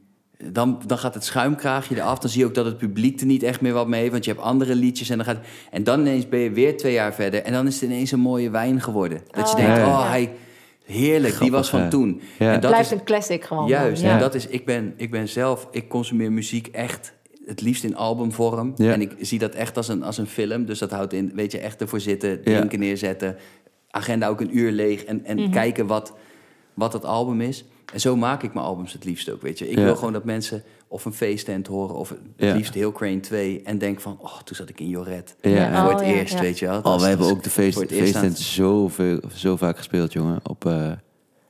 Dan, 0.51 0.81
dan 0.85 0.97
gaat 0.97 1.13
het 1.13 1.23
schuimkraagje 1.23 1.95
eraf. 1.95 2.19
Dan 2.19 2.29
zie 2.29 2.39
je 2.39 2.45
ook 2.45 2.53
dat 2.53 2.65
het 2.65 2.77
publiek 2.77 3.19
er 3.19 3.25
niet 3.25 3.43
echt 3.43 3.61
meer 3.61 3.73
wat 3.73 3.87
mee 3.87 3.99
heeft. 3.99 4.11
Want 4.11 4.25
je 4.25 4.31
hebt 4.31 4.43
andere 4.43 4.75
liedjes. 4.75 5.09
En 5.09 5.17
dan, 5.17 5.25
gaat, 5.25 5.37
en 5.71 5.83
dan 5.83 5.99
ineens 5.99 6.29
ben 6.29 6.39
je 6.39 6.51
weer 6.51 6.77
twee 6.77 6.93
jaar 6.93 7.13
verder. 7.13 7.43
En 7.43 7.53
dan 7.53 7.67
is 7.67 7.73
het 7.73 7.89
ineens 7.89 8.11
een 8.11 8.19
mooie 8.19 8.49
wijn 8.49 8.81
geworden. 8.81 9.21
Dat 9.31 9.49
je 9.51 9.55
Oh, 9.55 9.61
denkt, 9.61 9.77
ja. 9.77 9.87
oh, 9.87 10.09
hij, 10.09 10.31
heerlijk. 10.85 11.39
die 11.39 11.51
was 11.51 11.69
van 11.69 11.89
toen. 11.89 12.21
Ja. 12.39 12.53
En 12.53 12.59
dat 12.59 12.71
Blijft 12.71 12.91
is, 12.91 12.97
een 12.99 13.05
classic 13.05 13.43
gewoon. 13.43 13.67
Juist, 13.67 14.01
Ja. 14.01 14.13
en 14.13 14.19
dat 14.19 14.35
is, 14.35 14.47
ik 14.47 14.65
ben, 14.65 14.93
ik 14.97 15.11
ben 15.11 15.27
zelf, 15.27 15.67
ik 15.71 15.87
consumeer 15.89 16.31
muziek 16.31 16.67
echt 16.67 17.13
het 17.45 17.61
liefst 17.61 17.83
in 17.83 17.95
albumvorm. 17.95 18.73
Ja. 18.75 18.91
En 18.93 19.01
ik 19.01 19.15
zie 19.19 19.39
dat 19.39 19.53
echt 19.53 19.77
als 19.77 19.87
een, 19.87 20.03
als 20.03 20.17
een 20.17 20.27
film. 20.27 20.65
Dus 20.65 20.79
dat 20.79 20.91
houdt 20.91 21.13
in, 21.13 21.31
weet 21.35 21.51
je, 21.51 21.59
echt 21.59 21.81
ervoor 21.81 21.99
zitten, 21.99 22.29
Ja. 22.29 22.37
drinken 22.43 22.79
neerzetten. 22.79 23.35
Agenda 23.89 24.27
ook 24.27 24.41
een 24.41 24.57
uur 24.57 24.71
leeg 24.71 25.03
en, 25.03 25.15
Mhm. 25.17 25.25
en 25.25 25.49
kijken 25.51 25.87
wat, 25.87 26.13
wat 26.73 26.93
het 26.93 27.05
album 27.05 27.41
is. 27.41 27.65
En 27.93 27.99
zo 27.99 28.15
maak 28.15 28.43
ik 28.43 28.53
mijn 28.53 28.65
albums 28.65 28.93
het 28.93 29.03
liefst 29.05 29.29
ook, 29.31 29.41
weet 29.41 29.59
je. 29.59 29.69
Ik 29.69 29.77
Ja. 29.77 29.83
wil 29.83 29.95
gewoon 29.95 30.13
dat 30.13 30.23
mensen 30.23 30.63
of 30.87 31.05
een 31.05 31.13
feesttent 31.13 31.67
horen... 31.67 31.95
of 31.95 32.09
het 32.09 32.19
Ja. 32.37 32.53
liefst 32.55 32.73
heel 32.73 32.91
Crane 32.91 33.19
2... 33.19 33.61
en 33.63 33.77
denk 33.77 33.99
van, 34.01 34.17
oh, 34.21 34.37
toen 34.41 34.55
zat 34.55 34.69
ik 34.69 34.79
in 34.79 34.87
Joret. 34.89 35.35
Ja. 35.41 35.49
Ja. 35.51 35.81
Voor 35.83 35.93
Oh, 35.93 35.97
het 35.99 36.07
ja, 36.07 36.13
eerst, 36.13 36.33
ja. 36.33 36.39
weet 36.41 36.59
je 36.59 36.65
wel. 36.65 36.81
Dat 36.81 36.93
Oh, 36.93 36.99
we 36.99 37.07
hebben 37.07 37.27
dat 37.27 37.35
ook 37.35 37.43
de 37.43 37.49
feest, 37.49 37.85
feesttent 37.87 38.37
zo, 38.37 38.87
veel, 38.87 39.19
zo 39.35 39.55
vaak 39.57 39.77
gespeeld, 39.77 40.13
jongen. 40.13 40.39
Op, 40.43 40.65
eh, 40.65 40.91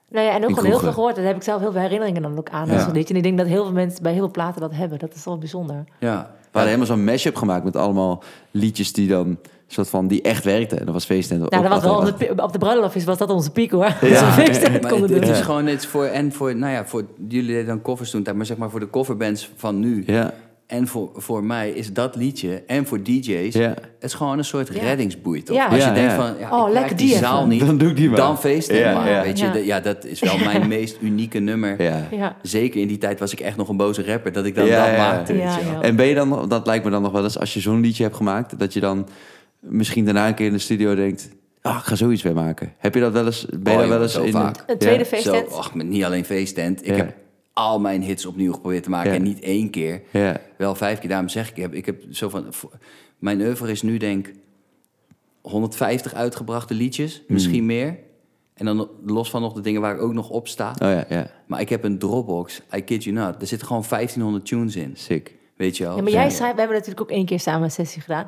Nou 0.10 0.26
ja, 0.26 0.34
en 0.34 0.44
ook 0.44 0.50
gewoon 0.50 0.66
heel 0.66 0.80
veel 0.80 0.92
gehoord. 0.92 1.16
Daar 1.16 1.26
heb 1.26 1.36
ik 1.36 1.44
zelf 1.44 1.62
heel 1.62 1.72
veel 1.72 1.82
herinneringen 1.82 2.22
dan 2.22 2.38
ook 2.38 2.50
aan. 2.50 2.68
Ja. 2.68 2.74
als. 2.74 2.88
En 2.94 3.16
ik 3.16 3.24
denk 3.24 3.38
dat 3.38 3.48
heel 3.48 3.64
veel 3.64 3.74
mensen 3.74 4.04
bij 4.04 4.12
heel 4.12 4.22
veel 4.22 4.32
platen 4.32 4.62
dat 4.62 4.74
hebben. 4.74 5.00
Dat 5.00 5.14
is 5.14 5.26
wel 5.26 5.38
bijzonder. 5.38 5.84
Ja, 6.00 6.32
we 6.42 6.46
hadden 6.52 6.74
helemaal 6.74 6.86
zo'n 6.86 7.04
mashup 7.04 7.36
gemaakt 7.36 7.64
met 7.64 7.76
allemaal 7.76 8.24
liedjes 8.52 8.94
die 8.94 9.08
dan 9.08 9.38
soort 9.68 9.90
van 9.90 10.08
die 10.08 10.22
echt 10.22 10.44
werkten. 10.44 10.80
En 10.80 10.86
dat 10.86 10.94
was 10.94 11.06
feesttent. 11.06 11.50
Nou, 11.50 11.64
dat 11.64 11.72
was 11.72 11.84
wel 11.84 11.98
op 11.98 12.20
de, 12.20 12.44
op 12.44 12.52
de 12.52 12.58
bruiloft 12.58 13.04
was 13.04 13.18
dat 13.18 13.30
onze 13.30 13.52
piek 13.52 13.72
hoor. 13.72 13.84
Ja. 13.84 13.96
Ja. 14.16 14.22
Maar 14.22 14.38
het, 14.46 14.62
het 14.92 15.08
doen. 15.08 15.22
is 15.22 15.42
gewoon 15.42 15.68
iets 15.68 15.86
voor, 15.86 16.06
en 16.06 16.32
voor, 16.32 16.56
nou 16.56 16.74
ja, 16.74 16.86
voor 16.86 17.06
jullie 17.28 17.48
deden 17.48 17.66
dan 17.66 17.82
covers 17.82 18.10
toen, 18.10 18.26
maar 18.36 18.46
zeg 18.46 18.58
maar 18.58 18.70
voor 18.70 18.80
de 18.80 18.90
coverbands 18.90 19.52
van 19.56 19.80
nu. 19.80 20.04
Ja, 20.06 20.34
En 20.68 20.88
voor, 20.88 21.10
voor 21.16 21.44
mij 21.44 21.70
is 21.70 21.94
dat 21.94 22.16
liedje, 22.16 22.64
en 22.68 22.86
voor 22.86 23.04
DJ's, 23.04 23.54
ja. 23.56 23.68
het 23.70 23.80
is 24.00 24.14
gewoon 24.14 24.38
een 24.38 24.46
soort 24.46 24.74
Ja. 24.74 24.82
reddingsboei, 24.82 25.44
toch? 25.44 25.56
Ja. 25.56 25.66
Als 25.66 25.76
je 25.76 25.82
Ja, 25.82 25.94
denkt 25.94 26.12
ja. 26.12 26.18
van, 26.18 26.34
ja, 26.40 26.60
Oh, 26.62 26.68
ik 26.68 26.74
lekker 26.74 26.96
die 26.96 27.08
die 27.08 27.18
zaal 27.18 27.38
even. 27.38 27.50
niet, 27.50 27.60
Dan 27.60 27.78
doe 27.78 27.90
ik 27.90 27.96
die 27.96 28.08
maar. 28.10 28.18
dan 28.18 28.40
feesten 28.40 28.76
Ja, 28.78 28.94
maar. 28.94 29.10
ja. 29.10 29.22
Weet 29.24 29.40
je, 29.40 29.62
Ja. 29.66 29.80
dat 29.80 30.06
is 30.06 30.20
wel 30.20 30.38
mijn 30.54 30.68
meest 30.68 30.98
unieke 31.02 31.40
nummer. 31.40 31.82
ja. 31.82 32.08
Ja. 32.12 32.36
Zeker 32.42 32.82
in 32.82 32.88
die 32.88 32.98
tijd 32.98 33.20
was 33.20 33.32
ik 33.32 33.40
echt 33.40 33.58
nog 33.58 33.70
een 33.70 33.78
boze 33.78 34.04
rapper, 34.06 34.32
dat 34.32 34.46
ik 34.46 34.56
dan 34.56 34.66
Ja, 34.66 34.86
dat 34.86 34.96
ja. 34.96 34.98
maakte, 35.12 35.34
wel. 35.34 35.82
En 35.82 35.96
ben 35.96 36.06
je 36.06 36.16
dan, 36.16 36.50
dat 36.50 36.66
lijkt 36.66 36.86
me 36.86 36.92
dan 36.92 37.02
nog 37.02 37.12
wel 37.12 37.24
eens, 37.24 37.40
als 37.40 37.54
je 37.54 37.60
zo'n 37.60 37.82
liedje 37.82 38.04
hebt 38.04 38.16
gemaakt, 38.16 38.60
dat 38.60 38.74
je 38.74 38.80
dan 38.80 39.08
misschien 39.60 40.06
daarna 40.06 40.28
een 40.28 40.34
keer 40.36 40.48
in 40.48 40.54
de 40.54 40.60
studio 40.60 40.96
denkt, 40.96 41.30
ah, 41.62 41.78
ik 41.78 41.84
ga 41.84 41.96
zoiets 41.96 42.22
weer 42.24 42.34
maken. 42.34 42.74
Heb 42.78 42.94
je 42.94 43.00
dat 43.00 43.12
wel 43.14 43.26
eens, 43.26 43.46
ben 43.50 43.60
je 43.64 43.70
Oh, 43.72 43.78
daar 43.80 43.90
wel 43.90 44.02
eens 44.02 44.16
in? 44.18 44.32
vaak. 44.32 44.64
Een 44.68 44.78
tweede 44.78 45.00
Ja. 45.00 45.06
feesttent. 45.06 45.50
Zo, 45.52 45.56
ach, 45.58 45.74
maar 45.74 45.86
niet 45.86 46.04
alleen 46.04 46.26
feesttent. 46.26 46.82
Ik 46.82 46.88
Ja. 46.88 46.96
heb 46.96 47.14
al 47.56 47.80
mijn 47.80 48.02
hits 48.02 48.26
opnieuw 48.26 48.54
geprobeerd 48.54 48.84
te 48.84 48.90
maken 48.90 49.10
Ja. 49.12 49.16
en 49.16 49.24
niet 49.24 49.40
één 49.40 49.70
keer. 49.70 50.02
Ja, 50.12 50.42
Wel 50.58 50.76
vijf 50.76 51.00
keer, 51.00 51.10
daarom 51.10 51.30
zeg 51.30 51.50
ik, 51.50 51.56
ik 51.56 51.62
heb, 51.62 51.74
ik 51.74 51.86
heb 51.86 52.04
zo 52.12 52.30
van... 52.30 52.46
Mijn 53.20 53.42
oeuvre 53.42 53.72
is 53.72 53.82
nu 53.82 53.98
denk 53.98 54.32
150 55.42 56.14
uitgebrachte 56.14 56.74
liedjes, 56.74 57.16
Hmm. 57.16 57.24
misschien 57.36 57.66
meer. 57.66 57.98
En 58.54 58.66
dan 58.66 58.90
los 59.06 59.30
van 59.30 59.42
nog 59.42 59.54
de 59.54 59.62
dingen 59.62 59.82
waar 59.82 59.96
ik 59.96 60.02
ook 60.02 60.14
nog 60.14 60.30
op 60.30 60.48
sta. 60.48 60.70
oh 60.72 60.88
ja, 60.90 61.06
ja, 61.10 61.32
Maar 61.48 61.62
ik 61.62 61.70
heb 61.70 61.84
een 61.84 61.98
Dropbox, 62.00 62.62
I 62.76 62.82
kid 62.82 63.04
you 63.04 63.16
not. 63.16 63.42
Er 63.42 63.48
zitten 63.48 63.68
gewoon 63.68 63.84
1500 63.90 64.46
tunes 64.46 64.76
in, 64.76 64.92
sick. 64.96 65.36
weet 65.58 65.78
je 65.78 65.84
wel. 65.84 65.96
Ja, 65.96 66.02
maar 66.02 66.12
jij 66.12 66.30
schrijft, 66.30 66.54
we 66.54 66.60
hebben 66.60 66.78
natuurlijk 66.78 67.02
ook 67.10 67.16
één 67.18 67.26
keer 67.26 67.40
samen 67.40 67.64
een 67.64 67.72
sessie 67.72 68.02
gedaan. 68.02 68.28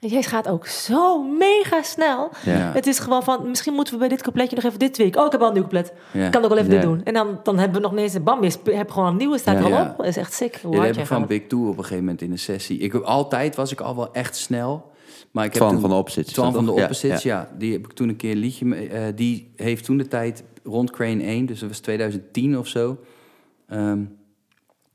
En 0.00 0.08
jij 0.08 0.22
gaat 0.22 0.48
ook 0.48 0.66
zo 0.66 1.22
mega 1.22 1.82
snel. 1.82 2.30
Ja. 2.44 2.52
Het 2.72 2.86
is 2.86 2.98
gewoon 2.98 3.22
van, 3.22 3.48
misschien 3.48 3.74
moeten 3.74 3.92
we 3.92 3.98
bij 3.98 4.08
dit 4.08 4.22
coupletje 4.22 4.56
nog 4.56 4.64
even 4.64 4.78
dit 4.78 4.94
tweak. 4.94 5.16
Oh, 5.16 5.26
ik 5.26 5.32
heb 5.32 5.40
al 5.40 5.46
een 5.46 5.52
nieuw 5.52 5.62
couplet. 5.62 5.92
Ja. 6.12 6.24
Ik 6.26 6.30
kan 6.30 6.42
ook 6.42 6.48
wel 6.48 6.58
even 6.58 6.70
Ja. 6.72 6.76
dit 6.80 6.88
doen. 6.88 7.02
En 7.04 7.14
dan, 7.14 7.40
dan 7.42 7.58
hebben 7.58 7.76
we 7.76 7.82
nog 7.82 7.92
ineens 7.92 8.14
een 8.14 8.22
bam, 8.22 8.42
je 8.44 8.52
hebt 8.64 8.92
gewoon 8.92 9.08
een 9.08 9.16
nieuwe, 9.16 9.38
staat 9.38 9.58
Ja. 9.58 9.68
er 9.70 9.74
al 9.76 9.82
op. 9.90 9.96
Dat 9.96 10.06
is 10.06 10.16
echt 10.16 10.32
sick. 10.32 10.58
Hoe 10.62 10.74
Ja, 10.76 10.86
dat 10.86 10.96
heb 10.96 11.06
van. 11.06 11.26
Big 11.26 11.46
Two 11.46 11.60
op 11.68 11.76
een 11.76 11.82
gegeven 11.82 11.98
moment 12.04 12.22
in 12.22 12.30
een 12.30 12.38
sessie. 12.38 12.78
Ik, 12.78 12.94
altijd 12.94 13.56
was 13.56 13.72
ik 13.72 13.80
al 13.80 13.96
wel 13.96 14.12
echt 14.12 14.36
snel. 14.36 14.90
Maar 15.30 15.44
ik 15.44 15.52
heb 15.52 15.60
Twan 15.62 15.72
toen, 15.72 15.80
van 15.80 15.90
de 15.90 15.96
Opposites, 15.96 16.32
Twan 16.32 16.52
van 16.52 16.64
de 16.64 16.72
Opposites, 16.72 17.22
ja, 17.22 17.50
Die 17.58 17.72
heb 17.72 17.84
ik 17.84 17.92
toen 17.92 18.08
een 18.08 18.16
keer 18.16 18.30
een 18.30 18.36
liedje... 18.38 18.64
mee- 18.64 18.88
eh, 18.88 19.02
die 19.14 19.52
heeft 19.56 19.84
toen 19.84 19.96
de 19.96 20.08
tijd 20.08 20.44
rond 20.64 20.90
Crane 20.90 21.22
1, 21.22 21.46
dus 21.46 21.58
dat 21.60 21.68
was 21.68 21.78
2010 21.78 22.58
of 22.58 22.66
zo... 22.66 22.96
ehm, 23.68 23.98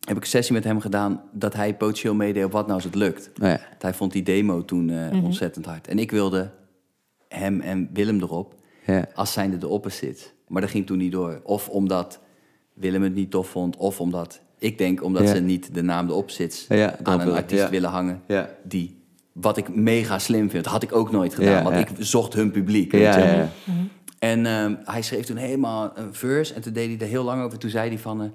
heb 0.06 0.18
ik 0.18 0.24
een 0.24 0.30
sessie 0.30 0.54
met 0.54 0.64
hem 0.64 0.80
gedaan 0.82 1.22
dat 1.32 1.54
hij 1.54 1.76
potentieel 1.76 2.14
meedeed 2.14 2.46
op 2.46 2.52
wat 2.52 2.62
nou 2.64 2.74
als 2.76 2.84
het 2.84 2.96
lukt. 2.96 3.32
Oh 3.42 3.48
ja. 3.48 3.60
Hij 3.80 3.94
vond 3.94 4.12
die 4.12 4.24
demo 4.24 4.66
toen 4.66 4.90
eh, 4.90 5.12
Mhm. 5.12 5.24
ontzettend 5.26 5.66
hard. 5.66 5.88
En 5.88 6.00
ik 6.00 6.12
wilde 6.12 6.52
hem 7.30 7.62
en 7.62 7.90
Willem 7.94 8.22
erop 8.22 8.54
Ja. 8.86 9.06
als 9.16 9.34
zijnde 9.34 9.58
de 9.58 9.68
opposites. 9.68 10.34
Maar 10.48 10.62
dat 10.62 10.70
ging 10.70 10.86
toen 10.86 10.98
niet 10.98 11.12
door. 11.12 11.40
Of 11.44 11.70
omdat 11.70 12.20
Willem 12.74 13.04
het 13.04 13.14
niet 13.14 13.32
tof 13.32 13.48
vond, 13.50 13.76
of 13.78 14.00
omdat... 14.00 14.42
Ik 14.60 14.78
denk 14.78 15.04
omdat 15.04 15.24
Ja. 15.24 15.34
ze 15.34 15.40
niet 15.42 15.74
de 15.74 15.82
naam 15.82 16.08
de 16.08 16.14
Ja, 16.70 16.96
aan 17.04 17.20
een 17.20 17.32
artiest 17.32 17.64
ja. 17.64 17.70
willen 17.70 17.90
hangen. 17.90 18.22
Ja. 18.28 18.50
Die, 18.64 19.04
wat 19.32 19.58
ik 19.58 19.76
mega 19.76 20.20
slim 20.20 20.50
vind, 20.50 20.64
dat 20.64 20.74
had 20.74 20.84
ik 20.84 20.96
ook 20.96 21.12
nooit 21.12 21.34
gedaan. 21.36 21.52
Ja, 21.52 21.64
want 21.64 21.76
ja. 21.76 21.82
ik 21.82 21.90
zocht 22.00 22.34
hun 22.34 22.52
publiek. 22.52 22.92
weet 22.92 23.02
Ja, 23.02 23.18
je. 23.18 23.26
ja, 23.26 23.34
ja. 23.36 23.50
En 24.20 24.46
ehm, 24.46 24.76
hij 24.84 25.02
schreef 25.02 25.26
toen 25.26 25.38
helemaal 25.38 25.92
een 25.96 26.14
verse. 26.14 26.54
En 26.54 26.62
toen 26.62 26.74
deed 26.74 26.88
hij 26.88 27.00
er 27.00 27.08
heel 27.14 27.24
lang 27.24 27.42
over. 27.44 27.58
Toen 27.58 27.70
zei 27.70 27.88
hij 27.90 27.98
van... 28.00 28.22
eh, 28.22 28.28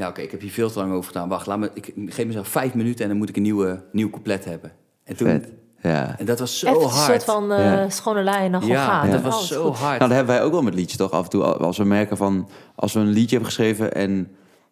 ja, 0.00 0.08
oké, 0.08 0.20
ik 0.20 0.30
heb 0.30 0.40
hier 0.40 0.50
veel 0.50 0.70
te 0.70 0.78
lang 0.78 0.92
over 0.92 1.06
gedaan. 1.12 1.28
Wacht, 1.28 1.46
laat 1.46 1.58
me, 1.58 1.70
ik 1.74 1.92
geef 2.06 2.26
mezelf 2.26 2.48
vijf 2.48 2.74
minuten... 2.74 3.02
en 3.02 3.08
dan 3.08 3.18
moet 3.18 3.28
ik 3.28 3.36
een 3.36 3.42
nieuwe, 3.42 3.82
nieuw 3.92 4.10
couplet 4.10 4.44
hebben. 4.44 4.72
En, 5.04 5.16
toen, 5.16 5.28
Vet. 5.28 5.48
Ja. 5.82 6.14
en 6.18 6.24
dat 6.26 6.38
was 6.38 6.58
zo 6.58 6.66
Echt 6.66 6.76
een 6.76 6.82
hard. 6.88 7.10
soort 7.10 7.24
van 7.24 7.52
eh, 7.52 7.64
Ja. 7.64 7.88
schone 7.90 8.22
lijn 8.22 8.52
gewoon 8.54 8.68
ja, 8.68 9.06
dat 9.06 9.18
Oh, 9.18 9.24
was 9.24 9.42
is 9.42 9.48
zo 9.48 9.64
goed. 9.64 9.76
hard. 9.78 9.98
Nou, 9.98 10.10
dat 10.10 10.18
hebben 10.18 10.34
wij 10.34 10.44
ook 10.44 10.52
wel 10.52 10.62
met 10.62 10.74
liedjes 10.74 10.96
toch? 10.96 11.10
Af 11.10 11.24
en 11.24 11.30
toe, 11.30 11.42
als 11.44 11.78
we 11.78 11.84
merken 11.84 12.16
van, 12.16 12.48
als 12.74 12.92
we 12.92 13.00
een 13.00 13.06
liedje 13.08 13.28
hebben 13.36 13.46
geschreven 13.46 13.94
en 13.94 14.28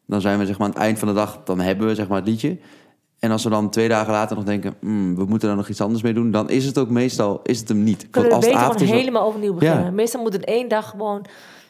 dan 0.06 0.20
zijn 0.20 0.38
we 0.38 0.46
zeg 0.46 0.58
maar 0.58 0.66
aan 0.66 0.72
het 0.72 0.82
eind 0.82 0.98
van 0.98 1.08
de 1.08 1.14
dag, 1.14 1.40
dan 1.44 1.60
hebben 1.60 1.86
we 1.86 1.94
zeg 1.94 2.08
maar 2.08 2.18
het 2.18 2.28
liedje. 2.28 2.58
En 3.18 3.30
als 3.30 3.44
we 3.44 3.50
dan 3.50 3.70
twee 3.70 3.88
dagen 3.88 4.12
later 4.12 4.36
nog 4.36 4.44
denken, 4.44 4.74
"Hmm, 4.80 5.16
we 5.16 5.24
moeten 5.24 5.48
daar 5.48 5.56
nog 5.56 5.68
iets 5.68 5.80
anders 5.80 6.02
mee 6.02 6.12
doen, 6.14 6.30
dan 6.30 6.50
is 6.50 6.64
het 6.64 6.78
ook 6.78 6.88
meestal, 6.90 7.40
is 7.42 7.58
het 7.58 7.68
hem 7.68 7.82
niet. 7.82 8.10
Kunnen 8.10 8.30
we 8.30 8.36
als 8.36 8.44
beter 8.44 8.60
avond 8.60 8.80
gewoon 8.80 8.96
helemaal 8.96 9.22
overnieuw 9.26 9.54
beginnen. 9.54 9.84
Ja. 9.84 9.90
Meestal 9.90 10.22
moet 10.22 10.32
het 10.32 10.44
één 10.44 10.68
dag 10.68 10.90
gewoon 10.90 11.24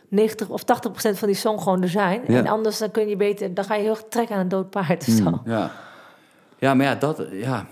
90 0.09 0.49
of 0.49 0.65
80 0.65 0.91
procent 0.91 1.19
van 1.19 1.29
die 1.29 1.37
song 1.37 1.59
gewoon 1.59 1.83
er 1.83 1.89
zijn. 1.89 2.21
Ja. 2.29 2.39
En 2.39 2.47
anders 2.47 2.79
dan 2.79 2.91
kun 2.91 3.09
je 3.09 3.17
beter, 3.17 3.55
dan 3.55 3.65
ga 3.65 3.75
je 3.75 3.83
heel 3.83 3.91
erg 3.91 4.05
trekken 4.09 4.35
aan 4.37 4.41
een 4.41 4.49
dood 4.49 4.71
paard 4.71 5.01
of 5.01 5.07
Hmm. 5.07 5.17
zo. 5.17 5.41
Ja, 5.45 5.71
ja 6.59 6.75
maar 6.75 6.87
ja, 6.87 6.95
dat, 6.95 7.23
ja 7.33 7.67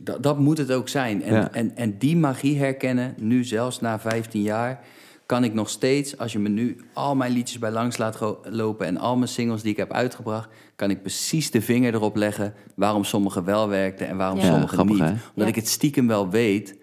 dat, 0.00 0.22
dat 0.22 0.38
moet 0.38 0.58
het 0.58 0.72
ook 0.72 0.88
zijn. 0.88 1.22
En, 1.22 1.34
Ja. 1.34 1.48
en, 1.52 1.76
en 1.76 1.98
die 1.98 2.16
magie 2.16 2.58
herkennen, 2.58 3.14
nu 3.18 3.44
zelfs 3.44 3.80
na 3.80 3.98
15 3.98 4.42
jaar... 4.42 4.80
kan 5.26 5.44
ik 5.44 5.54
nog 5.54 5.68
steeds, 5.68 6.18
als 6.18 6.32
je 6.32 6.38
me 6.38 6.48
nu 6.48 6.76
al 6.92 7.14
mijn 7.16 7.32
liedjes 7.32 7.58
bij 7.58 7.70
langs 7.70 7.96
laat 7.96 8.18
lopen 8.44 8.86
en 8.86 8.96
al 8.98 9.16
mijn 9.16 9.28
singles 9.28 9.62
die 9.62 9.70
ik 9.70 9.76
heb 9.76 9.92
uitgebracht, 9.92 10.48
kan 10.76 10.90
ik 10.90 11.00
precies 11.02 11.50
de 11.50 11.60
vinger 11.60 11.94
erop 11.94 12.16
leggen 12.16 12.54
waarom 12.74 13.04
sommige 13.04 13.42
wel 13.42 13.68
werkten 13.68 14.08
en 14.08 14.16
waarom 14.16 14.38
Ja. 14.38 14.44
sommige 14.44 14.74
grappig, 14.74 14.94
niet. 14.94 15.04
hè? 15.04 15.10
Omdat 15.10 15.20
Ja. 15.34 15.46
ik 15.46 15.54
het 15.54 15.68
stiekem 15.68 16.06
wel 16.06 16.28
weet. 16.30 16.76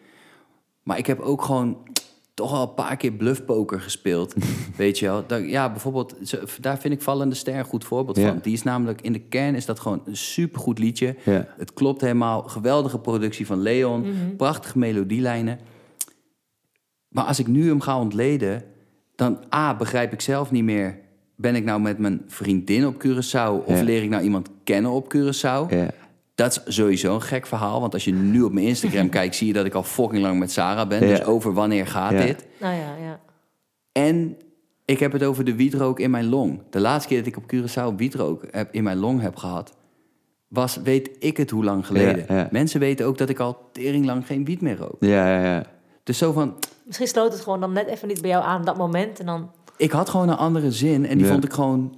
Maar 0.83 0.97
ik 0.97 1.05
heb 1.05 1.19
ook 1.19 1.41
gewoon 1.41 1.77
toch 2.35 2.53
al 2.53 2.61
een 2.61 2.73
paar 2.73 2.97
keer 2.97 3.11
bluffpoker 3.11 3.81
gespeeld. 3.81 4.33
weet 4.77 4.99
je 4.99 5.05
wel. 5.05 5.23
Dat, 5.27 5.49
ja, 5.49 5.69
bijvoorbeeld, 5.71 6.15
daar 6.61 6.77
vind 6.79 6.93
ik 6.93 7.01
Vallende 7.01 7.35
Ster 7.35 7.55
een 7.57 7.65
goed 7.65 7.85
voorbeeld 7.85 8.17
Ja. 8.17 8.27
van. 8.27 8.39
Die 8.41 8.53
is 8.53 8.63
namelijk, 8.63 9.01
in 9.01 9.13
de 9.13 9.19
kern 9.19 9.55
is 9.55 9.65
dat 9.65 9.79
gewoon 9.79 10.01
een 10.05 10.17
supergoed 10.17 10.79
liedje. 10.79 11.15
Ja. 11.25 11.47
Het 11.57 11.73
klopt 11.73 12.01
helemaal. 12.01 12.41
Geweldige 12.41 12.99
productie 12.99 13.45
van 13.45 13.61
Leon. 13.61 14.05
Prachtige 14.37 14.77
melodielijnen. 14.77 15.59
Maar 17.09 17.23
als 17.23 17.39
ik 17.39 17.47
nu 17.47 17.67
hem 17.67 17.81
ga 17.81 17.99
ontleden, 17.99 18.63
dan 19.15 19.37
A, 19.55 19.75
begrijp 19.75 20.13
ik 20.13 20.21
zelf 20.21 20.51
niet 20.51 20.63
meer... 20.63 20.99
ben 21.35 21.55
ik 21.55 21.63
nou 21.63 21.81
met 21.81 21.97
mijn 21.97 22.21
vriendin 22.27 22.87
op 22.87 22.95
Curaçao... 23.05 23.65
of 23.65 23.77
Ja. 23.77 23.83
leer 23.83 24.03
ik 24.03 24.09
nou 24.09 24.23
iemand 24.23 24.49
kennen 24.63 24.91
op 24.91 25.13
Curaçao? 25.15 25.75
Dat 26.35 26.61
is 26.65 26.75
sowieso 26.75 27.13
een 27.15 27.21
gek 27.21 27.45
verhaal. 27.45 27.81
Want 27.81 27.93
als 27.93 28.03
je 28.05 28.13
nu 28.13 28.41
op 28.41 28.51
mijn 28.53 28.65
Instagram 28.65 29.09
kijkt... 29.19 29.35
zie 29.35 29.47
je 29.47 29.53
dat 29.53 29.65
ik 29.65 29.73
al 29.73 29.83
fucking 29.83 30.21
lang 30.21 30.39
met 30.39 30.51
Sarah 30.51 30.87
ben. 30.87 31.07
Ja. 31.07 31.15
Dus 31.15 31.23
over 31.25 31.53
wanneer 31.53 31.87
gaat 31.87 32.11
Ja. 32.11 32.21
dit? 32.25 32.45
Nou 32.59 32.73
ja, 32.75 32.95
ja. 33.05 33.19
En 33.91 34.37
ik 34.85 34.99
heb 34.99 35.11
het 35.11 35.23
over 35.23 35.43
de 35.43 35.55
wietrook 35.55 35.99
in 35.99 36.11
mijn 36.11 36.29
long. 36.29 36.61
De 36.69 36.79
laatste 36.79 37.07
keer 37.09 37.17
dat 37.17 37.27
ik 37.27 37.37
op 37.37 37.53
Curaçao 37.53 37.95
wietrook 37.95 38.43
heb, 38.51 38.73
in 38.73 38.83
mijn 38.83 38.97
long 38.97 39.21
heb 39.21 39.35
gehad... 39.35 39.73
was, 40.47 40.75
weet 40.83 41.09
ik 41.19 41.37
het 41.37 41.49
hoe 41.49 41.63
lang 41.63 41.85
geleden. 41.87 42.25
Ja, 42.27 42.35
ja. 42.37 42.47
Mensen 42.51 42.79
weten 42.79 43.05
ook 43.05 43.17
dat 43.17 43.29
ik 43.29 43.39
al 43.39 43.69
tering 43.71 44.05
lang 44.05 44.25
geen 44.25 44.45
wiet 44.45 44.61
meer 44.61 44.77
rook. 44.77 44.95
Ja, 44.99 45.27
ja, 45.39 45.43
ja. 45.55 45.63
Dus 46.03 46.17
zo 46.17 46.31
van, 46.31 46.53
Misschien 46.85 47.07
sloot 47.07 47.31
het 47.31 47.41
gewoon 47.41 47.59
dan 47.59 47.71
net 47.73 47.87
even 47.87 48.07
niet 48.07 48.21
bij 48.21 48.29
jou 48.29 48.43
aan 48.43 48.59
op 48.59 48.65
dat 48.65 48.77
moment. 48.77 49.19
En 49.19 49.25
dan... 49.25 49.51
ik 49.77 49.91
had 49.91 50.09
gewoon 50.09 50.29
een 50.29 50.37
andere 50.37 50.71
zin 50.71 51.05
en 51.05 51.17
die 51.17 51.25
Ja. 51.25 51.31
vond 51.31 51.43
ik 51.43 51.53
gewoon 51.53 51.95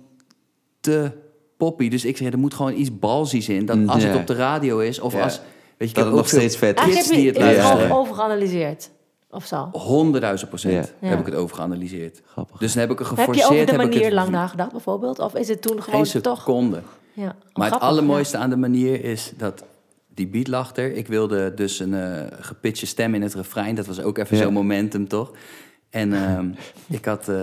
te 0.80 1.12
poppy. 1.58 1.90
Dus 1.90 2.06
ik 2.06 2.18
zei, 2.18 2.30
er 2.30 2.38
moet 2.40 2.54
gewoon 2.54 2.74
iets 2.74 3.00
balsies 3.00 3.50
in. 3.50 3.66
Dat 3.66 3.78
als 3.88 4.02
Ja. 4.04 4.08
het 4.10 4.18
op 4.18 4.28
de 4.28 4.34
radio 4.36 4.80
is 4.80 5.00
of 5.00 5.14
Ja. 5.14 5.24
als... 5.24 5.40
Weet 5.78 5.90
je, 5.90 5.96
ik 5.96 5.96
Dat 5.96 5.96
heb 5.96 6.06
het 6.06 6.14
ook 6.14 6.20
nog 6.20 6.28
steeds 6.28 6.58
vet 6.58 6.80
is. 6.80 6.96
Heb 6.96 7.04
je 7.16 7.34
die 7.34 7.44
het 7.44 7.92
overgeanalyseerd. 7.92 8.90
Of 9.30 9.46
zo. 9.46 9.70
Honderdduizend 9.72 10.50
procent 10.50 10.94
Ja. 11.02 11.08
heb 11.08 11.20
ik 11.20 11.26
het 11.26 11.36
overgeanalyseerd. 11.36 12.22
Grappig. 12.26 12.58
Dus 12.58 12.74
dan 12.74 12.82
heb 12.82 12.92
ik 12.92 13.00
er 13.00 13.06
Heb 13.06 13.16
geforceerd... 13.18 13.48
je 13.48 13.54
over 13.54 13.66
de 13.66 13.72
heb 13.72 13.82
ik 13.82 13.88
manier 13.88 14.04
het- 14.06 14.14
lang 14.14 14.30
nagedacht 14.30 14.72
bijvoorbeeld? 14.72 15.20
Of 15.20 15.36
is 15.36 15.48
het 15.48 15.62
toen 15.62 15.84
gewoon 15.84 16.06
Geen 16.06 16.22
toch... 16.22 16.38
seconde. 16.38 16.82
Ja, 17.14 17.36
Maar 17.54 17.72
het 17.72 17.80
allermooiste 17.82 18.38
aan 18.38 18.50
de 18.50 18.56
manier 18.58 19.04
is 19.04 19.32
dat 19.38 19.64
die 20.14 20.28
beat 20.28 20.48
lag 20.48 20.76
er. 20.76 20.94
Ik 20.94 21.08
wilde 21.08 21.54
dus 21.54 21.80
een 21.80 21.94
eh 21.94 22.22
gepitchte 22.40 22.86
stem 22.86 23.16
in 23.16 23.22
het 23.22 23.34
refrein. 23.34 23.76
Dat 23.76 23.86
was 23.86 24.02
ook 24.02 24.18
even 24.18 24.38
Ja. 24.38 24.44
zo'n 24.44 24.54
momentum, 24.54 25.08
toch? 25.08 25.32
En 25.90 26.14
ehm, 26.14 26.50
ik 26.98 27.06
had... 27.06 27.30
eh, 27.30 27.36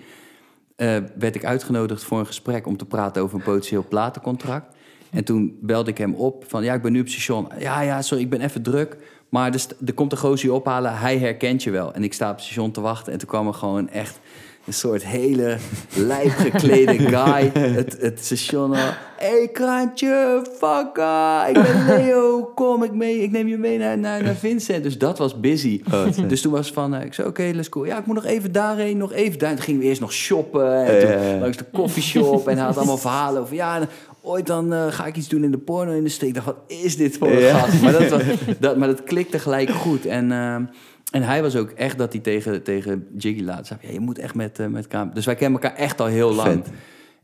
eh, 0.76 0.96
werd 1.18 1.35
ik 1.35 1.44
uitgenodigd 1.44 2.03
voor 2.03 2.18
een 2.18 2.26
gesprek 2.26 2.66
om 2.66 2.76
te 2.76 2.87
praten 2.87 3.22
over 3.22 3.38
een 3.38 3.44
potentieel 3.44 3.85
platencontract. 3.88 4.79
En 5.11 5.25
toen 5.25 5.59
belde 5.61 5.90
ik 5.90 5.99
hem 5.99 6.14
op 6.14 6.44
van, 6.49 6.64
ja, 6.64 6.75
ik 6.75 6.83
ben 6.83 6.92
nu 6.92 7.01
op 7.01 7.09
station. 7.09 7.49
Ja, 7.59 7.81
ja, 7.81 8.03
sorry, 8.03 8.23
ik 8.23 8.31
ben 8.31 8.40
even 8.40 8.62
druk. 8.62 8.96
Maar 9.29 9.53
er, 9.53 9.59
st- 9.61 9.75
er 9.87 9.94
komt 9.94 10.12
een 10.12 10.18
gozer 10.18 10.49
je 10.49 10.55
ophalen, 10.55 10.99
hij 10.99 11.18
herkent 11.18 11.62
je 11.62 11.70
wel. 11.70 11.92
En 11.92 12.03
ik 12.05 12.12
sta 12.12 12.29
op 12.31 12.35
het 12.37 12.44
station 12.44 12.70
te 12.70 12.81
wachten 12.81 13.12
en 13.12 13.18
toen 13.18 13.29
kwam 13.29 13.46
er 13.46 13.55
gewoon 13.55 13.88
echt 13.88 14.20
een 14.66 14.73
soort 14.73 15.05
hele 15.05 15.57
lijp 15.94 16.31
geklede 16.31 16.99
guy. 17.16 17.51
Het, 17.62 17.96
het 18.01 18.20
station 18.25 18.70
al, 18.70 18.90
hey 19.16 19.49
krantje, 19.53 20.42
fucker, 20.59 21.49
ik 21.49 21.55
ben 21.62 21.87
Leo, 21.87 22.44
kom 22.55 22.83
ik 22.83 22.92
mee, 22.94 23.23
ik 23.23 23.31
neem 23.31 23.49
je 23.49 23.59
mee 23.59 23.79
naar, 23.79 23.99
naar, 23.99 24.23
naar 24.23 24.35
Vincent. 24.35 24.83
Dus 24.83 24.99
dat 24.99 25.18
was 25.18 25.40
busy. 25.40 25.83
dus 26.27 26.40
toen 26.40 26.53
was 26.53 26.73
van, 26.73 26.94
eh, 26.94 27.05
ik 27.05 27.14
zei, 27.14 27.29
oké, 27.29 27.51
let's 27.55 27.68
go. 27.70 27.87
Ja, 27.87 27.99
ik 27.99 28.07
moet 28.07 28.14
nog 28.14 28.25
even 28.25 28.53
daarheen, 28.53 28.96
nog 28.96 29.12
even 29.12 29.38
daar. 29.38 29.55
Toen 29.55 29.62
gingen 29.64 29.81
we 29.81 29.87
eerst 29.87 30.01
nog 30.01 30.12
shoppen 30.12 30.85
en 30.85 31.01
toen 31.20 31.40
langs 31.40 31.57
de 31.57 31.64
koffieshop 31.73 32.49
en 32.49 32.57
hij 32.57 32.66
had 32.66 32.77
allemaal 32.77 32.99
verhalen 32.99 33.42
over, 33.42 33.55
ja, 33.55 33.81
ooit 34.22 34.46
dan 34.46 34.72
eh, 34.72 34.87
ga 34.87 35.06
ik 35.06 35.16
iets 35.16 35.28
doen 35.28 35.44
in 35.44 35.50
de 35.50 35.59
porno-industrie. 35.59 36.28
Ik 36.28 36.35
dacht, 36.35 36.46
wat 36.46 36.62
is 36.66 36.96
dit 36.96 37.18
voor 37.18 37.30
een 37.30 37.38
Ja. 37.38 37.59
gast? 37.59 37.83
Maar 37.83 37.92
dat, 37.92 38.09
was, 38.09 38.22
dat, 38.61 38.76
maar 38.76 38.88
dat 38.88 39.04
klikte 39.04 39.38
gelijk 39.38 39.70
goed. 39.70 40.06
En, 40.06 40.33
ehm, 40.33 40.64
en 41.11 41.22
hij 41.22 41.42
was 41.42 41.56
ook 41.56 41.70
echt 41.70 41.98
dat 41.98 42.12
hij 42.12 42.22
tegen, 42.22 42.62
tegen 42.62 43.06
Jiggy 43.16 43.42
laat 43.42 43.66
zei, 43.66 43.78
ja, 43.83 43.90
je 43.92 44.00
moet 44.00 44.18
echt 44.18 44.35
met, 44.35 44.59
eh 44.59 44.66
met 44.66 44.87
Kaam. 44.87 45.11
Dus 45.14 45.24
wij 45.24 45.35
kennen 45.35 45.61
elkaar 45.61 45.78
echt 45.78 46.00
al 46.00 46.06
heel 46.06 46.35
lang. 46.35 46.64
Vet. 46.64 46.74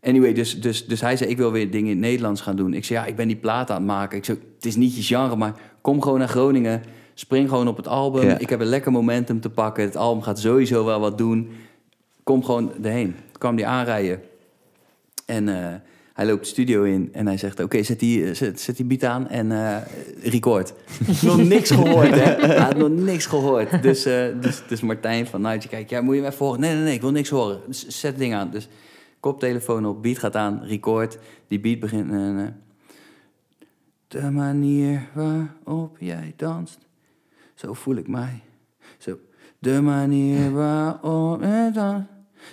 Anyway, 0.02 0.32
dus, 0.32 0.60
dus, 0.60 0.86
dus 0.86 1.00
hij 1.00 1.16
zei, 1.16 1.30
ik 1.30 1.36
wil 1.36 1.52
weer 1.52 1.70
dingen 1.70 1.90
in 1.90 1.96
het 1.96 2.06
Nederlands 2.06 2.40
gaan 2.40 2.56
doen. 2.56 2.74
Ik 2.74 2.84
zei, 2.84 2.98
ja, 2.98 3.06
ik 3.06 3.16
ben 3.16 3.26
die 3.26 3.36
plaat 3.36 3.70
aan 3.70 3.76
het 3.76 3.86
maken. 3.86 4.18
Ik 4.18 4.24
zei, 4.24 4.38
het 4.56 4.66
is 4.66 4.76
niet 4.76 4.96
je 4.96 5.02
genre, 5.02 5.36
maar 5.36 5.54
kom 5.80 6.02
gewoon 6.02 6.18
naar 6.18 6.28
Groningen. 6.28 6.82
Spring 7.14 7.48
gewoon 7.48 7.68
op 7.68 7.76
het 7.76 7.88
album. 7.88 8.24
Ja. 8.28 8.38
Ik 8.38 8.48
heb 8.50 8.60
een 8.60 8.66
lekker 8.66 8.92
momentum 8.92 9.40
te 9.40 9.50
pakken. 9.50 9.84
Het 9.84 9.96
album 9.96 10.22
gaat 10.22 10.38
sowieso 10.38 10.84
wel 10.84 11.00
wat 11.00 11.18
doen. 11.18 11.50
Kom 12.22 12.44
gewoon 12.44 12.72
erheen. 12.82 13.14
Toen 13.14 13.38
kwam 13.38 13.56
die 13.56 13.66
aanrijden. 13.66 14.20
En 15.26 15.48
eh, 15.48 15.74
hij 16.16 16.26
loopt 16.26 16.42
de 16.42 16.48
studio 16.48 16.82
in 16.82 17.08
en 17.12 17.26
hij 17.26 17.36
zegt... 17.36 17.60
Oké, 17.60 17.82
zet, 17.82 18.00
die, 18.00 18.34
zet, 18.34 18.60
zet 18.60 18.76
die 18.76 18.86
beat 18.86 19.04
aan 19.04 19.28
en 19.28 19.52
eh 19.52 19.76
record. 20.22 20.74
nog 21.22 21.36
niks 21.36 21.70
gehoord, 21.70 22.10
hè? 22.10 22.46
Hij 22.46 22.58
had 22.58 22.76
nog 22.76 22.90
niks 22.90 23.26
gehoord. 23.26 23.82
Dus, 23.82 24.04
eh, 24.04 24.26
dus, 24.40 24.62
dus 24.68 24.80
Martijn 24.80 25.26
van 25.26 25.40
Nightje 25.40 25.68
kijkt... 25.68 25.90
Ja, 25.90 26.00
moet 26.00 26.14
je 26.14 26.20
hem 26.20 26.30
even 26.30 26.44
horen? 26.44 26.60
Nee, 26.60 26.74
nee, 26.74 26.82
nee, 26.82 26.94
ik 26.94 27.00
wil 27.00 27.10
niks 27.10 27.28
horen. 27.28 27.60
Dus 27.66 27.86
zet 27.86 28.10
het 28.10 28.20
ding 28.20 28.34
aan. 28.34 28.50
Dus 28.50 28.68
koptelefoon 29.20 29.86
op, 29.86 30.02
beat 30.02 30.18
gaat 30.18 30.36
aan, 30.36 30.62
record. 30.64 31.18
Die 31.48 31.60
beat 31.60 31.80
begint... 31.80 32.12
eh, 32.12 32.46
de 34.08 34.30
manier 34.30 35.08
waarop 35.14 35.96
jij 35.98 36.32
danst... 36.36 36.78
Zo 37.54 37.72
voel 37.72 37.96
ik 37.96 38.08
mij. 38.08 38.42
Zo. 38.98 39.18
De 39.58 39.80
manier 39.80 40.52
waarop 40.52 41.40
jij 41.40 41.72
danst... 41.72 42.08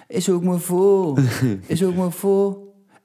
Is 0.08 0.28
ik 0.28 0.42
me 0.42 0.58
voel. 0.58 1.18
Is 1.68 1.82
ik 1.82 1.96
me 1.96 2.12
voel. 2.12 2.63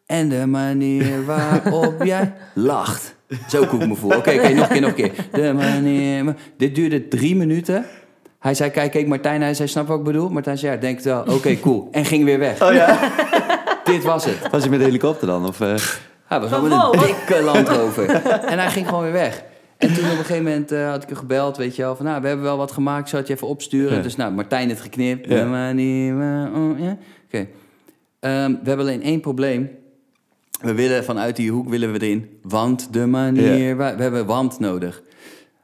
En 0.09 0.29
de 0.29 0.47
manier 0.47 1.25
waarop 1.25 2.03
jij 2.13 2.33
lacht. 2.55 3.15
Zo 3.49 3.65
hoe 3.65 3.81
ik 3.81 3.89
me 3.89 3.95
voel. 3.95 4.11
Oké, 4.17 4.31
oké, 4.31 4.49
nog 4.55 4.63
een 4.69 4.69
keer, 4.73 4.81
nog 4.81 4.91
een 4.91 4.95
keer. 4.97 5.13
De 5.33 5.53
manier... 5.53 6.35
Dit 6.57 6.75
duurde 6.75 7.09
drie 7.09 7.37
minuten. 7.37 7.85
Hij 8.39 8.55
zei, 8.55 8.71
kijk, 8.71 8.91
kijk, 8.91 9.07
Martijn. 9.07 9.43
Hij 9.43 9.55
zei, 9.55 9.69
snap 9.69 9.87
wat 9.87 9.99
ik 9.99 10.05
bedoel? 10.05 10.29
Martijn 10.29 10.59
zei, 10.59 10.73
ja, 10.73 10.79
denk 10.81 10.97
het 10.97 11.05
wel. 11.05 11.21
Oké, 11.23 11.57
cool. 11.61 11.89
En 11.93 12.05
ging 12.05 12.25
weer 12.25 12.39
weg. 12.39 12.63
Oh 12.63 12.73
ja? 12.73 12.99
Dit 13.85 14.03
was 14.05 14.25
het. 14.25 14.51
Was 14.51 14.65
je 14.65 14.71
met 14.71 14.79
de 14.79 14.85
helikopter 14.85 15.27
dan? 15.27 15.47
Of, 15.47 15.61
eh, 15.61 15.75
Hij 16.27 16.41
was 16.41 16.51
wel 16.51 16.63
met 16.63 16.73
een 16.73 17.07
dikke 17.07 17.43
landrover. 17.43 18.11
en 18.45 18.59
hij 18.59 18.71
ging 18.71 18.89
gewoon 18.89 19.03
weer 19.03 19.13
weg. 19.13 19.43
En 19.77 19.95
toen 19.95 20.05
op 20.05 20.11
een 20.11 20.17
gegeven 20.17 20.43
moment 20.45 20.73
eh, 20.73 20.91
had 20.91 21.03
ik 21.03 21.09
hem 21.09 21.19
gebeld, 21.19 21.57
weet 21.57 21.77
je 21.77 21.83
wel. 21.83 21.97
Van, 21.97 22.05
nou, 22.05 22.21
we 22.21 22.27
hebben 22.27 22.45
wel 22.47 22.57
wat 22.57 22.73
gemaakt, 22.73 23.09
zou 23.09 23.21
het 23.21 23.31
je 23.31 23.35
even 23.37 23.49
opsturen? 23.49 23.97
Ja. 23.97 24.03
Dus 24.03 24.17
nou, 24.17 24.33
Martijn 24.33 24.69
het 24.69 24.81
geknipt. 24.81 25.29
Ja. 25.29 25.37
De 25.37 25.45
manier 25.45 26.17
waarop- 26.19 26.79
ja. 26.79 26.97
Oké. 27.27 27.47
Ehm, 28.21 28.51
we 28.51 28.69
hebben 28.69 28.87
alleen 28.87 29.03
één 29.03 29.21
probleem. 29.21 29.71
We 30.61 30.75
willen 30.75 31.05
vanuit 31.05 31.37
die 31.37 31.51
hoek 31.51 31.69
willen 31.69 31.93
we 31.93 32.01
erin. 32.01 32.39
Want 32.43 32.93
de 32.93 33.07
manier... 33.07 33.77
Waar- 33.77 33.97
we 33.97 34.03
hebben 34.03 34.27
want 34.27 34.61
nodig. 34.61 35.03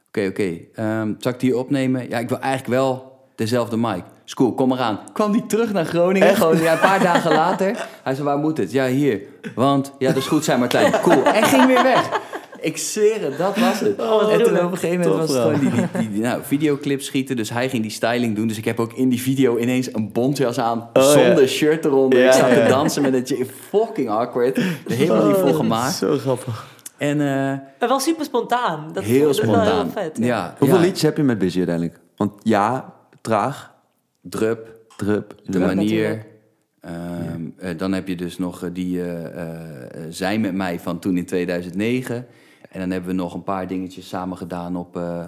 Oké, 0.07 0.27
oké. 0.27 0.57
Ehm, 0.75 1.13
zal 1.19 1.31
ik 1.31 1.39
die 1.39 1.57
opnemen? 1.57 2.09
Ja, 2.09 2.17
ik 2.19 2.29
wil 2.29 2.39
eigenlijk 2.39 2.73
wel 2.73 3.19
dezelfde 3.35 3.77
mic. 3.77 4.03
School, 4.25 4.53
kom 4.53 4.71
eraan. 4.71 4.99
Kwam 5.13 5.31
die 5.31 5.45
terug 5.45 5.73
naar 5.73 5.85
Groningen? 5.85 6.35
Gewoon 6.35 6.57
ja, 6.61 6.73
een 6.73 6.79
paar 6.79 6.99
dagen 7.03 7.31
later. 7.31 7.87
Hij 8.03 8.13
zei, 8.13 8.25
waar 8.25 8.37
moet 8.37 8.57
het? 8.57 8.71
Ja, 8.71 8.87
hier. 8.87 9.21
Want, 9.55 9.91
ja, 9.99 10.07
dat 10.07 10.17
is 10.17 10.27
goed 10.27 10.43
zijn, 10.43 10.59
Martijn. 10.59 10.93
Cool. 11.01 11.23
En 11.25 11.43
ging 11.43 11.65
weer 11.65 11.83
weg. 11.83 12.19
Ik 12.65 12.77
zweer 12.77 13.21
het, 13.21 13.37
dat 13.37 13.57
was 13.57 13.79
het. 13.79 13.95
wat 13.97 14.29
en 14.31 14.43
toen 14.43 14.59
op 14.59 14.71
een 14.71 14.77
gegeven 14.77 14.99
moment 15.09 15.17
was 15.17 15.29
het 15.29 15.41
gewoon 15.41 15.59
die, 15.59 15.69
die, 15.99 16.09
die, 16.09 16.21
nou, 16.21 16.41
videoclip 16.43 17.01
schieten. 17.01 17.35
Dus 17.35 17.49
hij 17.49 17.69
ging 17.69 17.81
die 17.81 17.91
styling 17.91 18.35
doen. 18.35 18.47
Dus 18.47 18.57
ik 18.57 18.65
heb 18.65 18.79
ook 18.79 18.93
in 18.93 19.09
die 19.09 19.21
video 19.21 19.57
ineens 19.57 19.93
een 19.93 20.11
bontjas 20.11 20.59
aan. 20.59 20.89
Oh, 20.93 21.03
zonder 21.03 21.41
ja. 21.41 21.47
shirt 21.47 21.85
eronder. 21.85 22.19
Ja, 22.19 22.25
ik 22.27 22.33
zat 22.33 22.49
ja, 22.49 22.63
te 22.63 22.69
dansen 22.69 23.01
met 23.01 23.13
een 23.31 23.37
j- 23.37 23.45
fucking 23.69 24.09
awkward. 24.09 24.57
Er 24.57 24.63
helemaal 24.87 25.27
niet 25.27 25.35
voor 25.35 25.53
gemaakt. 25.53 25.95
Zo 25.95 26.17
grappig. 26.17 26.73
En 26.97 27.19
eh, 27.21 27.25
Maar 27.79 27.87
wel 27.89 27.99
super 27.99 28.25
spontaan. 28.25 28.89
Dat 28.93 29.03
heel 29.03 29.27
dat 29.27 29.35
wel 29.39 29.45
spontaan. 29.53 29.83
heel 29.83 29.91
vet. 30.03 30.17
ja. 30.17 30.55
Hoeveel 30.59 30.77
ja. 30.77 30.83
liedjes 30.83 31.01
heb 31.01 31.17
je 31.17 31.23
met 31.23 31.37
Busy 31.37 31.57
uiteindelijk? 31.57 31.99
Want 32.15 32.31
ja, 32.43 32.93
traag, 33.21 33.73
Drup, 34.21 34.75
drup. 34.97 35.35
de 35.43 35.59
manier. 35.59 36.25
Ehm, 36.81 37.41
eh, 37.57 37.77
dan 37.77 37.93
heb 37.93 38.07
je 38.07 38.15
dus 38.15 38.37
nog 38.37 38.63
eh, 38.63 38.69
die 38.73 39.01
eh, 39.01 39.25
eh, 39.25 39.51
eh, 39.51 40.01
Zijn 40.09 40.41
met 40.41 40.53
mij 40.53 40.79
van 40.79 40.99
toen 40.99 41.17
in 41.17 41.25
2009. 41.25 42.25
En 42.75 42.81
dan 42.81 42.89
hebben 42.89 43.09
we 43.09 43.15
nog 43.15 43.33
een 43.33 43.43
paar 43.43 43.67
dingetjes 43.67 44.07
samen 44.07 44.37
gedaan 44.37 44.75
op, 44.75 44.97
eh, 44.97 45.25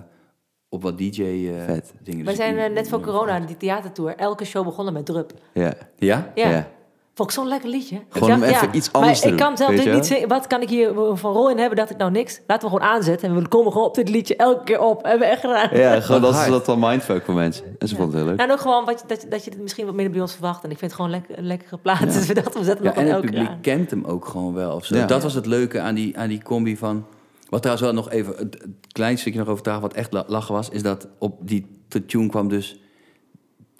op 0.70 0.84
wat 0.84 0.98
DJ 0.98 1.22
eh 1.22 1.28
dingen. 1.28 1.56
Wij 2.04 2.24
Dus 2.24 2.36
zijn 2.36 2.58
eh, 2.58 2.72
net 2.74 2.90
voor 2.90 3.00
corona, 3.02 3.40
die 3.40 3.58
theatertour, 3.58 4.16
elke 4.16 4.46
show 4.46 4.64
begonnen 4.66 4.94
met 4.94 5.06
drup. 5.06 5.32
Ja. 5.54 5.74
Ja? 5.96 6.32
Ja. 6.36 6.50
Ja. 6.50 6.68
Vond 7.14 7.30
ik 7.30 7.36
zo'n 7.36 7.48
lekker 7.48 7.70
liedje. 7.70 8.00
Gewoon 8.10 8.30
Ik 8.30 8.36
om 8.36 8.42
dacht, 8.42 8.54
even 8.54 8.76
iets 8.76 8.94
anders 8.94 9.22
maar 9.24 9.32
ik 9.32 9.38
kan 9.38 9.58
zelf 9.58 9.86
niet 9.86 10.06
zeggen, 10.06 10.28
wat 10.28 10.48
kan 10.48 10.62
ik 10.62 10.70
hier 10.70 10.94
van 11.14 11.34
rol 11.34 11.50
in 11.50 11.58
hebben? 11.58 11.78
Dacht 11.78 11.90
ik 11.90 11.98
nou 11.98 12.12
niks. 12.12 12.42
Laten 12.48 12.70
we 12.70 12.76
gewoon 12.76 12.90
aanzetten. 12.94 13.30
En 13.30 13.36
we 13.42 13.48
komen 13.48 13.72
gewoon 13.72 13.88
op 13.88 13.96
dit 13.96 14.10
liedje 14.10 14.36
elke 14.36 14.64
keer 14.64 14.80
op. 14.82 15.04
Hebben 15.04 15.20
we 15.28 15.34
echt 15.34 15.42
gedaan. 15.42 15.70
Ja, 15.78 16.00
gewoon 16.02 16.22
dat 16.22 16.36
is 16.36 16.48
dat 16.48 16.66
dan 16.66 16.80
mindfuck 16.80 17.26
voor 17.26 17.34
mensen. 17.34 17.66
En 17.80 17.88
ze 17.88 17.96
vonden 17.96 18.16
het 18.16 18.24
heel 18.28 18.36
leuk. 18.36 18.46
En 18.46 18.52
ook 18.52 18.60
gewoon 18.60 18.86
wat, 18.86 19.04
dat, 19.08 19.22
je- 19.22 19.28
dat 19.28 19.44
je 19.44 19.50
het 19.52 19.60
misschien 19.62 19.86
wat 19.86 19.94
minder 19.94 20.14
bij 20.14 20.22
ons 20.22 20.32
verwacht. 20.34 20.64
En 20.64 20.72
ik 20.72 20.78
vind 20.78 20.92
het 20.92 21.00
gewoon 21.02 21.16
lekker, 21.16 21.38
een 21.38 21.48
lekkere 21.48 21.78
plaats. 21.78 22.00
Dus 22.14 22.26
we 22.32 22.34
dachten, 22.34 22.60
we 22.60 22.66
zetten 22.66 22.86
Ja, 22.86 22.92
hem 22.92 23.00
en 23.00 23.06
nog 23.06 23.16
het 23.16 23.24
elke 23.24 23.36
keer 23.36 23.44
publiek 23.46 23.56
aan. 23.72 23.78
kent 23.78 23.90
hem 23.92 24.06
ook 24.06 24.26
gewoon 24.26 24.54
wel. 24.54 24.76
Of 24.76 24.86
zo. 24.86 24.96
Ja. 24.96 25.06
Dat 25.06 25.24
was 25.24 25.34
het 25.34 25.46
leuke 25.46 25.80
aan 25.80 25.96
die, 25.96 26.18
aan 26.18 26.28
die 26.30 26.42
combi 26.44 26.78
van... 26.78 27.06
Wat 27.50 27.62
trouwens 27.62 27.88
wel 27.88 27.96
nog 27.96 28.10
even, 28.12 28.36
het, 28.38 28.54
het 28.54 28.68
klein 28.92 29.18
stukje 29.18 29.40
nog 29.40 29.48
overdragen... 29.48 29.82
wat 29.82 29.94
echt 29.94 30.14
la- 30.14 30.24
lachen 30.28 30.54
was, 30.54 30.70
is 30.70 30.82
dat 30.84 31.08
op 31.18 31.48
die 31.48 31.66
tune 32.08 32.28
kwam 32.30 32.48
dus... 32.48 32.80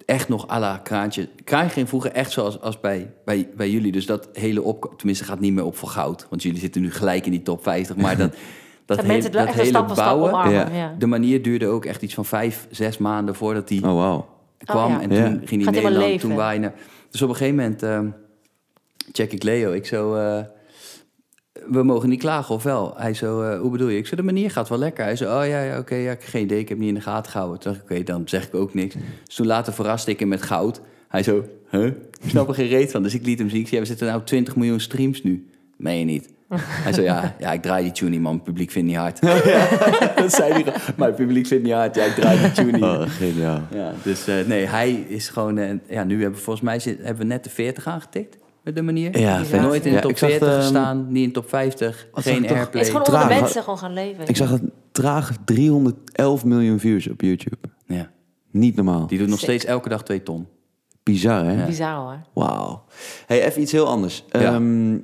echt 0.04 0.28
nog 0.28 0.48
à 0.50 0.58
la 0.58 0.76
Kraantje. 0.78 1.28
Kraantje 1.44 1.70
ging 1.72 1.88
vroeger 1.88 2.12
echt 2.12 2.30
zoals 2.30 2.60
als 2.60 2.80
bij, 2.80 3.12
bij, 3.24 3.48
bij 3.56 3.70
jullie. 3.70 3.92
Dus 3.92 4.06
dat 4.06 4.28
hele 4.32 4.62
op... 4.62 4.94
Tenminste, 4.96 5.24
gaat 5.24 5.40
niet 5.40 5.52
meer 5.52 5.64
op 5.64 5.76
voor 5.76 5.88
goud. 5.88 6.26
Want 6.30 6.42
jullie 6.42 6.58
zitten 6.60 6.82
nu 6.82 6.90
gelijk 6.92 7.24
in 7.24 7.30
die 7.30 7.42
top 7.42 7.62
50. 7.62 7.96
Maar 7.96 8.16
dat, 8.16 8.32
dat, 8.86 8.96
Dat 8.96 9.06
hele, 9.06 9.28
dat 9.28 9.48
stap 9.48 9.66
stap 9.66 9.94
bouwen... 9.96 10.28
omarmen. 10.32 10.52
Ja. 10.54 10.68
Ja. 10.76 10.94
De 10.98 11.06
manier 11.06 11.42
duurde 11.42 11.66
ook 11.66 11.84
echt 11.84 12.02
iets 12.02 12.14
van 12.14 12.24
vijf, 12.24 12.66
zes 12.70 12.98
maanden 12.98 13.34
voordat 13.34 13.68
die 13.68 13.84
Oh, 13.88 13.94
wauw. 13.94 14.26
kwam. 14.64 14.90
ja. 14.90 15.00
En 15.00 15.10
Ja. 15.10 15.24
toen 15.24 15.40
ging 15.44 15.64
helemaal 15.64 15.90
Nederland, 15.92 16.20
toen 16.20 16.34
naar... 16.34 16.74
Dus 17.10 17.22
op 17.22 17.28
een 17.28 17.34
gegeven 17.36 17.56
moment 17.56 17.82
ehm, 17.82 18.08
check 19.12 19.32
ik 19.32 19.42
Leo. 19.42 19.72
Ik 19.72 19.86
zo... 19.86 20.14
eh, 20.14 20.44
we 21.70 21.82
mogen 21.82 22.08
niet 22.08 22.20
klagen, 22.20 22.54
of 22.54 22.62
wel? 22.62 22.94
Hij 22.96 23.14
zo, 23.14 23.42
eh, 23.42 23.60
hoe 23.60 23.70
bedoel 23.70 23.88
je? 23.88 23.98
Ik 23.98 24.06
zo, 24.06 24.16
de 24.16 24.22
manier 24.22 24.50
gaat 24.50 24.68
wel 24.68 24.78
lekker. 24.78 25.04
Hij 25.04 25.16
zo, 25.16 25.24
oh 25.24 25.46
ja, 25.46 25.62
ja 25.62 25.78
oké, 25.78 25.94
ja, 25.94 26.10
ik 26.10 26.20
heb 26.20 26.28
geen 26.28 26.42
idee. 26.42 26.58
Ik 26.58 26.68
heb 26.68 26.78
niet 26.78 26.88
in 26.88 26.94
de 26.94 27.00
gaten 27.00 27.30
gehouden. 27.30 27.60
Toen 27.60 27.72
dacht 27.72 27.84
ik, 27.84 27.90
oké, 27.90 28.02
dan 28.04 28.22
zeg 28.24 28.46
ik 28.46 28.54
ook 28.54 28.74
niks. 28.74 28.94
Dus 29.24 29.34
toen 29.34 29.46
later 29.46 29.72
verraste 29.72 30.10
ik 30.10 30.18
hem 30.18 30.28
met 30.28 30.42
goud. 30.42 30.80
Hij 31.08 31.22
zo, 31.22 31.44
huh? 31.70 31.86
Ik 32.22 32.30
snap 32.30 32.48
er 32.48 32.54
geen 32.54 32.68
reet 32.68 32.90
van. 32.90 33.02
Dus 33.02 33.14
ik 33.14 33.24
liet 33.26 33.38
hem 33.38 33.50
zien. 33.50 33.60
Ik 33.60 33.68
zei, 33.68 33.80
we 33.80 33.86
zitten 33.86 34.06
nou 34.06 34.22
20 34.24 34.56
miljoen 34.56 34.80
streams 34.80 35.22
nu. 35.22 35.46
Meen 35.76 35.98
je 35.98 36.04
niet? 36.04 36.28
Hij 36.56 36.92
zo, 36.92 37.02
ja, 37.02 37.34
ja, 37.38 37.52
ik 37.52 37.62
draai 37.62 37.82
die 37.82 37.92
tune 37.92 38.10
niet, 38.10 38.20
man. 38.20 38.34
Het 38.34 38.42
publiek 38.42 38.70
vindt 38.70 38.88
niet 38.88 38.96
hard. 38.96 39.20
dat 40.22 40.32
zei 40.32 40.52
hij 40.52 40.62
gewoon. 40.62 40.78
Maar 40.96 41.08
het 41.08 41.16
publiek 41.16 41.46
vindt 41.46 41.64
niet 41.64 41.72
hard. 41.72 41.94
Ja, 41.94 42.04
ik 42.04 42.14
draai 42.14 42.40
die 42.40 42.52
tune 42.52 42.72
niet. 42.72 42.82
Oh, 42.82 43.02
geniaal. 43.06 43.62
Ja, 43.74 43.92
dus 44.02 44.26
eh, 44.26 44.46
nee, 44.46 44.66
hij 44.66 44.90
is 45.08 45.28
gewoon... 45.28 45.58
eh, 45.58 45.70
ja, 45.88 46.04
nu 46.04 46.20
hebben 46.20 46.38
we 46.38 46.44
volgens 46.44 46.64
mij 46.64 46.78
zit, 46.78 46.98
hebben 46.98 47.18
we 47.18 47.24
net 47.24 47.44
de 47.44 47.50
40 47.50 47.86
aangetikt. 47.86 48.36
Met 48.62 48.74
de 48.76 48.82
manier. 48.82 49.18
Ja. 49.18 49.42
Nooit 49.60 49.86
in 49.86 49.92
de 49.92 49.98
top 50.00 50.10
ik 50.10 50.18
zag, 50.18 50.28
40 50.28 50.48
ehm, 50.48 50.60
gestaan, 50.60 51.06
niet 51.12 51.24
in 51.24 51.32
top 51.32 51.48
50. 51.48 52.06
wat 52.12 52.24
zag 52.24 52.32
geen 52.34 52.42
airplay. 52.42 52.64
Het 52.64 52.74
is 52.74 52.88
gewoon 52.88 53.06
onder 53.06 53.20
de 53.28 53.40
mensen 53.40 53.62
gewoon 53.62 53.78
gaan 53.78 53.92
leven. 53.92 54.26
Ik 54.28 54.36
zag 54.36 54.50
het 54.50 54.62
traag 54.92 55.32
311 55.44 56.44
miljoen 56.44 56.78
views 56.78 57.08
op 57.08 57.20
YouTube. 57.20 57.56
Ja, 57.86 58.10
Niet 58.50 58.76
normaal. 58.76 59.06
die 59.06 59.18
doet 59.18 59.28
nog 59.28 59.38
steeds 59.38 59.64
elke 59.64 59.88
dag 59.88 60.02
2 60.02 60.22
ton. 60.22 60.46
Bizar, 61.02 61.44
hè? 61.44 61.66
Bizar 61.66 61.94
hoor. 61.96 62.18
Wauw. 62.34 62.84
Hey, 63.26 63.44
even 63.44 63.62
iets 63.62 63.72
heel 63.72 63.86
anders. 63.86 64.24
Ja. 64.30 64.40
Ehm, 64.40 64.98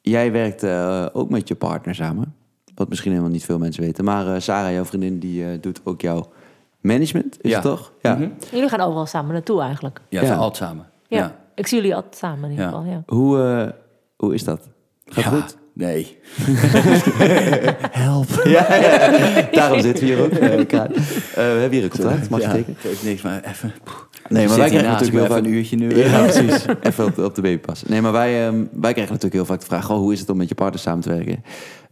jij 0.00 0.32
werkt 0.32 0.62
eh, 0.62 1.06
ook 1.12 1.30
met 1.30 1.48
je 1.48 1.54
partner 1.54 1.94
samen. 1.94 2.34
Wat 2.74 2.88
misschien 2.88 3.10
helemaal 3.10 3.32
niet 3.32 3.44
veel 3.44 3.58
mensen 3.58 3.82
weten. 3.82 4.04
Maar 4.04 4.34
eh, 4.34 4.40
Sarah, 4.40 4.72
jouw 4.72 4.84
vriendin, 4.84 5.18
die 5.18 5.44
eh, 5.44 5.60
doet 5.60 5.80
ook 5.84 6.00
jouw 6.00 6.30
management, 6.80 7.36
is 7.40 7.50
Ja. 7.50 7.56
het 7.56 7.64
toch? 7.66 7.92
Ja. 8.02 8.14
Mhm. 8.14 8.28
Jullie 8.52 8.68
gaan 8.68 8.80
overal 8.80 9.06
samen 9.06 9.32
naartoe 9.32 9.60
eigenlijk. 9.60 10.00
Ja, 10.08 10.22
Ja. 10.22 10.34
altijd 10.34 10.56
samen. 10.56 10.86
Ja. 11.08 11.36
Ik 11.60 11.66
zie 11.66 11.78
jullie 11.78 11.94
altijd 11.94 12.16
samen 12.16 12.44
in 12.44 12.50
ieder 12.50 12.64
geval. 12.64 12.84
Ja. 12.84 13.02
Hoe, 13.06 13.42
eh, 13.42 13.68
hoe 14.16 14.34
is 14.34 14.44
dat? 14.44 14.68
Gaat 15.04 15.24
Ja, 15.24 15.30
goed? 15.30 15.56
Nee. 15.74 16.18
Help. 18.04 18.28
Ja, 18.44 18.74
ja. 18.74 19.48
Daarom 19.52 19.80
zitten 19.86 20.06
we 20.06 20.12
hier 20.12 20.24
ook. 20.24 20.30
eh. 20.30 20.60
Eh, 20.60 20.64
we 21.34 21.40
hebben 21.40 21.70
hier 21.70 21.82
een 21.82 21.88
contract, 21.88 22.30
mag 22.30 22.40
je 22.40 22.46
ja, 22.46 22.52
tekenen? 22.52 22.76
geeft 22.80 23.02
niks, 23.02 23.22
maar 23.22 23.42
even... 23.44 23.72
Nee, 24.28 24.46
maar 24.48 24.56
wij 24.56 24.68
krijgen 24.68 24.90
natuurlijk 24.90 25.12
heel 25.16 25.22
even 25.24 25.34
vaak... 25.34 25.44
een 25.44 25.52
uurtje 25.52 25.76
nu. 25.76 25.96
Ja, 25.96 26.22
precies. 26.22 26.64
Even 26.82 27.04
op 27.04 27.14
de, 27.14 27.24
op 27.24 27.34
de 27.34 27.42
baby 27.42 27.58
passen. 27.58 27.90
Nee, 27.90 28.00
maar 28.00 28.12
wij, 28.12 28.46
ehm, 28.46 28.54
wij 28.72 28.92
krijgen 28.92 29.14
natuurlijk 29.14 29.32
heel 29.32 29.44
vaak 29.44 29.60
de 29.60 29.66
vraag... 29.66 29.90
Oh, 29.90 29.96
hoe 29.96 30.12
is 30.12 30.20
het 30.20 30.30
om 30.30 30.36
met 30.36 30.48
je 30.48 30.54
partner 30.54 30.80
samen 30.80 31.02
te 31.02 31.08
werken? 31.08 31.44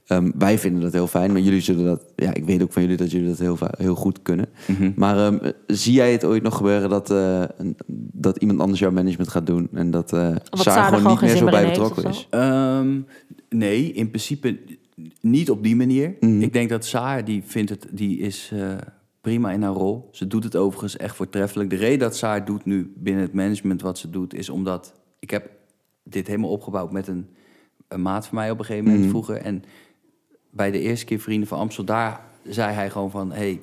Ehm, 0.09 0.31
wij 0.39 0.59
vinden 0.59 0.83
dat 0.83 0.93
heel 0.93 1.07
fijn, 1.07 1.33
maar 1.33 1.41
jullie 1.41 1.61
zullen 1.61 1.85
dat... 1.85 2.13
Ja, 2.17 2.35
ik 2.35 2.45
weet 2.45 2.63
ook 2.63 2.73
van 2.73 2.83
jullie 2.83 2.97
dat 2.97 3.11
jullie 3.11 3.29
dat 3.29 3.39
heel, 3.39 3.59
heel 3.79 3.95
goed 3.95 4.23
kunnen. 4.23 4.47
Mhm. 4.67 4.93
Maar 4.97 5.19
ehm, 5.19 5.51
zie 5.67 5.93
jij 5.93 6.13
het 6.13 6.25
ooit 6.25 6.43
nog 6.43 6.57
gebeuren 6.57 6.89
dat, 6.91 7.11
eh, 7.11 7.45
dat 8.13 8.37
iemand 8.37 8.61
anders 8.61 8.81
jouw 8.81 8.91
management 8.91 9.29
gaat 9.29 9.47
doen... 9.47 9.69
en 9.73 9.91
dat 9.91 10.13
eh 10.13 10.29
Wat 10.29 10.61
Sarah 10.61 10.75
Sarah 10.85 10.95
gewoon 10.95 11.13
niet 11.13 11.21
meer 11.21 11.37
zo 11.37 11.45
bij 11.45 11.67
betrokken 11.67 12.05
is? 12.05 12.27
Ehm, 12.31 13.01
nee, 13.49 13.93
in 13.93 14.09
principe 14.11 14.59
niet 15.21 15.51
op 15.51 15.63
die 15.63 15.77
manier. 15.77 16.17
Mhm. 16.21 16.41
Ik 16.41 16.53
denk 16.53 16.69
dat 16.69 16.85
Saar, 16.85 17.25
die 17.25 17.43
vindt 17.47 17.71
het, 17.71 17.87
die 17.91 18.19
is 18.19 18.51
eh, 18.55 18.61
prima 19.21 19.51
in 19.53 19.63
haar 19.63 19.73
rol. 19.73 20.09
Ze 20.13 20.27
doet 20.27 20.45
het 20.45 20.57
overigens 20.57 20.97
echt 20.97 21.17
voortreffelijk. 21.17 21.71
De 21.71 21.77
reden 21.77 21.99
dat 21.99 22.17
Saar 22.17 22.45
doet 22.45 22.65
nu 22.65 22.93
binnen 22.97 23.23
het 23.23 23.33
management 23.33 23.83
wat 23.83 23.99
ze 23.99 24.11
doet, 24.11 24.35
is 24.35 24.49
omdat 24.49 24.93
ik 25.19 25.31
heb 25.31 25.51
dit 26.03 26.27
helemaal 26.27 26.51
opgebouwd 26.51 26.93
met 26.93 27.09
een, 27.09 27.27
een 27.89 28.03
maat 28.03 28.27
van 28.27 28.35
mij 28.39 28.51
op 28.51 28.59
een 28.59 28.65
gegeven 28.65 28.85
moment 28.85 29.03
Mhm. 29.03 29.11
vroeger. 29.11 29.37
En 29.37 29.63
bij 30.51 30.71
de 30.71 30.81
eerste 30.81 31.05
keer 31.05 31.21
Vrienden 31.21 31.49
van 31.49 31.59
Amstel, 31.59 31.85
daar 31.85 32.21
zei 32.49 32.73
hij 32.75 32.91
gewoon 32.91 33.11
van, 33.11 33.33
hey, 33.33 33.61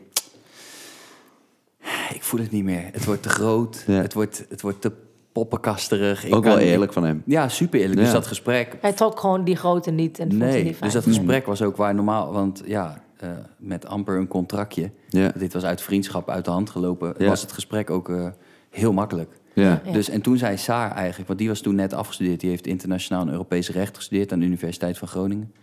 ik 2.13 2.23
voel 2.23 2.39
het 2.39 2.51
niet 2.51 2.63
meer. 2.63 2.89
Het 2.91 3.05
wordt 3.05 3.23
te 3.23 3.29
groot, 3.29 3.83
Ja. 3.87 3.93
het, 3.93 4.13
wordt, 4.13 4.45
het 4.49 4.61
wordt 4.61 4.81
te 4.81 4.91
poppenkasterig. 5.31 6.25
Ik 6.25 6.35
Ook 6.35 6.43
wel 6.43 6.57
eerlijk 6.57 6.93
van 6.93 7.03
hem. 7.03 7.21
Ja, 7.25 7.49
super 7.49 7.79
eerlijk. 7.79 7.99
Dus 7.99 8.11
dat 8.11 8.27
gesprek 8.27 8.77
Hij 8.81 8.93
trok 8.93 9.19
gewoon 9.19 9.43
die 9.43 9.55
grote 9.55 9.91
niet. 9.91 10.19
En 10.19 10.37
Nee, 10.37 10.63
niet 10.63 10.75
fijn. 10.75 10.91
dus 10.91 10.93
dat 10.93 11.03
gesprek 11.03 11.45
was 11.45 11.61
ook 11.61 11.75
waar 11.75 11.95
normaal... 11.95 12.31
Want 12.31 12.61
ja, 12.65 13.03
eh, 13.17 13.29
met 13.57 13.85
amper 13.85 14.17
een 14.17 14.27
contractje... 14.27 14.91
Ja. 15.09 15.31
Dit 15.37 15.53
was 15.53 15.63
uit 15.63 15.81
vriendschap 15.81 16.29
uit 16.29 16.45
de 16.45 16.51
hand 16.51 16.69
gelopen... 16.69 17.13
Ja. 17.17 17.27
was 17.27 17.41
het 17.41 17.51
gesprek 17.51 17.89
ook 17.89 18.09
eh, 18.09 18.27
heel 18.69 18.93
makkelijk. 18.93 19.39
Ja. 19.53 19.81
Ja. 19.85 19.91
Dus, 19.91 20.09
en 20.09 20.21
toen 20.21 20.37
zei 20.37 20.57
Saar 20.57 20.91
eigenlijk... 20.91 21.27
Want 21.27 21.39
die 21.39 21.47
was 21.47 21.61
toen 21.61 21.75
net 21.75 21.93
afgestudeerd. 21.93 22.39
Die 22.39 22.49
heeft 22.49 22.67
internationaal 22.67 23.21
en 23.21 23.31
Europees 23.31 23.69
recht 23.69 23.95
gestudeerd... 23.95 24.31
aan 24.31 24.39
de 24.39 24.45
Universiteit 24.45 24.97
van 24.97 25.07
Groningen. 25.07 25.53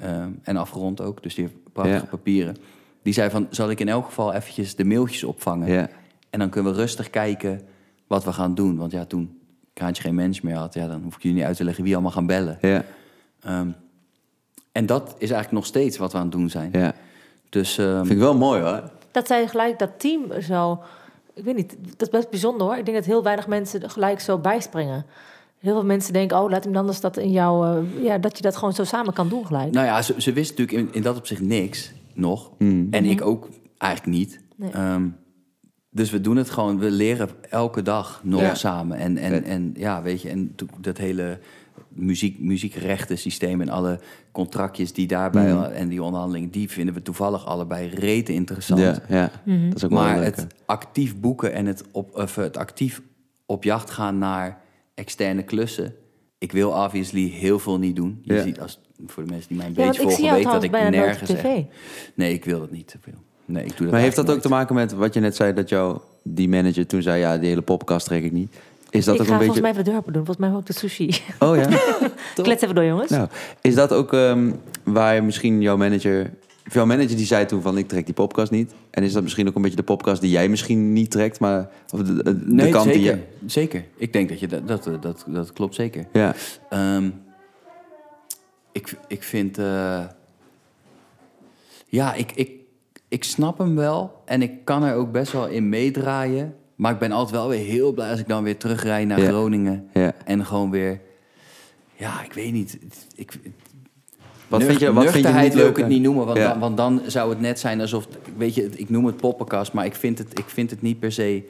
Ehm, 0.00 0.30
en 0.42 0.56
afgerond 0.56 1.00
ook. 1.00 1.22
Dus 1.22 1.34
die 1.34 1.44
heeft 1.44 1.72
prachtige 1.72 2.04
Ja. 2.04 2.10
papieren. 2.10 2.56
Die 3.02 3.12
zei 3.12 3.30
van... 3.30 3.46
Zal 3.50 3.70
ik 3.70 3.80
in 3.80 3.88
elk 3.88 4.04
geval 4.04 4.32
eventjes 4.32 4.76
de 4.76 4.84
mailtjes 4.84 5.24
opvangen? 5.24 5.68
Ja. 5.68 5.88
En 6.30 6.38
dan 6.38 6.48
kunnen 6.48 6.72
we 6.72 6.78
rustig 6.78 7.10
kijken 7.10 7.60
wat 8.06 8.24
we 8.24 8.32
gaan 8.32 8.54
doen. 8.54 8.76
Want 8.76 8.92
ja, 8.92 9.04
toen 9.04 9.40
Kraantje 9.72 10.02
geen 10.02 10.14
mens 10.14 10.40
meer 10.40 10.56
had... 10.56 10.74
Ja, 10.74 10.86
dan 10.86 11.02
hoef 11.02 11.14
ik 11.16 11.22
jullie 11.22 11.36
niet 11.38 11.46
uit 11.46 11.56
te 11.56 11.64
leggen 11.64 11.84
wie 11.84 11.92
allemaal 11.92 12.12
gaan 12.12 12.26
bellen. 12.26 12.58
Ja. 12.60 12.84
Ehm, 13.42 13.68
en 14.72 14.86
dat 14.86 15.08
is 15.08 15.30
eigenlijk 15.30 15.52
nog 15.52 15.66
steeds 15.66 15.98
wat 15.98 16.12
we 16.12 16.18
aan 16.18 16.24
het 16.24 16.32
doen 16.32 16.50
zijn. 16.50 16.70
ja. 16.72 16.94
Dus 17.48 17.78
ehm, 17.78 17.96
Vind 17.96 18.10
ik 18.10 18.18
wel 18.18 18.36
mooi 18.36 18.62
hoor. 18.62 18.90
Dat 19.10 19.26
zij 19.26 19.48
gelijk 19.48 19.78
dat 19.78 19.90
team 19.96 20.40
zo... 20.42 20.80
Ik 21.34 21.44
weet 21.44 21.56
niet, 21.56 21.76
dat 21.90 22.00
is 22.02 22.08
best 22.08 22.30
bijzonder 22.30 22.66
hoor. 22.66 22.76
Ik 22.76 22.84
denk 22.84 22.96
dat 22.96 23.06
heel 23.06 23.22
weinig 23.22 23.46
mensen 23.46 23.82
er 23.82 23.90
gelijk 23.90 24.20
zo 24.20 24.38
bijspringen. 24.38 25.04
Heel 25.60 25.72
veel 25.72 25.84
mensen 25.84 26.12
denken, 26.12 26.38
oh, 26.38 26.50
laat 26.50 26.64
hem 26.64 26.76
anders 26.76 27.00
dat 27.00 27.16
in 27.16 27.30
jou... 27.30 27.66
eh, 27.96 28.04
ja, 28.04 28.18
dat 28.18 28.36
je 28.36 28.42
dat 28.42 28.56
gewoon 28.56 28.72
zo 28.74 28.84
samen 28.84 29.12
kan 29.12 29.28
doen 29.28 29.46
gelijk. 29.46 29.72
nou 29.72 29.86
ja, 29.86 30.02
ze, 30.02 30.14
ze 30.18 30.32
wist 30.32 30.58
natuurlijk 30.58 30.78
in, 30.88 30.94
in 30.94 31.02
dat 31.02 31.16
opzicht 31.16 31.40
niks 31.42 31.92
nog. 32.14 32.50
Mm. 32.58 32.86
En 32.90 33.04
ik 33.04 33.22
ook 33.24 33.48
eigenlijk 33.78 34.16
niet. 34.18 34.40
Nee. 34.56 34.70
Ehm, 34.70 35.06
dus 35.90 36.10
we 36.10 36.20
doen 36.20 36.36
het 36.36 36.50
gewoon. 36.50 36.78
We 36.78 36.90
leren 36.90 37.28
elke 37.48 37.82
dag 37.82 38.20
nog 38.24 38.40
Ja. 38.40 38.54
samen. 38.54 38.96
En, 38.98 39.16
en, 39.16 39.30
Vet. 39.32 39.44
en 39.44 39.72
ja, 39.76 40.02
weet 40.02 40.22
je, 40.22 40.28
en 40.28 40.54
dat 40.80 40.98
hele 40.98 41.38
muziek, 41.88 42.40
muziekrechten 42.40 43.18
systeem 43.18 43.60
en 43.60 43.68
alle 43.68 44.00
contractjes 44.32 44.92
die 44.92 45.06
daarbij 45.06 45.52
Mm. 45.54 45.62
en 45.62 45.88
die 45.88 46.02
onderhandelingen, 46.02 46.50
die 46.50 46.70
vinden 46.70 46.94
we 46.94 47.02
toevallig 47.02 47.46
allebei 47.46 47.88
rete 47.88 48.32
interessant. 48.32 48.80
Ja, 48.80 48.98
ja. 49.08 49.30
Mhm. 49.44 49.68
dat 49.68 49.76
is 49.76 49.84
ook 49.84 49.90
wel 49.90 49.98
Maar 50.00 50.22
het 50.22 50.46
actief 50.66 51.20
boeken 51.20 51.52
en 51.52 51.66
het, 51.66 51.84
op, 51.92 52.14
of 52.16 52.34
het 52.34 52.56
actief 52.56 53.02
op 53.46 53.64
jacht 53.64 53.90
gaan 53.90 54.18
naar 54.18 54.60
externe 55.00 55.42
klussen. 55.42 55.94
Ik 56.38 56.52
wil 56.52 56.70
obviously 56.70 57.28
heel 57.28 57.58
veel 57.58 57.78
niet 57.78 57.96
doen. 57.96 58.18
Je 58.22 58.34
Ja. 58.34 58.42
ziet 58.42 58.60
als 58.60 58.80
voor 59.06 59.24
de 59.24 59.30
mensen 59.30 59.48
die 59.48 59.56
mij 59.56 59.66
een 59.66 59.72
ja, 59.76 59.86
beetje 59.86 60.02
volgen 60.02 60.34
weten 60.34 60.52
dat 60.52 60.62
ik 60.62 60.70
nergens. 60.70 61.30
tv. 61.30 61.44
echt- 61.44 61.66
Nee, 62.14 62.32
ik 62.32 62.44
wil 62.44 62.58
dat 62.60 62.70
niet 62.70 62.86
te 62.86 62.98
veel. 63.00 63.14
Nee, 63.44 63.62
ik 63.64 63.68
doe 63.76 63.78
dat 63.80 63.90
Maar 63.90 64.00
heeft 64.00 64.16
dat 64.16 64.30
ook 64.30 64.40
te 64.40 64.48
maken 64.48 64.74
met 64.74 64.92
wat 64.92 65.14
je 65.14 65.20
net 65.20 65.36
zei, 65.36 65.52
dat 65.52 65.68
jouw 65.68 66.02
die 66.22 66.48
manager 66.48 66.86
toen 66.86 67.02
zei, 67.02 67.20
ja, 67.20 67.38
die 67.38 67.48
hele 67.48 67.62
podcast 67.62 68.06
trek 68.06 68.24
ik 68.24 68.32
niet. 68.32 68.56
Is 68.90 69.04
dat 69.04 69.14
ik 69.14 69.20
ook 69.20 69.26
ga 69.26 69.32
een 69.32 69.38
volgens 69.44 69.60
beetje... 69.60 69.60
mij 69.60 69.70
even 69.70 69.84
de 69.84 69.90
deur 69.90 69.98
open 69.98 70.12
doen. 70.12 70.24
Volgens 70.24 70.46
mij 70.46 70.56
ook 70.56 70.66
de 70.66 70.72
sushi. 70.72 71.10
Oh 71.38 71.56
ja? 71.56 71.68
Klets 72.42 72.62
even 72.62 72.74
door, 72.74 72.84
jongens. 72.84 73.10
nou, 73.10 73.28
is 73.60 73.74
dat 73.74 73.92
ook 73.92 74.12
ehm, 74.12 74.50
waar 74.84 75.24
misschien 75.24 75.60
jouw 75.60 75.76
manager... 75.76 76.30
Jouw 76.72 76.86
manager 76.86 77.16
die 77.16 77.26
zei 77.26 77.46
toen 77.46 77.62
van, 77.62 77.78
ik 77.78 77.88
trek 77.88 78.04
die 78.04 78.14
podcast 78.14 78.50
niet. 78.50 78.72
En 78.90 79.02
is 79.02 79.12
dat 79.12 79.22
misschien 79.22 79.48
ook 79.48 79.54
een 79.54 79.62
beetje 79.62 79.76
de 79.76 79.82
podcast 79.82 80.20
die 80.20 80.30
jij 80.30 80.48
misschien 80.48 80.92
niet 80.92 81.10
trekt, 81.10 81.40
maar... 81.40 81.68
Of 81.94 82.02
de. 82.02 82.42
Nee, 82.46 82.70
kant 82.70 82.84
zeker. 82.84 83.00
die 83.00 83.10
je... 83.10 83.18
Zeker. 83.46 83.84
Ik 83.96 84.12
denk 84.12 84.28
dat 84.28 84.40
je 84.40 84.46
dat, 84.46 84.68
dat, 84.68 84.88
dat, 85.02 85.24
dat 85.26 85.52
klopt 85.52 85.74
zeker. 85.74 86.06
Ja, 86.12 86.34
Ehm, 86.70 87.10
ik, 88.72 88.96
ik 89.08 89.22
vind. 89.22 89.58
eh, 89.58 90.04
ja, 91.86 92.14
ik, 92.14 92.32
ik, 92.34 92.50
ik 93.08 93.24
snap 93.24 93.58
hem 93.58 93.76
wel. 93.76 94.22
En 94.24 94.42
ik 94.42 94.64
kan 94.64 94.82
er 94.82 94.94
ook 94.94 95.12
best 95.12 95.32
wel 95.32 95.46
in 95.48 95.68
meedraaien. 95.68 96.54
Maar 96.76 96.92
ik 96.92 96.98
ben 96.98 97.12
altijd 97.12 97.36
wel 97.36 97.48
weer 97.48 97.64
heel 97.66 97.92
blij 97.92 98.10
als 98.10 98.20
ik 98.20 98.28
dan 98.28 98.42
weer 98.42 98.56
terugrij 98.56 99.04
naar 99.04 99.20
Ja. 99.20 99.28
Groningen. 99.28 99.88
ja. 99.94 100.12
En 100.24 100.46
gewoon 100.46 100.70
weer. 100.70 101.00
Ja, 101.96 102.22
ik 102.24 102.32
weet 102.32 102.52
niet. 102.52 102.78
Ik, 103.14 103.32
Wat 104.50 104.62
vind 104.62 104.80
je, 104.80 104.92
wat 104.92 105.10
vind 105.10 105.26
je 105.26 105.32
niet 105.32 105.54
wil 105.54 105.62
leuk? 105.62 105.70
ik 105.70 105.76
het 105.76 105.88
niet 105.88 106.02
noemen, 106.02 106.26
want, 106.26 106.38
Ja. 106.38 106.48
dan, 106.48 106.58
want 106.58 106.76
dan 106.76 107.00
zou 107.06 107.30
het 107.30 107.40
net 107.40 107.58
zijn 107.60 107.80
alsof... 107.80 108.08
Weet 108.36 108.54
je, 108.54 108.70
ik 108.74 108.90
noem 108.90 109.04
het 109.06 109.16
poppenkast, 109.16 109.72
maar 109.72 109.84
ik 109.84 109.94
vind 109.94 110.18
het, 110.18 110.38
ik 110.38 110.44
vind 110.46 110.70
het 110.70 110.82
niet 110.82 110.98
per 110.98 111.12
se 111.12 111.42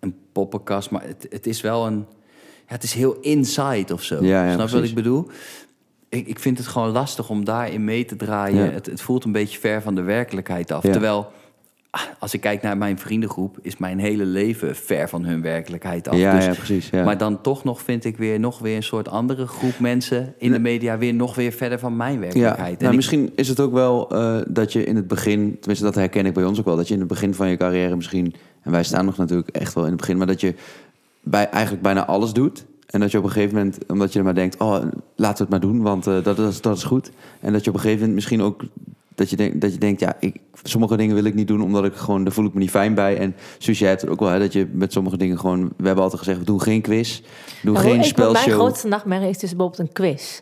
een 0.00 0.16
poppenkast. 0.32 0.90
Maar 0.90 1.02
het, 1.06 1.26
het 1.30 1.46
is 1.46 1.60
wel 1.60 1.86
een... 1.86 2.06
Ja, 2.68 2.72
het 2.74 2.82
is 2.82 2.92
heel 2.94 3.16
inside 3.20 3.92
of 3.92 4.02
zo. 4.02 4.24
Ja, 4.24 4.52
Snap 4.52 4.68
je 4.68 4.74
wat 4.74 4.84
ik 4.84 4.94
bedoel? 4.94 5.28
Ik, 6.08 6.26
ik 6.26 6.38
vind 6.38 6.58
het 6.58 6.66
gewoon 6.66 6.90
lastig 6.90 7.30
om 7.30 7.44
daarin 7.44 7.84
mee 7.84 8.04
te 8.04 8.16
draaien. 8.16 8.72
Het, 8.72 8.86
het 8.86 9.00
voelt 9.00 9.24
een 9.24 9.32
beetje 9.32 9.58
ver 9.58 9.82
van 9.82 9.94
de 9.94 10.02
werkelijkheid 10.02 10.72
af. 10.72 10.82
Terwijl, 10.82 11.32
als 12.18 12.34
ik 12.34 12.40
kijk 12.40 12.62
naar 12.62 12.76
mijn 12.76 12.98
vriendengroep... 12.98 13.58
is 13.62 13.76
mijn 13.76 13.98
hele 13.98 14.24
leven 14.24 14.76
ver 14.76 15.08
van 15.08 15.24
hun 15.24 15.42
werkelijkheid 15.42 16.08
af. 16.08 16.16
Ja, 16.16 16.34
Dus- 16.36 16.44
ja, 16.44 16.52
precies. 16.52 16.88
Ja. 16.90 17.04
Maar 17.04 17.18
dan 17.18 17.40
toch 17.40 17.64
nog 17.64 17.82
vind 17.82 18.04
ik 18.04 18.16
weer 18.16 18.40
nog 18.40 18.58
weer 18.58 18.76
een 18.76 18.82
soort 18.82 19.08
andere 19.08 19.46
groep 19.46 19.78
mensen 19.78 20.34
in 20.38 20.52
de 20.52 20.58
media 20.58 20.98
weer 20.98 21.14
nog 21.14 21.34
weer 21.34 21.52
verder 21.52 21.78
van 21.78 21.96
mijn 21.96 22.14
Ja, 22.14 22.20
werkelijkheid. 22.20 22.72
En 22.72 22.78
nou, 22.78 22.90
ik- 22.90 22.96
misschien 22.96 23.32
is 23.34 23.48
het 23.48 23.60
ook 23.60 23.72
wel 23.72 24.10
eh, 24.10 24.36
dat 24.48 24.72
je 24.72 24.84
in 24.84 24.96
het 24.96 25.06
begin, 25.08 25.56
tenminste 25.58 25.84
dat 25.84 25.94
herken 25.94 26.26
ik 26.26 26.34
bij 26.34 26.44
ons 26.44 26.58
ook 26.58 26.64
wel, 26.64 26.76
dat 26.76 26.88
je 26.88 26.94
in 26.94 27.00
het 27.00 27.08
begin 27.08 27.34
van 27.34 27.48
je 27.48 27.56
carrière 27.56 27.96
misschien, 27.96 28.34
en 28.62 28.70
wij 28.70 28.84
staan 28.84 29.04
nog 29.04 29.16
natuurlijk 29.16 29.48
echt 29.48 29.74
wel 29.74 29.84
in 29.84 29.90
het 29.90 30.00
begin, 30.00 30.16
maar 30.16 30.26
dat 30.26 30.40
je 30.40 30.54
bij 31.20 31.48
eigenlijk 31.50 31.82
bijna 31.82 32.06
alles 32.06 32.32
doet. 32.32 32.64
En 32.86 33.00
dat 33.00 33.10
je 33.10 33.18
op 33.18 33.24
een 33.24 33.30
gegeven 33.30 33.54
moment, 33.56 33.78
omdat 33.88 34.12
je 34.12 34.18
er 34.18 34.24
maar 34.24 34.34
denkt, 34.34 34.56
oh, 34.58 34.70
laten 35.16 35.36
we 35.36 35.42
het 35.42 35.48
maar 35.50 35.60
doen, 35.60 35.82
want 35.82 36.06
eh, 36.06 36.22
dat, 36.22 36.38
is, 36.38 36.60
dat 36.60 36.76
is 36.76 36.84
goed. 36.84 37.10
En 37.40 37.52
dat 37.52 37.64
je 37.64 37.70
op 37.70 37.74
een 37.76 37.80
gegeven 37.82 37.98
moment 38.00 38.14
misschien 38.16 38.42
ook, 38.42 38.62
dat 39.14 39.30
je, 39.30 39.36
denkt, 39.36 39.60
dat 39.60 39.72
je 39.72 39.78
denkt, 39.78 40.00
ja, 40.00 40.16
ik, 40.20 40.36
sommige 40.62 40.96
dingen 40.96 41.14
wil 41.14 41.24
ik 41.24 41.34
niet 41.34 41.48
doen, 41.48 41.62
omdat 41.62 41.84
ik 41.84 41.94
gewoon, 41.94 42.24
daar 42.24 42.32
voel 42.32 42.44
ik 42.46 42.54
me 42.54 42.60
niet 42.60 42.70
fijn 42.70 42.94
bij. 42.94 43.18
En 43.18 43.34
zoals 43.58 43.78
jij 43.78 43.88
hebt 43.88 44.00
het 44.00 44.10
ook 44.10 44.20
wel, 44.20 44.28
hè, 44.28 44.38
dat 44.38 44.52
je 44.52 44.68
met 44.72 44.92
sommige 44.92 45.16
dingen 45.16 45.38
gewoon, 45.38 45.60
we 45.76 45.86
hebben 45.86 46.02
altijd 46.04 46.22
gezegd, 46.22 46.38
we 46.38 46.44
doen 46.44 46.60
geen 46.62 46.82
quiz, 46.82 47.20
doen 47.62 47.72
Nou, 47.72 47.84
geen 47.86 48.00
ik- 48.00 48.16
Mijn 48.16 48.34
grootste 48.50 48.88
nachtmerrie 48.88 49.28
is 49.28 49.38
dus 49.38 49.50
bijvoorbeeld 49.50 49.80
een 49.88 49.92
quiz. 49.92 50.40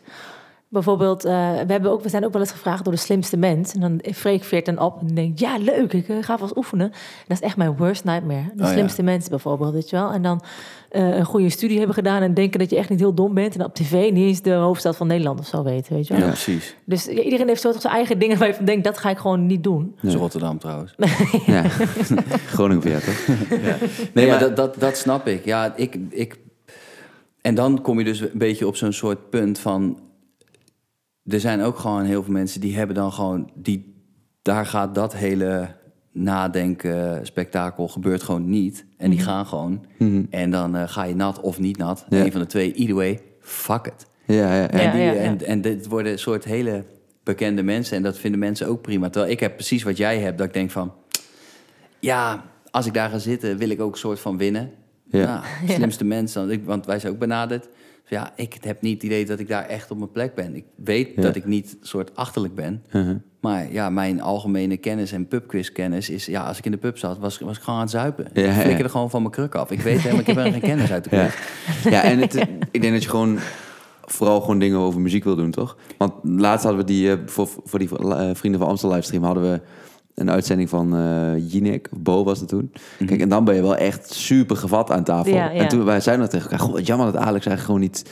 Bijvoorbeeld, 0.73 1.25
eh, 1.25 1.31
we, 1.65 1.71
hebben 1.71 1.91
ook, 1.91 2.01
we 2.03 2.09
zijn 2.09 2.25
ook 2.25 2.31
wel 2.33 2.41
eens 2.41 2.51
gevraagd 2.51 2.83
door 2.83 2.93
de 2.93 2.99
slimste 2.99 3.37
mens. 3.37 3.73
En 3.73 3.79
dan 3.81 4.01
Freek 4.13 4.43
veert 4.43 4.65
dan 4.65 4.79
op 4.79 5.01
en 5.01 5.15
denkt, 5.15 5.39
ja, 5.39 5.57
leuk, 5.57 5.93
ik 5.93 6.07
eh, 6.09 6.15
ga 6.21 6.37
vast 6.37 6.57
oefenen. 6.57 6.85
En 6.91 6.97
dat 7.27 7.37
is 7.37 7.43
echt 7.43 7.57
mijn 7.57 7.77
worst 7.77 8.03
nightmare. 8.03 8.43
De 8.55 8.61
Oh, 8.63 8.67
ja. 8.67 8.73
slimste 8.73 9.03
mensen 9.03 9.29
bijvoorbeeld, 9.29 9.73
weet 9.73 9.89
je 9.89 9.95
wel. 9.95 10.11
En 10.11 10.21
dan 10.21 10.41
eh, 10.89 11.17
een 11.17 11.25
goede 11.25 11.49
studie 11.49 11.77
hebben 11.77 11.95
gedaan 11.95 12.21
en 12.21 12.33
denken 12.33 12.59
dat 12.59 12.69
je 12.69 12.77
echt 12.77 12.89
niet 12.89 12.99
heel 12.99 13.13
dom 13.13 13.33
bent. 13.33 13.55
En 13.55 13.65
op 13.65 13.73
tv 13.73 13.91
niet 14.11 14.27
eens 14.27 14.41
de 14.41 14.51
hoofdstad 14.53 14.95
van 14.95 15.07
Nederland 15.07 15.39
of 15.39 15.45
zo 15.47 15.63
weten, 15.63 15.93
weet 15.93 16.07
je 16.07 16.13
wel. 16.13 16.21
ja, 16.23 16.27
precies. 16.29 16.75
Dus 16.85 17.05
ja, 17.05 17.21
iedereen 17.21 17.47
heeft 17.47 17.61
zo 17.61 17.71
toch 17.71 17.81
zijn 17.81 17.93
eigen 17.93 18.19
dingen 18.19 18.37
waar 18.37 18.47
je 18.47 18.53
van 18.53 18.65
denkt, 18.65 18.83
dat 18.83 18.97
ga 18.97 19.09
ik 19.09 19.17
gewoon 19.17 19.45
niet 19.45 19.63
doen. 19.63 19.95
Dat 20.01 20.11
is 20.11 20.17
Rotterdam 20.17 20.57
trouwens. 20.57 20.95
Ja, 21.45 21.63
Groningen 22.55 22.89
jou, 22.89 23.01
toch? 23.01 23.27
Nee, 23.49 23.59
maar- 24.13 24.27
maar 24.27 24.39
dat, 24.39 24.55
dat, 24.55 24.79
dat 24.79 24.97
snap 24.97 25.27
ik. 25.27 25.45
Ja, 25.45 25.73
ik, 25.75 25.97
ik... 26.09 26.39
En 27.41 27.55
dan 27.55 27.81
kom 27.81 27.97
je 27.99 28.05
dus 28.05 28.19
een 28.19 28.29
beetje 28.33 28.67
op 28.67 28.75
zo'n 28.75 28.93
soort 28.93 29.29
punt 29.29 29.59
van... 29.59 29.99
Er 31.25 31.39
zijn 31.39 31.61
ook 31.61 31.77
gewoon 31.77 32.03
heel 32.03 32.23
veel 32.23 32.33
mensen 32.33 32.61
die 32.61 32.75
hebben 32.75 32.95
dan 32.95 33.11
gewoon... 33.11 33.51
Die, 33.55 34.03
daar 34.41 34.65
gaat 34.65 34.95
dat 34.95 35.15
hele 35.15 35.75
nadenken, 36.11 37.25
spektakel 37.25 37.87
gebeurt 37.87 38.23
gewoon 38.23 38.49
niet. 38.49 38.85
En 38.97 39.09
die 39.09 39.19
gaan 39.19 39.45
gewoon. 39.45 39.85
Mhm. 39.97 40.23
En 40.29 40.51
dan 40.51 40.75
eh, 40.75 40.87
ga 40.87 41.03
je 41.03 41.15
nat 41.15 41.41
of 41.41 41.59
niet 41.59 41.77
nat. 41.77 42.05
Ja. 42.09 42.25
Een 42.25 42.31
van 42.31 42.41
de 42.41 42.47
twee, 42.47 42.73
either 42.73 42.95
way, 42.95 43.19
fuck 43.39 43.85
it. 43.85 44.07
Ja, 44.25 44.55
ja. 44.55 44.69
En, 44.69 44.91
die, 44.91 45.01
ja. 45.01 45.13
en, 45.13 45.45
en 45.45 45.61
dit 45.61 45.87
worden 45.87 46.11
een 46.11 46.19
soort 46.19 46.43
hele 46.43 46.83
bekende 47.23 47.63
mensen. 47.63 47.97
En 47.97 48.03
dat 48.03 48.17
vinden 48.17 48.39
mensen 48.39 48.67
ook 48.67 48.81
prima. 48.81 49.09
Terwijl 49.09 49.33
ik 49.33 49.39
heb 49.39 49.55
precies 49.55 49.83
wat 49.83 49.97
jij 49.97 50.19
hebt. 50.19 50.37
Dat 50.37 50.47
ik 50.47 50.53
denk 50.53 50.71
van... 50.71 50.93
Ja, 51.99 52.43
als 52.71 52.85
ik 52.85 52.93
daar 52.93 53.09
ga 53.09 53.17
zitten, 53.17 53.57
wil 53.57 53.69
ik 53.69 53.81
ook 53.81 53.91
een 53.91 53.97
soort 53.97 54.19
van 54.19 54.37
winnen. 54.37 54.71
Ja. 55.09 55.25
Nou, 55.25 55.69
slimste 55.77 56.05
mensen. 56.05 56.65
Want 56.65 56.85
wij 56.85 56.99
zijn 56.99 57.13
ook 57.13 57.19
benaderd. 57.19 57.69
Ja, 58.07 58.31
ik 58.35 58.57
heb 58.61 58.81
niet 58.81 58.93
het 58.93 59.03
idee 59.03 59.25
dat 59.25 59.39
ik 59.39 59.47
daar 59.47 59.65
echt 59.65 59.91
op 59.91 59.97
mijn 59.97 60.11
plek 60.11 60.35
ben. 60.35 60.55
Ik 60.55 60.63
weet 60.75 61.09
Ja. 61.15 61.21
dat 61.21 61.35
ik 61.35 61.45
niet 61.45 61.77
soort 61.81 62.15
achterlijk 62.15 62.55
ben. 62.55 62.83
Uh-huh. 62.91 63.15
Maar 63.39 63.71
ja, 63.71 63.89
mijn 63.89 64.21
algemene 64.21 64.77
kennis 64.77 65.11
en 65.11 65.27
pubquizkennis 65.27 66.09
is... 66.09 66.25
Ja, 66.25 66.43
als 66.47 66.57
ik 66.57 66.65
in 66.65 66.71
de 66.71 66.77
pub 66.77 66.97
zat, 66.97 67.17
was, 67.19 67.39
was 67.39 67.57
ik 67.57 67.63
gewoon 67.63 67.75
aan 67.79 67.85
het 67.85 67.91
zuipen. 67.91 68.27
Ja, 68.33 68.41
ik 68.41 68.47
ja. 68.55 68.61
flikkerde 68.61 68.89
gewoon 68.89 69.09
van 69.09 69.21
mijn 69.21 69.33
kruk 69.33 69.55
af. 69.55 69.71
Ik 69.71 69.81
weet 69.81 69.97
helemaal, 69.99 70.19
ik 70.19 70.27
heb 70.27 70.35
helemaal 70.35 70.59
geen 70.59 70.69
kennis 70.69 70.91
uit 70.91 71.09
de 71.09 71.15
Ja. 71.15 71.27
quiz. 71.27 71.83
ja, 71.93 72.03
en 72.03 72.19
het, 72.19 72.35
ik 72.71 72.81
denk 72.81 72.93
dat 72.93 73.03
je 73.03 73.09
gewoon 73.09 73.39
vooral 74.05 74.41
gewoon 74.41 74.59
dingen 74.59 74.77
over 74.79 75.01
muziek 75.01 75.23
wil 75.23 75.35
doen, 75.35 75.51
toch? 75.51 75.77
Want 75.97 76.13
laatst 76.23 76.65
hadden 76.65 76.85
we 76.85 76.91
die, 76.91 77.11
eh, 77.11 77.17
voor, 77.25 77.49
voor 77.63 77.79
die 77.79 77.97
eh, 77.97 78.29
Vrienden 78.33 78.59
van 78.59 78.69
Amstel 78.69 78.89
livestream, 78.91 79.23
hadden 79.23 79.43
we 79.51 79.61
een 80.15 80.31
uitzending 80.31 80.69
van 80.69 80.95
eh 80.95 81.51
Jinek, 81.51 81.87
of 81.93 81.99
Bo 81.99 82.23
was 82.23 82.39
het 82.39 82.49
toen. 82.49 82.71
Kijk, 83.05 83.21
en 83.21 83.29
dan 83.29 83.43
ben 83.43 83.55
je 83.55 83.61
wel 83.61 83.75
echt 83.75 84.13
super 84.13 84.55
gevat 84.55 84.91
aan 84.91 85.03
tafel. 85.03 85.33
Ja, 85.33 85.49
ja. 85.49 85.59
En 85.61 85.67
toen 85.67 85.85
wij 85.85 85.99
zeiden 85.99 86.25
nog 86.25 86.33
tegen 86.33 86.51
elkaar, 86.51 86.65
goh, 86.65 86.75
wat 86.75 86.87
jammer 86.87 87.05
dat 87.05 87.15
Alex 87.15 87.45
eigenlijk 87.45 87.65
gewoon 87.65 87.79
niet 87.81 88.05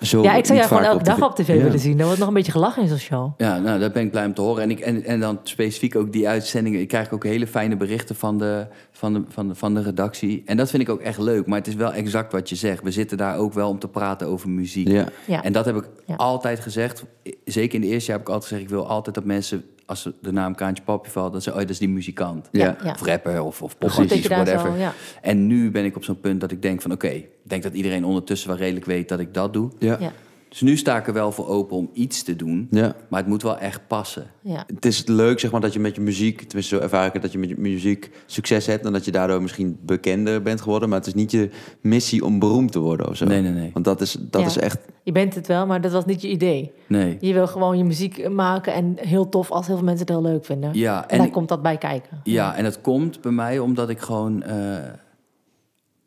zo 0.00 0.22
Ja, 0.22 0.34
ik 0.34 0.44
zou 0.46 0.58
niet 0.58 0.68
jou 0.68 0.80
gewoon 0.80 0.92
elke 0.92 1.04
dag 1.04 1.22
op 1.22 1.34
tv 1.36 1.56
Ja. 1.56 1.62
willen 1.62 1.78
zien. 1.78 1.98
Er 1.98 2.04
wordt 2.04 2.18
nog 2.18 2.28
een 2.28 2.34
beetje 2.34 2.52
gelachen 2.52 2.82
in 2.82 2.88
zo'n 2.88 2.98
show. 2.98 3.32
Ja, 3.36 3.58
nou, 3.58 3.78
daar 3.80 3.90
ben 3.90 4.02
ik 4.02 4.10
blij 4.10 4.24
om 4.26 4.34
te 4.34 4.40
horen. 4.40 4.62
En, 4.62 4.70
ik, 4.70 4.80
en, 4.80 5.04
en 5.04 5.20
dan 5.20 5.38
specifiek 5.42 5.96
ook 5.96 6.12
die 6.12 6.28
uitzendingen. 6.28 6.80
Ik 6.80 6.88
krijg 6.88 7.10
ook 7.12 7.24
hele 7.24 7.46
fijne 7.46 7.76
berichten 7.76 8.16
van 8.16 8.38
de, 8.38 8.66
van, 8.92 9.12
de, 9.12 9.22
van, 9.28 9.48
de, 9.48 9.54
van 9.54 9.74
de 9.74 9.82
redactie. 9.82 10.42
En 10.46 10.56
dat 10.56 10.70
vind 10.70 10.82
ik 10.82 10.88
ook 10.88 11.00
echt 11.00 11.18
leuk. 11.18 11.46
Maar 11.46 11.58
het 11.58 11.66
is 11.66 11.74
wel 11.74 11.92
exact 11.92 12.32
wat 12.32 12.48
je 12.48 12.56
zegt. 12.56 12.82
We 12.82 12.90
zitten 12.90 13.16
daar 13.16 13.36
ook 13.36 13.52
wel 13.52 13.68
om 13.68 13.78
te 13.78 13.88
praten 13.88 14.26
over 14.26 14.48
muziek. 14.50 14.88
Ja, 14.88 15.04
Ja. 15.26 15.42
En 15.42 15.52
dat 15.52 15.64
heb 15.64 15.76
ik 15.76 15.88
Ja. 16.06 16.14
altijd 16.14 16.60
gezegd. 16.60 17.04
Zeker 17.44 17.74
in 17.74 17.80
de 17.80 17.86
eerste 17.86 18.08
jaar 18.10 18.18
heb 18.18 18.26
ik 18.28 18.32
altijd 18.32 18.50
gezegd... 18.50 18.68
ik 18.70 18.74
wil 18.76 18.86
altijd 18.88 19.14
dat 19.14 19.24
mensen, 19.24 19.64
als 19.90 20.08
de 20.20 20.32
naam 20.32 20.54
Kaantje 20.54 20.82
Papje 20.84 21.10
valt... 21.10 21.32
dat 21.32 21.42
ze, 21.42 21.50
oh, 21.50 21.56
dat 21.56 21.70
is 21.70 21.78
die 21.78 21.88
muzikant. 21.88 22.48
Ja. 22.52 22.76
ja. 22.84 22.92
Of 22.92 23.02
rapper 23.02 23.42
of, 23.42 23.62
of 23.62 23.76
whatever. 23.78 24.60
zo... 24.60 24.76
Ja. 24.76 24.92
En 25.22 25.46
nu 25.46 25.70
ben 25.70 25.84
ik 25.84 25.96
op 25.96 26.04
zo'n 26.04 26.20
punt 26.20 26.40
dat 26.40 26.50
ik 26.50 26.62
denk 26.62 26.82
van... 26.82 26.92
oké, 26.92 27.08
ik 27.08 27.28
denk 27.42 27.62
dat 27.62 27.72
iedereen 27.72 28.04
ondertussen 28.04 28.48
wel 28.48 28.58
redelijk 28.58 28.86
weet 28.86 29.08
dat 29.08 29.20
ik 29.20 29.34
dat 29.34 29.52
doe. 29.52 29.70
ja. 29.78 30.12
Dus 30.50 30.60
nu 30.60 30.76
sta 30.76 30.96
ik 30.98 31.06
er 31.06 31.12
wel 31.12 31.32
voor 31.32 31.48
open 31.48 31.76
om 31.76 31.90
iets 31.92 32.22
te 32.22 32.36
doen. 32.36 32.66
ja. 32.70 32.94
Maar 33.08 33.20
het 33.20 33.28
moet 33.28 33.42
wel 33.42 33.58
echt 33.58 33.86
passen. 33.86 34.26
Ja. 34.42 34.64
Het 34.74 34.84
is 34.84 35.06
leuk, 35.06 35.40
zeg 35.40 35.50
maar, 35.50 35.60
dat 35.60 35.72
je 35.72 35.80
met 35.80 35.94
je 35.94 36.00
muziek, 36.00 36.42
tenminste 36.42 36.76
zo 36.76 36.80
ervaar 36.82 37.06
ik 37.06 37.12
het, 37.12 37.22
dat 37.22 37.32
je 37.32 37.38
met 37.38 37.48
je 37.48 37.54
muziek 37.58 38.10
succes 38.26 38.66
hebt 38.66 38.84
en 38.86 38.92
dat 38.92 39.04
je 39.04 39.10
daardoor 39.10 39.42
misschien 39.42 39.78
bekender 39.82 40.42
bent 40.42 40.60
geworden. 40.60 40.88
Maar 40.88 40.98
het 40.98 41.06
is 41.06 41.14
niet 41.14 41.30
je 41.30 41.50
missie 41.80 42.24
om 42.24 42.38
beroemd 42.38 42.72
te 42.72 42.78
worden 42.78 43.08
of 43.08 43.16
zo. 43.16 43.24
Nee, 43.26 43.40
nee, 43.42 43.52
nee. 43.52 43.70
Want 43.72 43.84
dat 43.84 44.00
is, 44.00 44.16
dat 44.20 44.40
Ja. 44.40 44.46
is 44.46 44.56
echt, 44.58 44.78
Je 45.02 45.12
bent 45.12 45.34
het 45.34 45.46
wel, 45.46 45.66
maar 45.66 45.80
dat 45.80 45.92
was 45.92 46.04
niet 46.04 46.22
je 46.22 46.28
idee. 46.28 46.72
Nee. 46.86 47.16
Je 47.20 47.32
wil 47.32 47.46
gewoon 47.46 47.78
je 47.78 47.84
muziek 47.84 48.28
maken 48.30 48.72
en 48.74 48.94
heel 49.00 49.28
tof 49.28 49.50
als 49.50 49.66
heel 49.66 49.76
veel 49.76 49.84
mensen 49.84 50.06
het 50.06 50.14
heel 50.14 50.22
leuk 50.32 50.44
vinden. 50.44 50.70
Ja, 50.74 51.02
en 51.02 51.08
en 51.08 51.16
daar 51.18 51.26
ik- 51.26 51.32
komt 51.32 51.48
dat 51.48 51.62
bij 51.62 51.76
kijken. 51.78 52.20
Ja, 52.24 52.54
en 52.56 52.64
dat 52.64 52.80
komt 52.80 53.20
bij 53.20 53.32
mij 53.32 53.58
omdat 53.58 53.88
ik 53.88 53.98
gewoon... 54.00 54.42
eh, 54.42 54.76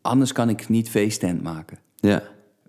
anders 0.02 0.32
kan 0.32 0.50
ik 0.50 0.70
niet 0.70 0.90
feesttent 0.90 1.44
maken. 1.44 1.78
ja. 1.96 2.22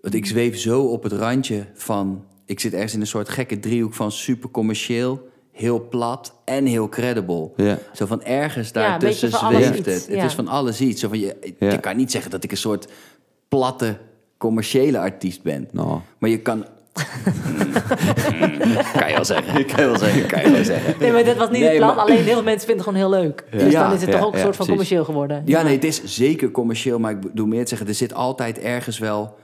Want 0.05 0.17
ik 0.17 0.25
zweef 0.25 0.57
zo 0.57 0.81
op 0.81 1.03
het 1.03 1.11
randje 1.13 1.65
van... 1.73 2.23
Ik 2.45 2.59
zit 2.59 2.73
ergens 2.73 2.93
in 2.93 3.01
een 3.01 3.07
soort 3.07 3.29
gekke 3.29 3.59
driehoek 3.59 3.93
van 3.93 4.11
super 4.11 4.49
commercieel... 4.49 5.27
heel 5.51 5.87
plat 5.89 6.33
en 6.43 6.65
heel 6.65 6.89
credible. 6.89 7.49
Ja. 7.55 7.77
Zo 7.93 8.05
van 8.05 8.23
ergens 8.23 8.71
daartussen 8.71 9.31
alles 9.31 9.65
zweeft 9.65 9.85
het. 9.85 10.07
Het 10.07 10.23
is 10.23 10.33
van 10.33 10.47
alles 10.47 10.81
iets. 10.81 11.01
Zo 11.01 11.07
van 11.07 11.19
je, 11.19 11.55
Ja. 11.59 11.71
Je 11.71 11.79
kan 11.79 11.97
niet 11.97 12.11
zeggen 12.11 12.31
dat 12.31 12.43
ik 12.43 12.51
een 12.51 12.57
soort 12.57 12.87
platte 13.47 13.97
commerciële 14.37 14.99
artiest 14.99 15.41
ben. 15.43 15.67
Nou, 15.71 15.99
Maar 16.17 16.29
je 16.29 16.39
kan... 16.39 16.65
kan 18.99 19.07
je 19.07 19.13
wel 19.15 19.25
zeggen. 19.25 19.65
Kan 19.65 19.83
je 19.83 19.89
wel 19.89 19.97
zeggen. 19.99 20.27
Kan 20.27 20.41
je 20.41 20.51
wel 20.51 20.63
zeggen. 20.63 20.95
Nee, 20.99 21.11
maar 21.11 21.23
dat 21.23 21.37
was 21.37 21.49
niet 21.49 21.59
Nee, 21.59 21.69
het 21.69 21.77
plan. 21.77 21.95
maar- 21.95 22.05
Alleen 22.05 22.23
heel 22.23 22.33
veel 22.33 22.43
mensen 22.43 22.67
vinden 22.67 22.85
het 22.85 22.95
gewoon 22.95 23.11
heel 23.11 23.21
leuk. 23.23 23.43
Dus 23.51 23.71
Ja, 23.71 23.83
dan 23.83 23.93
is 23.93 24.01
het 24.01 24.09
ja, 24.09 24.17
toch 24.17 24.25
ook 24.27 24.31
een 24.33 24.37
ja, 24.39 24.43
soort 24.43 24.55
van 24.55 24.65
precies. 24.65 24.67
commercieel 24.67 25.03
geworden. 25.03 25.41
Ja, 25.45 25.61
nee, 25.61 25.73
het 25.75 25.83
is 25.83 26.03
zeker 26.03 26.51
commercieel, 26.51 26.99
maar 26.99 27.11
ik 27.11 27.19
bedoel 27.19 27.45
meer 27.45 27.63
te 27.63 27.69
zeggen, 27.69 27.87
er 27.87 27.93
zit 27.93 28.13
altijd 28.13 28.59
ergens 28.59 28.99
wel. 28.99 29.35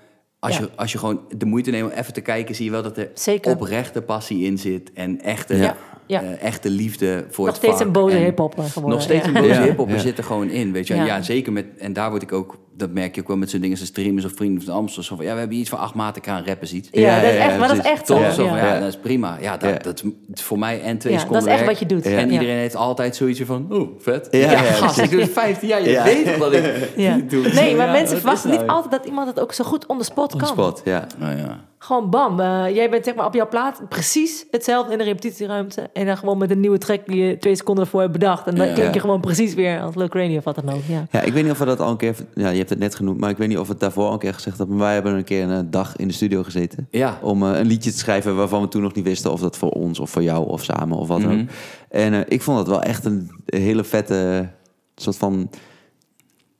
Als, 0.42 0.58
Ja. 0.58 0.62
je, 0.62 0.70
als 0.76 0.92
je 0.92 0.98
gewoon 0.98 1.20
de 1.38 1.46
moeite 1.46 1.72
neemt 1.72 1.92
om 1.92 1.98
even 1.98 2.14
te 2.14 2.22
kijken, 2.22 2.56
zie 2.56 2.66
je 2.66 2.72
wel 2.72 2.82
dat 2.84 2.98
er 2.98 3.10
Zeker. 3.14 3.52
oprechte 3.52 4.02
passie 4.02 4.46
in 4.46 4.58
zit. 4.58 4.92
En 4.94 5.22
echte, 5.22 5.56
Ja, 5.58 5.76
ja. 6.06 6.22
eh, 6.22 6.42
echte 6.44 6.70
liefde 6.70 7.26
voor 7.30 7.46
Nog 7.46 7.54
het 7.56 7.56
steeds 7.64 7.78
vak. 7.78 7.86
een 7.86 7.92
boze 7.92 8.16
En 8.16 8.24
hip-hop 8.24 8.54
geworden. 8.60 8.90
Nog 8.90 9.02
steeds 9.02 9.26
ja. 9.26 9.28
een 9.28 9.42
boze 9.42 9.54
Ja, 9.54 9.64
hip-hopper 9.64 9.96
ja. 9.96 10.02
zit 10.02 10.18
er 10.18 10.24
gewoon 10.24 10.50
in, 10.50 10.72
weet 10.72 10.88
je. 10.88 10.96
Ja, 10.96 11.22
zeker 11.22 11.52
met, 11.54 11.66
en 11.78 11.94
daar 11.94 12.10
word 12.10 12.22
ik 12.22 12.32
ook, 12.32 12.58
dat 12.82 12.92
merk 12.92 13.16
je 13.16 13.22
ook 13.22 13.28
wel 13.28 13.38
met 13.38 13.50
zo'n 13.50 13.60
dingen 13.62 13.78
als 13.80 13.88
streamers 13.88 14.26
of 14.26 14.32
vrienden 14.36 14.64
van 14.64 14.74
Amstel. 14.74 15.04
Zo 15.04 15.16
van, 15.16 15.26
ja, 15.26 15.34
we 15.34 15.40
hebben 15.40 15.58
iets 15.58 15.70
van 15.70 15.80
acht 15.80 15.94
maten, 15.94 16.22
een 16.34 16.46
rappen 16.46 16.76
iets. 16.76 16.90
Ja, 16.92 17.02
Ja, 17.02 17.22
dat 17.22 17.32
is 17.32 17.38
echt, 17.38 17.52
ja, 17.52 17.58
maar 17.58 17.68
dat 17.68 17.78
is 17.78 17.84
echt 17.84 18.06
Toch? 18.06 18.24
zo. 18.26 18.32
Zo 18.32 18.48
van, 18.48 18.58
ja, 18.58 18.74
ja. 18.74 18.80
dat 18.80 18.88
is 18.88 18.98
prima. 18.98 19.38
Ja, 19.42 19.58
dat, 19.58 19.70
Ja. 19.70 19.78
dat 19.78 20.04
is 20.34 20.42
voor 20.44 20.60
mij 20.60 20.82
en 20.82 20.98
twee 20.98 21.14
Ja, 21.14 21.20
seconden 21.20 21.44
dat 21.46 21.54
is 21.54 21.60
echt 21.60 21.66
werk. 21.68 21.80
wat 21.80 21.90
je 21.90 21.96
doet. 21.96 22.06
En 22.06 22.28
Ja. 22.28 22.34
iedereen 22.34 22.56
heeft 22.58 22.76
altijd 22.76 23.16
zoiets 23.16 23.42
van, 23.42 23.66
oh, 23.70 23.90
vet. 24.00 24.28
Ja, 24.32 24.40
ja, 24.52 24.58
gast, 24.58 24.98
ik 24.98 25.10
doe 25.10 25.22
het 25.22 25.32
15 25.32 25.68
jaar, 25.68 25.82
je 25.84 25.90
Ja. 25.90 26.04
weet 26.04 26.38
dat 26.40 26.54
ik 26.54 26.64
dit 26.96 27.30
doe. 27.30 27.48
Nee, 27.54 27.76
maar 27.76 27.86
Ja, 27.86 27.92
mensen 27.92 28.18
verwachten 28.18 28.50
is 28.50 28.58
niet 28.58 28.66
nou? 28.66 28.78
altijd 28.82 29.02
dat 29.02 29.06
iemand 29.10 29.28
het 29.28 29.40
ook 29.40 29.54
zo 29.54 29.64
goed 29.64 29.86
on 29.86 29.98
the 29.98 30.04
spot 30.04 30.34
On 30.34 30.40
kan. 30.40 30.48
the 30.48 30.54
spot, 30.54 30.82
ja. 30.86 31.08
Nou 31.18 31.38
ja. 31.38 31.60
Gewoon 31.84 32.10
bam. 32.10 32.40
eh, 32.40 32.76
jij 32.76 32.90
bent 32.90 33.06
zeg 33.06 33.16
maar 33.16 33.26
op 33.26 33.34
jouw 33.34 33.48
plaat 33.48 33.82
precies 33.90 34.46
hetzelfde 34.52 34.92
in 34.92 34.98
de 34.98 35.04
repetitieruimte. 35.04 35.90
En 35.94 36.06
dan 36.06 36.18
gewoon 36.18 36.38
met 36.38 36.52
een 36.52 36.60
nieuwe 36.60 36.78
track 36.78 37.00
die 37.06 37.24
je 37.26 37.38
twee 37.38 37.56
seconden 37.56 37.84
ervoor 37.84 38.00
hebt 38.02 38.12
bedacht. 38.14 38.48
En 38.48 38.56
dan 38.56 38.68
Ja. 38.68 38.74
klink 38.74 38.94
je 38.94 39.00
gewoon 39.00 39.22
precies 39.22 39.54
weer 39.54 39.82
als 39.82 39.96
Lil 39.96 40.08
Craney 40.08 40.38
of 40.38 40.44
wat 40.44 40.56
dan 40.56 40.70
ook. 40.76 40.82
Ja. 40.88 41.06
Ja, 41.12 41.22
ik 41.22 41.34
weet 41.34 41.44
niet 41.44 41.52
of 41.52 41.58
we 41.58 41.66
dat 41.66 41.80
al 41.80 41.90
een 41.90 41.98
keer... 41.98 42.16
Ja, 42.34 42.50
je 42.50 42.58
hebt 42.58 42.70
het 42.72 42.80
net 42.80 42.96
genoemd, 42.96 43.20
maar 43.20 43.30
ik 43.30 43.38
weet 43.38 43.48
niet 43.48 43.58
of 43.58 43.66
we 43.66 43.72
het 43.72 43.82
daarvoor 43.82 44.06
al 44.06 44.14
een 44.14 44.20
keer 44.20 44.34
gezegd 44.34 44.58
hebben. 44.58 44.76
Maar 44.76 44.86
wij 44.86 44.94
hebben 44.94 45.14
een 45.16 45.24
keer 45.24 45.44
een 45.44 45.52
eh, 45.66 45.72
dag 45.72 45.96
in 45.96 46.08
de 46.08 46.14
studio 46.14 46.44
gezeten. 46.44 46.88
Ja. 46.92 47.20
Om 47.22 47.44
eh, 47.44 47.60
een 47.60 47.66
liedje 47.68 47.92
te 47.92 47.98
schrijven 47.98 48.36
waarvan 48.36 48.62
we 48.62 48.68
toen 48.68 48.82
nog 48.82 48.94
niet 48.94 49.06
wisten 49.06 49.32
of 49.32 49.40
dat 49.42 49.58
voor 49.58 49.70
ons 49.70 50.00
of 50.00 50.10
voor 50.10 50.24
jou 50.24 50.48
of 50.48 50.64
samen 50.64 50.98
of 50.98 51.08
wat 51.08 51.22
dan 51.22 51.32
Mhm. 51.32 51.42
ook. 51.42 51.48
En 51.90 52.14
eh, 52.14 52.20
ik 52.28 52.42
vond 52.42 52.58
het 52.58 52.68
wel 52.68 52.82
echt 52.82 53.06
een 53.06 53.32
hele 53.46 53.84
vette 53.84 54.50
soort 54.96 55.18
van 55.18 55.50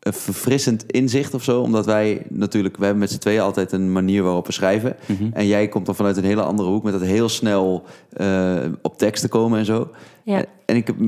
verfrissend 0.10 0.92
inzicht 0.92 1.34
of 1.34 1.44
zo. 1.44 1.62
Omdat 1.62 1.86
wij 1.86 2.26
natuurlijk, 2.30 2.78
we 2.78 2.84
hebben 2.84 3.02
met 3.02 3.12
z'n 3.12 3.18
tweeën 3.18 3.42
altijd 3.42 3.72
een 3.72 3.92
manier 3.92 4.24
waarop 4.24 4.46
we 4.46 4.52
schrijven. 4.52 4.96
Mhm. 5.06 5.24
En 5.34 5.48
jij 5.48 5.68
komt 5.68 5.86
dan 5.86 5.96
vanuit 5.96 6.18
een 6.18 6.24
hele 6.24 6.42
andere 6.42 6.70
hoek 6.70 6.84
met 6.84 6.94
dat 6.94 7.02
heel 7.02 7.30
snel 7.30 7.84
eh, 8.14 8.56
op 8.82 8.98
tekst 8.98 9.22
te 9.22 9.30
komen 9.30 9.60
en 9.60 9.66
zo. 9.66 9.90
Ja. 10.24 10.38
En, 10.38 10.46
en 10.66 10.76
ik, 10.76 10.88
heb- 10.88 11.00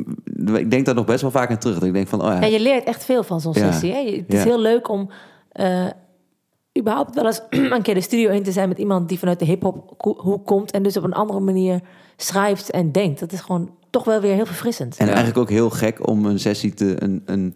ik 0.58 0.72
denk 0.72 0.86
daar 0.86 0.96
nog 0.96 1.06
best 1.06 1.22
wel 1.22 1.32
vaak 1.32 1.50
aan 1.50 1.58
terug. 1.58 1.76
Dat 1.80 1.88
ik 1.88 1.94
denk 1.94 2.08
van, 2.08 2.22
oh 2.22 2.28
ja, 2.28 2.40
Ja, 2.42 2.46
je 2.48 2.60
leert 2.60 2.84
echt 2.84 3.06
veel 3.06 3.24
van 3.24 3.42
zo'n 3.42 3.54
Ja. 3.56 3.72
sessie. 3.72 3.92
Hè? 3.92 4.04
Het 4.06 4.24
is 4.34 4.38
Ja. 4.40 4.44
heel 4.44 4.60
leuk 4.60 4.90
om 4.90 5.10
eh, 5.52 5.86
überhaupt 6.80 7.16
wel 7.16 7.26
eens 7.26 7.42
een 7.50 7.82
keer 7.82 7.94
de 7.94 8.02
studio 8.02 8.30
in 8.30 8.44
te 8.44 8.52
zijn 8.52 8.68
met 8.70 8.78
iemand 8.78 9.10
die 9.10 9.20
vanuit 9.20 9.40
de 9.40 9.46
hip-hop 9.46 9.94
hoek 10.18 10.46
komt 10.46 10.72
en 10.72 10.84
dus 10.84 10.98
op 10.98 11.04
een 11.04 11.14
andere 11.14 11.40
manier 11.40 11.80
schrijft 12.18 12.70
en 12.72 12.92
denkt. 12.92 13.20
Dat 13.20 13.32
is 13.32 13.40
gewoon 13.42 13.70
toch 13.90 14.04
wel 14.04 14.22
weer 14.22 14.34
heel 14.34 14.46
verfrissend. 14.46 14.98
En 14.98 15.06
Ja. 15.06 15.12
eigenlijk 15.14 15.42
ook 15.42 15.50
heel 15.50 15.70
gek 15.70 16.08
om 16.10 16.26
een 16.26 16.40
sessie 16.40 16.74
te. 16.74 16.96
Een, 17.04 17.22
een, 17.26 17.56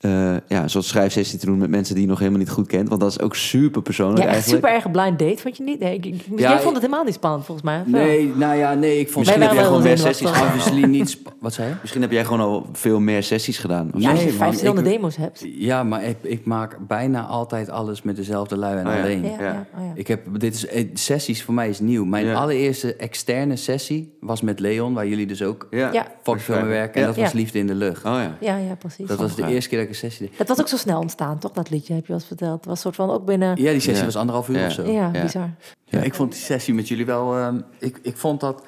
eh, 0.00 0.10
ja, 0.48 0.62
een 0.62 0.70
soort 0.70 0.84
schrijfsessie 0.84 1.38
te 1.38 1.46
doen 1.46 1.58
met 1.58 1.70
mensen 1.70 1.94
die 1.94 2.02
je 2.04 2.08
nog 2.10 2.18
helemaal 2.18 2.38
niet 2.40 2.50
goed 2.50 2.66
kent. 2.66 2.88
Want 2.88 3.00
dat 3.00 3.10
is 3.10 3.20
ook 3.20 3.34
super 3.36 3.82
persoonlijk 3.82 4.18
Ja, 4.18 4.24
echt 4.24 4.34
eigenlijk. 4.34 4.64
super 4.66 4.76
erg 4.76 4.90
blind 4.90 5.18
date, 5.18 5.42
vond 5.42 5.56
je 5.56 5.62
niet? 5.62 5.78
Nee, 5.80 5.94
ik, 5.94 6.06
ik- 6.06 6.24
Ja, 6.30 6.36
jij 6.36 6.54
ik- 6.54 6.60
vond 6.60 6.72
het 6.74 6.82
helemaal 6.82 7.04
niet 7.04 7.14
spannend, 7.14 7.44
volgens 7.44 7.66
mij. 7.66 7.82
Nee, 7.86 8.32
nou 8.34 8.56
ja, 8.56 8.74
nee, 8.74 8.98
ik 8.98 9.06
vond... 9.10 9.16
Misschien 9.16 9.42
heb 9.42 9.52
jij 9.52 9.62
gewoon 9.64 9.78
wel 9.82 9.88
meer 9.88 9.98
sessies. 9.98 10.28
Obviously 10.28 10.82
niet... 10.84 11.18
Wat 11.40 11.52
zei 11.52 11.68
je? 11.68 11.74
Misschien 11.80 12.02
heb 12.02 12.10
jij 12.10 12.24
gewoon 12.24 12.40
al 12.40 12.66
veel 12.72 13.00
meer 13.00 13.22
sessies 13.22 13.58
gedaan. 13.58 13.90
of 13.94 14.00
Ja, 14.00 14.10
als 14.10 14.18
je 14.20 14.24
Nee, 14.26 14.34
vijf 14.34 14.48
verschillende 14.50 14.82
demo's 14.90 15.16
hebt. 15.16 15.44
Ja, 15.54 15.82
maar 15.84 16.04
ik, 16.04 16.16
ik 16.22 16.44
maak 16.44 16.76
bijna 16.86 17.26
altijd 17.26 17.70
alles 17.70 18.02
met 18.02 18.16
dezelfde 18.16 18.56
lui 18.56 18.78
en 18.78 18.86
Oh 18.86 18.92
ja. 18.92 18.98
alleen. 19.00 19.22
Ja, 19.22 19.30
Ja. 19.30 19.42
ja. 19.44 19.66
oh 19.78 19.84
ja. 19.86 19.92
Ik 19.94 20.06
heb, 20.06 20.20
dit 20.38 20.54
is, 20.54 20.66
eh, 20.66 20.84
sessies 20.94 21.42
voor 21.42 21.54
mij 21.54 21.68
is 21.68 21.80
nieuw. 21.80 22.04
Mijn 22.04 22.26
Ja. 22.26 22.34
allereerste 22.34 22.94
externe 22.96 23.56
sessie 23.56 24.16
was 24.20 24.40
met 24.40 24.60
Leon, 24.60 24.94
waar 24.94 25.06
jullie 25.06 25.26
dus 25.26 25.42
ook 25.42 25.66
Ja. 25.70 25.90
Fucking 26.22 26.42
veel 26.44 26.54
mee 26.60 26.64
werken. 26.64 26.94
En 26.94 27.00
Ja. 27.00 27.06
dat 27.06 27.16
was. 27.16 27.32
Liefde 27.32 27.58
in 27.58 27.66
de 27.66 27.74
Lucht. 27.74 28.04
Oh 28.04 28.12
ja. 28.12 28.36
Ja, 28.40 28.56
ja, 28.56 28.74
precies. 28.74 29.06
Dat 29.06 29.18
was 29.18 29.34
de 29.34 29.46
eerste 29.46 29.68
keer 29.68 29.78
dat 29.78 29.88
een 29.90 30.10
sessie. 30.10 30.30
Dat 30.36 30.48
was 30.48 30.60
ook 30.60 30.68
zo 30.68 30.76
snel 30.76 31.00
ontstaan, 31.00 31.38
toch? 31.38 31.52
Dat 31.52 31.70
liedje 31.70 31.92
heb 31.92 32.02
je 32.02 32.08
wel 32.08 32.16
eens 32.16 32.26
verteld. 32.26 32.56
Het 32.56 32.64
was 32.64 32.80
soort 32.80 32.94
van 32.94 33.10
ook 33.10 33.24
binnen... 33.24 33.48
Ja, 33.48 33.70
die 33.70 33.80
sessie 33.80 33.94
Ja. 33.98 34.04
was 34.04 34.16
anderhalf 34.16 34.48
uur 34.48 34.58
Ja. 34.58 34.66
of 34.66 34.72
zo. 34.72 34.90
Ja. 34.90 35.10
bizar. 35.10 35.50
Ja, 35.84 36.02
ik 36.02 36.14
vond 36.14 36.32
die 36.32 36.40
sessie 36.40 36.74
met 36.74 36.88
jullie 36.88 37.06
wel... 37.06 37.36
ehm, 37.36 37.60
ik, 37.78 37.98
ik 38.02 38.16
vond 38.16 38.40
dat... 38.40 38.64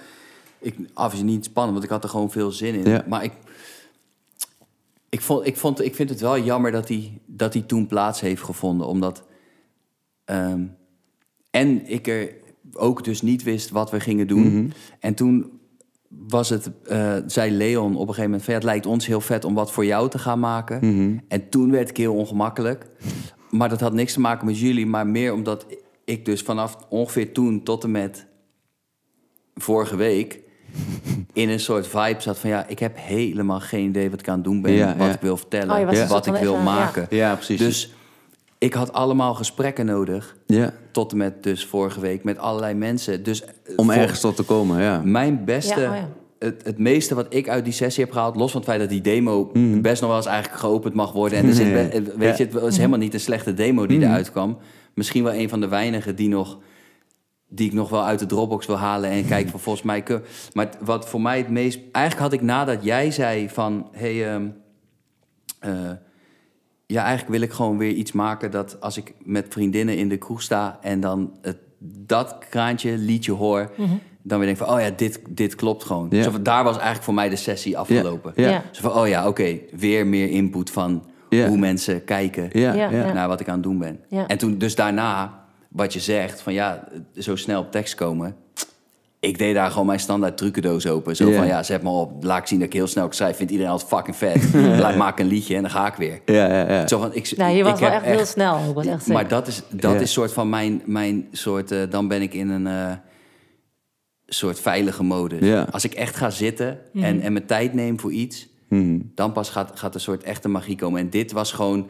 Ik, 0.58 0.76
obviously 0.94 1.30
niet 1.30 1.44
spannend, 1.44 1.72
want 1.72 1.84
ik 1.84 1.90
had 1.90 2.04
er 2.04 2.10
gewoon 2.10 2.30
veel 2.30 2.50
zin 2.50 2.74
in. 2.74 2.90
Ja. 2.90 3.04
Maar 3.08 3.24
ik... 3.24 3.32
Ik, 5.08 5.20
vond, 5.20 5.46
ik, 5.46 5.56
vond, 5.56 5.80
ik 5.80 5.94
vind 5.94 6.08
het 6.08 6.20
wel 6.20 6.38
jammer 6.38 6.70
dat 6.70 6.88
hij 6.88 7.20
dat 7.26 7.52
die 7.52 7.66
toen 7.66 7.86
plaats 7.86 8.20
heeft 8.20 8.42
gevonden. 8.42 8.86
Omdat... 8.86 9.22
ehm, 10.24 10.64
en 11.50 11.86
ik 11.90 12.06
er 12.06 12.34
ook 12.72 13.04
dus 13.04 13.22
niet 13.22 13.42
wist 13.42 13.70
wat 13.70 13.90
we 13.90 14.00
gingen 14.00 14.26
doen. 14.26 14.56
Mhm. 14.56 14.70
En 15.00 15.14
toen 15.14 15.51
was 16.28 16.48
het... 16.48 16.70
eh, 16.84 17.16
zei 17.26 17.50
Leon 17.50 17.92
op 17.92 18.00
een 18.00 18.06
gegeven 18.06 18.24
moment... 18.24 18.42
Van, 18.42 18.52
ja, 18.52 18.58
het 18.58 18.68
lijkt 18.68 18.86
ons 18.86 19.06
heel 19.06 19.20
vet 19.20 19.44
om 19.44 19.54
wat 19.54 19.72
voor 19.72 19.84
jou 19.84 20.08
te 20.10 20.18
gaan 20.18 20.40
maken. 20.40 20.78
Mhm. 20.80 21.18
En 21.28 21.48
toen 21.48 21.70
werd 21.70 21.88
ik 21.90 21.96
heel 21.96 22.14
ongemakkelijk. 22.14 22.86
Maar 23.50 23.68
dat 23.68 23.80
had 23.80 23.92
niks 23.92 24.12
te 24.12 24.20
maken 24.20 24.46
met 24.46 24.58
jullie, 24.58 24.86
maar 24.86 25.06
meer 25.06 25.32
omdat 25.32 25.66
ik 26.04 26.24
dus 26.24 26.42
vanaf 26.42 26.76
ongeveer 26.88 27.32
toen 27.32 27.62
tot 27.62 27.84
en 27.84 27.90
met 27.90 28.26
vorige 29.54 29.96
week 29.96 30.40
in 31.32 31.48
een 31.48 31.60
soort 31.60 31.86
vibe 31.86 32.20
zat 32.20 32.38
van 32.38 32.50
ja, 32.50 32.66
ik 32.66 32.78
heb 32.78 32.92
helemaal 32.96 33.60
geen 33.60 33.88
idee 33.88 34.10
wat 34.10 34.20
ik 34.20 34.28
aan 34.28 34.34
het 34.34 34.44
doen 34.44 34.62
ben, 34.62 34.72
Ja, 34.72 34.96
wat 34.96 35.06
ja. 35.06 35.12
ik 35.12 35.20
wil 35.20 35.36
vertellen, 35.36 35.80
Oh, 35.80 35.86
wat 35.86 36.08
soort 36.08 36.26
ik 36.26 36.34
wil 36.34 36.56
maken. 36.56 37.06
Ja, 37.10 37.34
precies. 37.34 37.58
Dus 37.58 37.94
ik 38.62 38.74
had 38.74 38.92
allemaal 38.92 39.34
gesprekken 39.34 39.86
nodig, 39.86 40.36
ja. 40.46 40.72
tot 40.92 41.12
en 41.12 41.18
met 41.18 41.42
dus 41.42 41.66
vorige 41.66 42.00
week, 42.00 42.24
met 42.24 42.38
allerlei 42.38 42.74
mensen. 42.74 43.22
Dus 43.22 43.44
eh, 43.44 43.50
Om 43.76 43.84
voor- 43.84 43.94
ergens 43.94 44.20
tot 44.20 44.36
te 44.36 44.42
komen, 44.42 44.82
ja. 44.82 45.00
mijn 45.04 45.44
beste, 45.44 45.80
Ja, 45.80 45.90
oh 45.90 45.96
ja. 45.96 46.08
het, 46.38 46.64
het 46.64 46.78
meeste 46.78 47.14
wat 47.14 47.26
ik 47.34 47.48
uit 47.48 47.64
die 47.64 47.72
sessie 47.72 48.04
heb 48.04 48.12
gehaald, 48.12 48.36
los 48.36 48.50
van 48.50 48.60
het 48.60 48.68
feit 48.68 48.80
dat 48.80 48.88
die 48.90 49.00
demo 49.00 49.50
Mhm. 49.52 49.80
best 49.80 50.00
nog 50.00 50.10
wel 50.10 50.18
eens 50.18 50.28
eigenlijk 50.28 50.60
geopend 50.60 50.94
mag 50.94 51.12
worden. 51.12 51.38
En 51.38 51.46
er 51.46 51.54
zit, 51.54 51.66
Ja. 51.92 52.00
weet 52.16 52.36
je, 52.36 52.44
het 52.44 52.52
was 52.52 52.76
helemaal 52.76 52.98
niet 52.98 53.14
een 53.14 53.20
slechte 53.20 53.54
demo 53.54 53.86
die 53.86 53.98
Mhm. 53.98 54.06
eruit 54.06 54.30
kwam. 54.30 54.58
Misschien 54.94 55.22
wel 55.24 55.34
een 55.34 55.48
van 55.48 55.60
de 55.60 55.68
weinigen 55.68 56.16
die 56.16 56.28
nog 56.28 56.58
die 57.48 57.66
ik 57.66 57.72
nog 57.72 57.88
wel 57.88 58.04
uit 58.04 58.18
de 58.18 58.26
Dropbox 58.26 58.66
wil 58.66 58.76
halen 58.78 59.10
en 59.10 59.26
kijken 59.26 59.50
van 59.50 59.60
volgens 59.60 59.84
mij. 59.84 60.02
kun- 60.02 60.22
Maar 60.52 60.68
wat 60.80 61.08
voor 61.08 61.20
mij 61.20 61.38
het 61.38 61.48
meest. 61.48 61.78
Eigenlijk 61.92 62.24
had 62.24 62.32
ik 62.40 62.42
nadat 62.46 62.84
jij 62.84 63.10
zei 63.10 63.48
van 63.48 63.88
hey, 63.92 64.28
ehm, 64.32 64.46
eh, 65.60 65.70
ja, 66.92 67.02
eigenlijk 67.02 67.38
wil 67.38 67.48
ik 67.48 67.52
gewoon 67.52 67.78
weer 67.78 67.92
iets 67.92 68.12
maken 68.12 68.50
dat 68.50 68.80
als 68.80 68.96
ik 68.96 69.14
met 69.24 69.46
vriendinnen 69.48 69.96
in 69.96 70.08
de 70.08 70.16
kroeg 70.16 70.42
sta 70.42 70.78
en 70.80 71.00
dan 71.00 71.32
het, 71.42 71.56
dat 72.06 72.36
kraantje 72.48 72.96
liedje 72.96 73.32
hoor, 73.32 73.70
dan 74.22 74.38
weer 74.38 74.46
denk 74.46 74.58
van 74.58 74.68
oh 74.68 74.80
ja, 74.80 74.90
dit, 74.96 75.20
dit 75.28 75.54
klopt 75.54 75.84
gewoon. 75.84 76.06
Ja. 76.10 76.22
Zo 76.22 76.30
van, 76.30 76.42
daar 76.42 76.64
was 76.64 76.74
eigenlijk 76.74 77.04
voor 77.04 77.14
mij 77.14 77.28
de 77.28 77.36
sessie 77.36 77.78
afgelopen. 77.78 78.32
Ja. 78.36 78.48
Ja. 78.48 78.62
Zo 78.70 78.80
van 78.82 79.00
oh 79.00 79.08
ja, 79.08 79.28
oké, 79.28 79.58
weer 79.76 80.06
meer 80.06 80.30
input 80.30 80.70
van 80.70 81.04
Ja. 81.28 81.48
hoe 81.48 81.58
mensen 81.58 82.04
kijken 82.04 82.50
naar 83.14 83.28
wat 83.28 83.40
ik 83.40 83.48
aan 83.48 83.54
het 83.54 83.62
doen 83.62 83.78
ben. 83.78 84.00
Ja. 84.08 84.26
En 84.26 84.38
toen 84.38 84.58
dus 84.58 84.74
daarna, 84.74 85.44
wat 85.68 85.92
je 85.92 86.00
zegt, 86.00 86.40
van 86.40 86.52
ja, 86.52 86.88
zo 87.18 87.36
snel 87.36 87.60
op 87.60 87.70
tekst 87.70 87.94
komen. 87.94 88.36
Ik 89.24 89.38
deed 89.38 89.54
daar 89.54 89.70
gewoon 89.70 89.86
mijn 89.86 90.00
standaard 90.00 90.36
trucendoos 90.36 90.86
open. 90.86 91.16
Zo 91.16 91.32
van, 91.32 91.46
ja, 91.46 91.62
zet 91.62 91.82
me 91.82 91.88
op. 91.90 92.24
Laat 92.24 92.38
ik 92.40 92.46
zien 92.46 92.58
dat 92.58 92.66
ik 92.68 92.72
heel 92.74 92.86
snel 92.86 93.04
kan 93.04 93.14
schrijf. 93.14 93.36
Vindt 93.36 93.52
iedereen 93.52 93.72
altijd 93.72 93.90
fucking 93.90 94.16
vet. 94.16 94.54
Laat 94.80 94.96
maak 94.96 95.18
een 95.18 95.26
liedje 95.26 95.54
en 95.56 95.62
dan 95.62 95.70
ga 95.70 95.86
ik 95.86 95.94
weer. 95.94 96.20
Ja, 96.24 96.46
ja, 96.46 96.68
ja. 96.72 96.88
Zo 96.88 96.98
van, 96.98 97.14
ik, 97.14 97.36
Nou, 97.36 97.56
je 97.56 97.62
was 97.62 97.72
ik 97.72 97.78
wel 97.78 97.90
echt, 97.90 98.04
heel 98.04 98.24
snel. 98.26 98.58
Ik 98.68 98.74
was 98.74 98.86
echt. 98.86 99.06
Maar 99.06 99.28
dat 99.28 99.46
is, 99.46 99.62
dat 99.70 100.00
is 100.00 100.12
soort 100.12 100.32
van 100.32 100.48
mijn, 100.48 100.82
mijn 100.84 101.28
soort... 101.32 101.70
eh, 101.70 101.78
dan 101.90 102.08
ben 102.08 102.22
ik 102.22 102.34
in 102.34 102.48
een 102.48 102.66
eh, 102.66 102.92
soort 104.26 104.60
veilige 104.60 105.02
modus. 105.02 105.46
Ja. 105.48 105.66
Als 105.70 105.84
ik 105.84 105.92
echt 105.94 106.16
ga 106.16 106.30
zitten 106.30 106.78
Mhm. 106.92 107.04
en, 107.04 107.20
en 107.20 107.32
mijn 107.32 107.46
tijd 107.46 107.74
neem 107.74 108.00
voor 108.00 108.12
iets... 108.12 108.48
Mhm. 108.68 108.98
dan 109.14 109.32
pas 109.32 109.48
gaat, 109.50 109.70
gaat 109.74 109.94
een 109.94 110.00
soort 110.00 110.22
echte 110.22 110.48
magie 110.48 110.76
komen. 110.76 111.00
En 111.00 111.10
dit 111.10 111.32
was 111.32 111.52
gewoon 111.52 111.88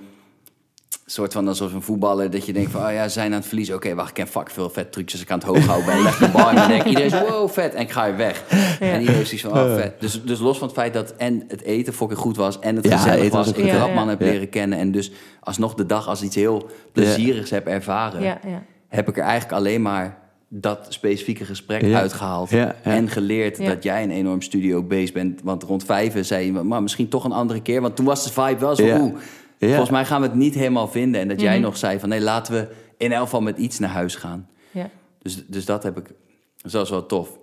soort 1.07 1.33
van 1.33 1.49
alsof 1.49 1.73
een 1.73 1.83
voetballer... 1.83 2.31
dat 2.31 2.47
je 2.47 2.53
denkt 2.53 2.71
van, 2.71 2.87
oh 2.87 2.93
ja, 2.93 3.09
zijn 3.09 3.33
aan 3.33 3.39
het 3.39 3.47
verliezen. 3.47 3.75
Oké, 3.75 3.95
wacht, 3.95 4.09
ik 4.09 4.15
ken 4.15 4.27
fuck 4.27 4.51
veel 4.51 4.71
vet 4.71 4.93
trucs 4.93 5.13
als 5.13 5.23
ik 5.23 5.31
aan 5.31 5.39
het 5.39 5.47
hoog 5.47 5.67
houden 5.67 5.87
ben. 5.87 6.03
Leg 6.09 6.19
de 6.19 6.29
bal 6.29 6.49
en 6.49 6.55
dan 6.55 6.69
denk 6.69 6.81
ik, 6.81 6.89
iedereen 6.89 7.13
is 7.13 7.29
wow, 7.29 7.51
vet. 7.51 7.75
En 7.75 7.81
ik 7.81 7.91
ga 7.91 8.05
weer 8.05 8.17
weg. 8.17 8.45
En 8.81 9.01
iedereen 9.01 9.21
is 9.21 9.41
van, 9.41 9.53
oh, 9.53 9.75
vet. 9.75 10.01
Dus, 10.01 10.25
dus 10.25 10.39
los 10.39 10.59
van 10.59 10.67
het 10.67 10.77
feit 10.77 10.93
dat 10.93 11.17
en 11.17 11.45
het 11.49 11.63
eten 11.63 11.93
fucking 11.93 12.21
goed 12.21 12.37
was... 12.37 12.59
en 12.59 12.77
het 12.77 12.85
Ja, 12.85 12.97
gezellig 12.97 13.21
eten 13.21 13.37
was 13.37 13.47
was, 13.47 13.57
ik 13.57 13.71
de 13.71 13.79
rapman 13.79 14.05
ja. 14.05 14.11
heb 14.11 14.21
leren 14.21 14.49
kennen... 14.49 14.79
en 14.79 14.93
dus 14.93 15.13
alsnog 15.41 15.75
de 15.75 15.87
dag 15.87 16.09
als 16.09 16.23
iets 16.23 16.37
heel 16.37 16.71
plezierigs 16.93 17.51
heb 17.51 17.67
ervaren... 17.67 18.23
Ja, 18.23 18.39
ja. 18.47 18.63
heb 18.89 19.09
ik 19.09 19.17
er 19.17 19.23
eigenlijk 19.23 19.53
alleen 19.53 19.83
maar 19.83 20.21
dat 20.55 20.87
specifieke 20.89 21.45
gesprek 21.45 21.83
Ja. 21.83 22.01
uitgehaald. 22.01 22.51
Ja, 22.51 22.59
ja. 22.59 22.75
En 22.83 23.09
geleerd 23.09 23.59
Ja. 23.59 23.69
dat 23.69 23.83
jij 23.83 24.03
een 24.03 24.11
enorm 24.11 24.43
studio 24.43 24.83
beest 24.83 25.13
bent. 25.13 25.41
Want 25.45 25.63
rond 25.63 25.85
vijven 25.85 26.25
zei 26.25 26.47
je, 26.47 26.53
maar 26.53 26.83
misschien 26.83 27.09
toch 27.09 27.25
een 27.25 27.33
andere 27.33 27.63
keer. 27.63 27.81
Want 27.81 27.97
toen 27.97 28.05
was 28.05 28.25
de 28.25 28.33
vibe 28.33 28.61
wel 28.61 28.77
zo, 28.77 28.83
oeh, 28.83 29.15
Ja. 29.69 29.69
volgens 29.77 29.91
mij 29.91 30.05
gaan 30.05 30.21
we 30.21 30.27
het 30.27 30.37
niet 30.37 30.55
helemaal 30.55 30.89
vinden. 30.89 31.21
En 31.21 31.29
dat 31.29 31.41
jij 31.41 31.53
Mhm. 31.55 31.63
nog 31.63 31.77
zei 31.77 31.99
van, 31.99 32.09
nee, 32.09 32.21
laten 32.21 32.53
we 32.55 32.69
in 32.97 33.13
elk 33.13 33.25
geval 33.25 33.41
met 33.41 33.59
iets 33.59 33.79
naar 33.79 33.91
huis 33.91 34.15
gaan. 34.15 34.49
ja. 34.71 34.91
Dus, 35.19 35.47
dus 35.47 35.65
dat 35.65 35.83
heb 35.83 35.99
ik, 35.99 36.05
dus 36.63 36.73
dat 36.73 36.81
was 36.81 36.91
wel 36.91 37.07
tof. 37.07 37.39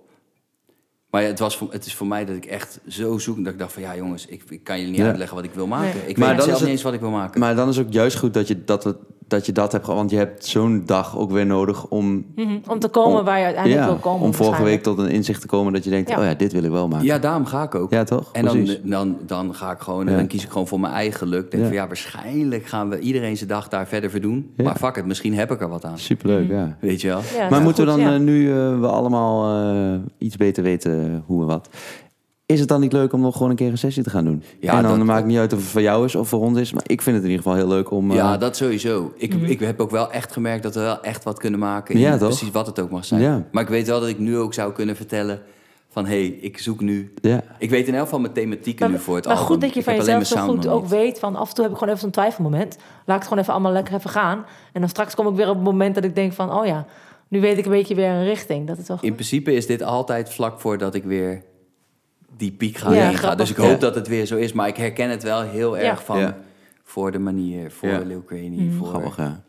Maar 1.10 1.22
ja, 1.22 1.28
het, 1.28 1.38
was 1.38 1.56
voor, 1.56 1.72
het 1.72 1.86
is 1.86 1.94
voor 1.94 2.06
mij 2.06 2.24
dat 2.24 2.36
ik 2.36 2.44
echt 2.44 2.80
zo 2.88 3.18
zoek... 3.18 3.44
dat 3.44 3.52
ik 3.52 3.58
dacht 3.58 3.72
van, 3.72 3.82
ja 3.82 3.96
jongens, 3.96 4.26
ik, 4.26 4.42
ik 4.48 4.64
kan 4.64 4.76
jullie 4.76 4.90
niet 4.92 5.00
Ja. 5.00 5.06
uitleggen 5.06 5.36
wat 5.36 5.44
ik 5.44 5.52
wil 5.54 5.66
maken. 5.66 5.98
Nee. 6.00 6.08
Ik 6.08 6.16
Maar 6.18 6.28
weet 6.28 6.36
dan 6.36 6.44
zelf 6.46 6.56
is 6.58 6.62
niet 6.64 6.72
eens 6.72 6.82
wat 6.82 6.92
ik 6.92 7.00
wil 7.00 7.10
maken. 7.10 7.40
Maar 7.40 7.54
dan 7.54 7.68
is 7.68 7.78
ook 7.78 7.92
juist 7.92 8.18
goed 8.18 8.34
dat 8.34 8.48
je 8.48 8.64
dat, 8.64 8.96
dat, 9.30 9.46
je 9.46 9.52
dat 9.52 9.72
hebt 9.72 9.84
gehad. 9.84 9.98
Want 9.98 10.10
je 10.10 10.16
hebt 10.16 10.44
zo'n 10.46 10.82
dag 10.86 11.18
ook 11.18 11.30
weer 11.30 11.46
nodig 11.46 11.86
om... 11.86 12.24
Mhm. 12.36 12.58
Om 12.68 12.78
te 12.78 12.88
komen 12.88 13.18
Om- 13.18 13.24
waar 13.24 13.38
je 13.38 13.44
uiteindelijk 13.44 13.84
ja, 13.84 13.88
wil 13.90 14.00
komen. 14.00 14.26
om 14.26 14.34
vorige 14.34 14.62
week 14.62 14.82
tot 14.82 14.98
een 14.98 15.10
inzicht 15.10 15.40
te 15.40 15.46
komen 15.46 15.72
dat 15.72 15.84
je 15.84 15.90
denkt... 15.90 16.08
Ja. 16.10 16.18
oh 16.18 16.24
ja, 16.24 16.34
dit 16.34 16.52
wil 16.52 16.62
ik 16.62 16.70
wel 16.70 16.88
maken. 16.88 17.06
ja, 17.06 17.18
daarom 17.18 17.44
ga 17.46 17.62
ik 17.62 17.74
ook. 17.74 17.90
Ja, 17.92 18.04
toch? 18.04 18.28
En 18.32 18.44
dan, 18.44 18.68
dan, 18.82 19.16
dan 19.26 19.54
ga 19.54 19.70
ik 19.70 19.80
gewoon, 19.80 20.06
Ja. 20.08 20.16
dan 20.16 20.26
kies 20.26 20.44
ik 20.44 20.50
gewoon 20.50 20.66
voor 20.68 20.80
mijn 20.80 20.92
eigen 20.92 21.18
geluk. 21.18 21.50
Denk 21.50 21.62
Ja. 21.62 21.68
van 21.68 21.78
ja, 21.78 21.86
waarschijnlijk 21.86 22.66
gaan 22.66 22.88
we 22.88 22.98
iedereen 22.98 23.36
zijn 23.36 23.48
dag 23.48 23.68
daar 23.68 23.86
verder 23.86 24.10
verdoen. 24.10 24.52
Ja. 24.56 24.64
Maar 24.64 24.76
fuck 24.76 24.96
het, 24.96 25.06
misschien 25.06 25.34
heb 25.34 25.50
ik 25.50 25.60
er 25.60 25.68
wat 25.68 25.84
aan. 25.84 25.98
Superleuk, 25.98 26.48
ja. 26.48 26.76
Weet 26.80 27.00
je 27.00 27.08
wel? 27.08 27.20
Ja, 27.36 27.48
maar 27.48 27.62
moeten 27.62 27.84
we 27.84 27.90
dan 27.90 28.00
ja. 28.00 28.12
eh, 28.14 28.20
nu 28.20 28.50
eh, 28.50 28.80
we 28.80 28.86
allemaal 28.86 29.64
eh, 29.64 29.98
iets 30.18 30.36
beter 30.36 30.62
weten 30.62 31.22
hoe 31.26 31.40
en 31.40 31.46
wat... 31.46 31.68
is 32.50 32.60
het 32.60 32.68
dan 32.68 32.80
niet 32.80 32.92
leuk 32.92 33.12
om 33.12 33.20
nog 33.20 33.32
gewoon 33.36 33.50
een 33.50 33.56
keer 33.56 33.70
een 33.70 33.78
sessie 33.78 34.02
te 34.02 34.10
gaan 34.10 34.24
doen? 34.24 34.42
Ja, 34.60 34.76
en 34.76 34.82
dan 34.82 34.96
dat- 34.98 35.06
maakt 35.06 35.18
het 35.18 35.28
niet 35.28 35.38
uit 35.38 35.52
of 35.52 35.58
het 35.58 35.68
voor 35.68 35.80
jou 35.82 36.04
is 36.04 36.14
of 36.14 36.28
voor 36.28 36.40
ons 36.40 36.58
is. 36.58 36.72
Maar 36.72 36.82
ik 36.86 37.02
vind 37.02 37.16
het 37.16 37.24
in 37.24 37.30
ieder 37.30 37.44
geval 37.44 37.58
heel 37.58 37.68
leuk 37.68 37.90
om... 37.90 38.10
eh, 38.10 38.16
Ja, 38.16 38.36
dat 38.36 38.56
sowieso. 38.56 39.12
Ik, 39.16 39.34
ik 39.34 39.60
heb 39.60 39.80
ook 39.80 39.90
wel 39.90 40.10
echt 40.12 40.32
gemerkt 40.32 40.62
dat 40.62 40.74
we 40.74 40.80
wel 40.80 41.00
echt 41.02 41.24
wat 41.24 41.38
kunnen 41.38 41.60
maken. 41.60 41.98
Ja, 41.98 42.12
in 42.12 42.18
toch? 42.18 42.28
Precies 42.28 42.50
wat 42.50 42.66
het 42.66 42.80
ook 42.80 42.90
mag 42.90 43.04
zijn. 43.04 43.20
Ja. 43.20 43.44
Maar 43.52 43.62
ik 43.62 43.68
weet 43.68 43.86
wel 43.86 44.00
dat 44.00 44.08
ik 44.08 44.18
nu 44.18 44.38
ook 44.38 44.54
zou 44.54 44.72
kunnen 44.72 44.96
vertellen 44.96 45.40
van... 45.88 46.04
hé, 46.06 46.10
hey, 46.10 46.26
ik 46.26 46.58
zoek 46.58 46.80
nu... 46.80 47.12
ja. 47.20 47.42
Ik 47.58 47.70
weet 47.70 47.86
in 47.88 47.94
elk 47.94 48.04
geval 48.04 48.20
mijn 48.20 48.32
thematieken 48.32 48.84
Maar, 48.90 48.98
nu 48.98 49.04
voor 49.04 49.16
het 49.16 49.24
maar 49.24 49.34
album. 49.34 49.48
goed 49.50 49.60
dat 49.60 49.72
je 49.72 49.78
Ik 49.78 49.84
van 49.84 49.94
jezelf 49.96 50.26
zo 50.26 50.36
goed 50.36 50.68
ook 50.68 50.86
weet 50.86 51.18
van 51.18 51.36
af 51.36 51.48
en 51.48 51.54
toe 51.54 51.62
heb 51.64 51.72
ik 51.72 51.78
gewoon 51.78 51.94
even 51.94 52.04
zo'n 52.04 52.12
twijfelmoment. 52.22 52.76
Laat 52.76 52.86
ik 53.06 53.12
het 53.14 53.22
gewoon 53.22 53.38
even 53.38 53.52
allemaal 53.52 53.72
lekker 53.72 53.94
even 53.94 54.10
gaan. 54.10 54.44
En 54.72 54.80
dan 54.80 54.88
straks 54.90 55.14
kom 55.14 55.26
ik 55.28 55.34
weer 55.34 55.48
op 55.48 55.54
het 55.54 55.64
moment 55.64 55.94
dat 55.94 56.04
ik 56.04 56.14
denk 56.14 56.32
van 56.32 56.52
oh 56.54 56.66
ja, 56.66 56.86
nu 57.28 57.40
weet 57.40 57.58
ik 57.58 57.64
een 57.64 57.70
beetje 57.70 57.94
weer 57.94 58.08
een 58.08 58.24
richting. 58.24 58.66
Dat 58.66 58.78
is 58.78 58.88
wel 58.88 58.98
In 59.00 59.14
principe 59.14 59.52
is 59.54 59.66
dit 59.66 59.82
altijd 59.82 60.30
vlak 60.32 60.60
voordat 60.60 60.94
ik 60.94 61.04
weer 61.04 61.42
die 62.36 62.52
piek 62.52 62.76
ga 62.76 62.92
Ja. 62.92 63.34
Dus 63.34 63.50
ik 63.50 63.56
hoop 63.56 63.70
Ja. 63.70 63.76
dat 63.76 63.94
het 63.94 64.08
weer 64.08 64.26
zo 64.26 64.36
is. 64.36 64.52
Maar 64.52 64.68
ik 64.68 64.76
herken 64.76 65.10
het 65.10 65.22
wel 65.22 65.40
heel 65.42 65.76
Ja. 65.76 65.82
erg 65.82 66.04
van... 66.04 66.18
Ja. 66.18 66.36
Voor 66.84 67.12
de 67.12 67.18
manier, 67.18 67.70
voor 67.70 67.88
Ja. 67.88 67.98
Lil 67.98 68.24
Craney, 68.26 68.48
Mhm. 68.50 68.76
voor... 68.76 68.86
Grappig, 68.86 69.16
ja. 69.16 69.40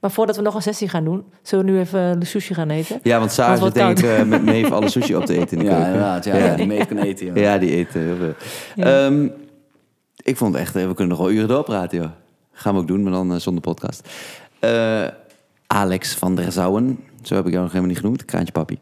Maar 0.00 0.10
voordat 0.12 0.36
we 0.36 0.42
nog 0.42 0.54
een 0.54 0.62
sessie 0.62 0.88
gaan 0.88 1.04
doen, 1.04 1.24
zullen 1.42 1.64
we 1.64 1.70
nu 1.70 1.78
even 1.78 2.20
de 2.20 2.26
sushi 2.26 2.54
gaan 2.54 2.70
eten? 2.70 3.00
Ja, 3.02 3.18
want 3.18 3.32
Sarah 3.32 3.62
zit 3.62 3.74
denk 3.74 3.98
ik 3.98 4.04
eh, 4.04 4.22
met 4.22 4.42
Neef 4.44 4.70
alle 4.70 4.88
sushi 4.88 5.16
op 5.16 5.24
te 5.24 5.38
eten 5.38 5.58
in 5.58 5.58
de 5.58 5.64
Ja, 5.64 5.70
keuken. 5.70 5.86
inderdaad. 5.92 6.24
Ja, 6.24 6.36
Ja. 6.36 6.54
Die 6.54 6.66
mee 6.66 6.86
kan 6.86 6.98
eten, 6.98 7.26
joh. 7.26 7.36
Ja, 7.36 7.58
die 7.58 7.70
eten 7.70 8.00
heel 8.00 8.16
veel. 8.16 8.34
Ja. 8.74 9.04
Ehm, 9.06 9.28
ik 10.16 10.36
vond 10.36 10.54
echt, 10.54 10.76
eh, 10.76 10.86
we 10.86 10.94
kunnen 10.94 11.16
nog 11.16 11.26
wel 11.26 11.30
uren 11.36 11.48
doorpraten, 11.48 11.98
joh. 11.98 12.10
Gaan 12.52 12.74
we 12.74 12.80
ook 12.80 12.86
doen, 12.86 13.02
maar 13.02 13.12
dan 13.12 13.32
eh, 13.32 13.38
zonder 13.38 13.62
podcast. 13.62 14.08
Eh, 14.58 15.04
Alex 15.66 16.14
van 16.14 16.34
der 16.34 16.52
Zouwen, 16.52 16.98
zo 17.22 17.34
heb 17.34 17.44
ik 17.44 17.50
jou 17.50 17.62
nog 17.62 17.72
helemaal 17.72 17.92
niet 17.92 18.00
genoemd. 18.00 18.24
Kraantje 18.24 18.52
papi. 18.52 18.78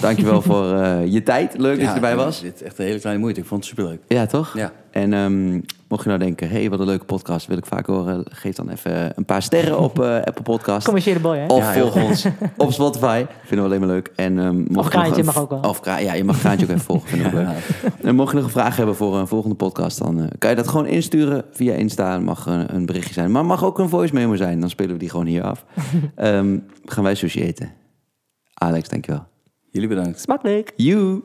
Dankjewel 0.00 0.42
voor 0.52 0.72
eh, 0.74 1.06
je 1.12 1.22
tijd. 1.22 1.58
Leuk 1.58 1.78
dat 1.78 1.88
je 1.88 1.94
erbij 1.94 2.16
was. 2.16 2.40
Dit 2.40 2.54
is 2.54 2.62
echt 2.62 2.78
een 2.78 2.84
hele 2.84 2.98
kleine 2.98 3.20
moeite. 3.22 3.40
Ik 3.40 3.46
vond 3.46 3.60
het 3.60 3.68
superleuk. 3.68 4.00
Ja, 4.08 4.26
toch? 4.26 4.54
Ja. 4.56 4.72
En 4.90 5.12
ehm, 5.12 5.52
mocht 5.88 6.02
je 6.02 6.08
nou 6.08 6.18
denken, 6.18 6.48
hey, 6.48 6.70
wat 6.70 6.80
een 6.80 6.86
leuke 6.86 7.04
podcast, 7.04 7.46
wil 7.46 7.56
ik 7.56 7.66
vaak 7.66 7.86
horen. 7.86 8.24
Geef 8.30 8.54
dan 8.54 8.68
even 8.68 9.12
een 9.14 9.24
paar 9.24 9.42
sterren 9.42 9.78
op 9.78 10.00
eh, 10.00 10.14
Apple 10.28 10.42
Podcast. 10.42 10.84
Commerciële 10.84 11.20
boy, 11.20 11.36
hè? 11.38 11.46
Of 11.46 11.72
volg 11.72 11.94
ons 12.02 12.26
op 12.56 12.72
Spotify. 12.72 13.24
Vinden 13.44 13.58
we 13.58 13.74
alleen 13.74 13.80
maar 13.86 13.94
leuk. 13.94 14.10
En, 14.16 14.38
ehm, 14.38 14.54
mocht 14.56 14.68
je 14.68 14.74
nog 14.74 14.88
Kraantje 14.88 15.18
een- 15.20 15.24
mag 15.26 15.40
ook 15.40 15.50
wel. 15.50 15.60
Of 15.60 15.84
ja, 15.84 16.12
je 16.12 16.24
mag 16.24 16.38
Kraantje 16.38 16.64
ook 16.66 16.70
even 16.72 16.84
volgen. 16.84 17.08
Vind 17.08 17.20
ik 17.20 17.26
ook 17.26 17.32
leuk. 17.38 17.46
En 18.02 18.14
mocht 18.14 18.30
je 18.30 18.36
nog 18.36 18.44
een 18.44 18.50
vraag 18.52 18.76
hebben 18.76 18.96
voor 18.96 19.16
een 19.16 19.26
volgende 19.26 19.56
podcast, 19.56 19.98
dan 19.98 20.20
eh, 20.20 20.26
kan 20.38 20.50
je 20.50 20.56
dat 20.56 20.68
gewoon 20.68 20.86
insturen 20.86 21.44
via 21.52 21.74
Insta. 21.74 22.12
Het 22.12 22.22
mag 22.22 22.46
een, 22.46 22.74
een 22.74 22.86
berichtje 22.86 23.12
zijn, 23.14 23.30
maar 23.30 23.44
mag 23.44 23.64
ook 23.64 23.78
een 23.78 23.88
voice 23.88 24.14
memo 24.14 24.36
zijn. 24.36 24.60
Dan 24.60 24.70
spelen 24.70 24.92
we 24.92 24.98
die 24.98 25.10
gewoon 25.10 25.26
hier 25.26 25.42
af. 25.42 25.64
Ehm, 26.16 26.58
gaan 26.84 27.04
wij 27.04 27.14
sushi 27.14 27.42
eten. 27.42 27.70
Alex, 28.54 28.88
dankjewel. 28.88 29.30
Jullie 29.72 29.88
bedankt. 29.88 30.20
Smakelijk. 30.20 30.72
You. 30.76 31.22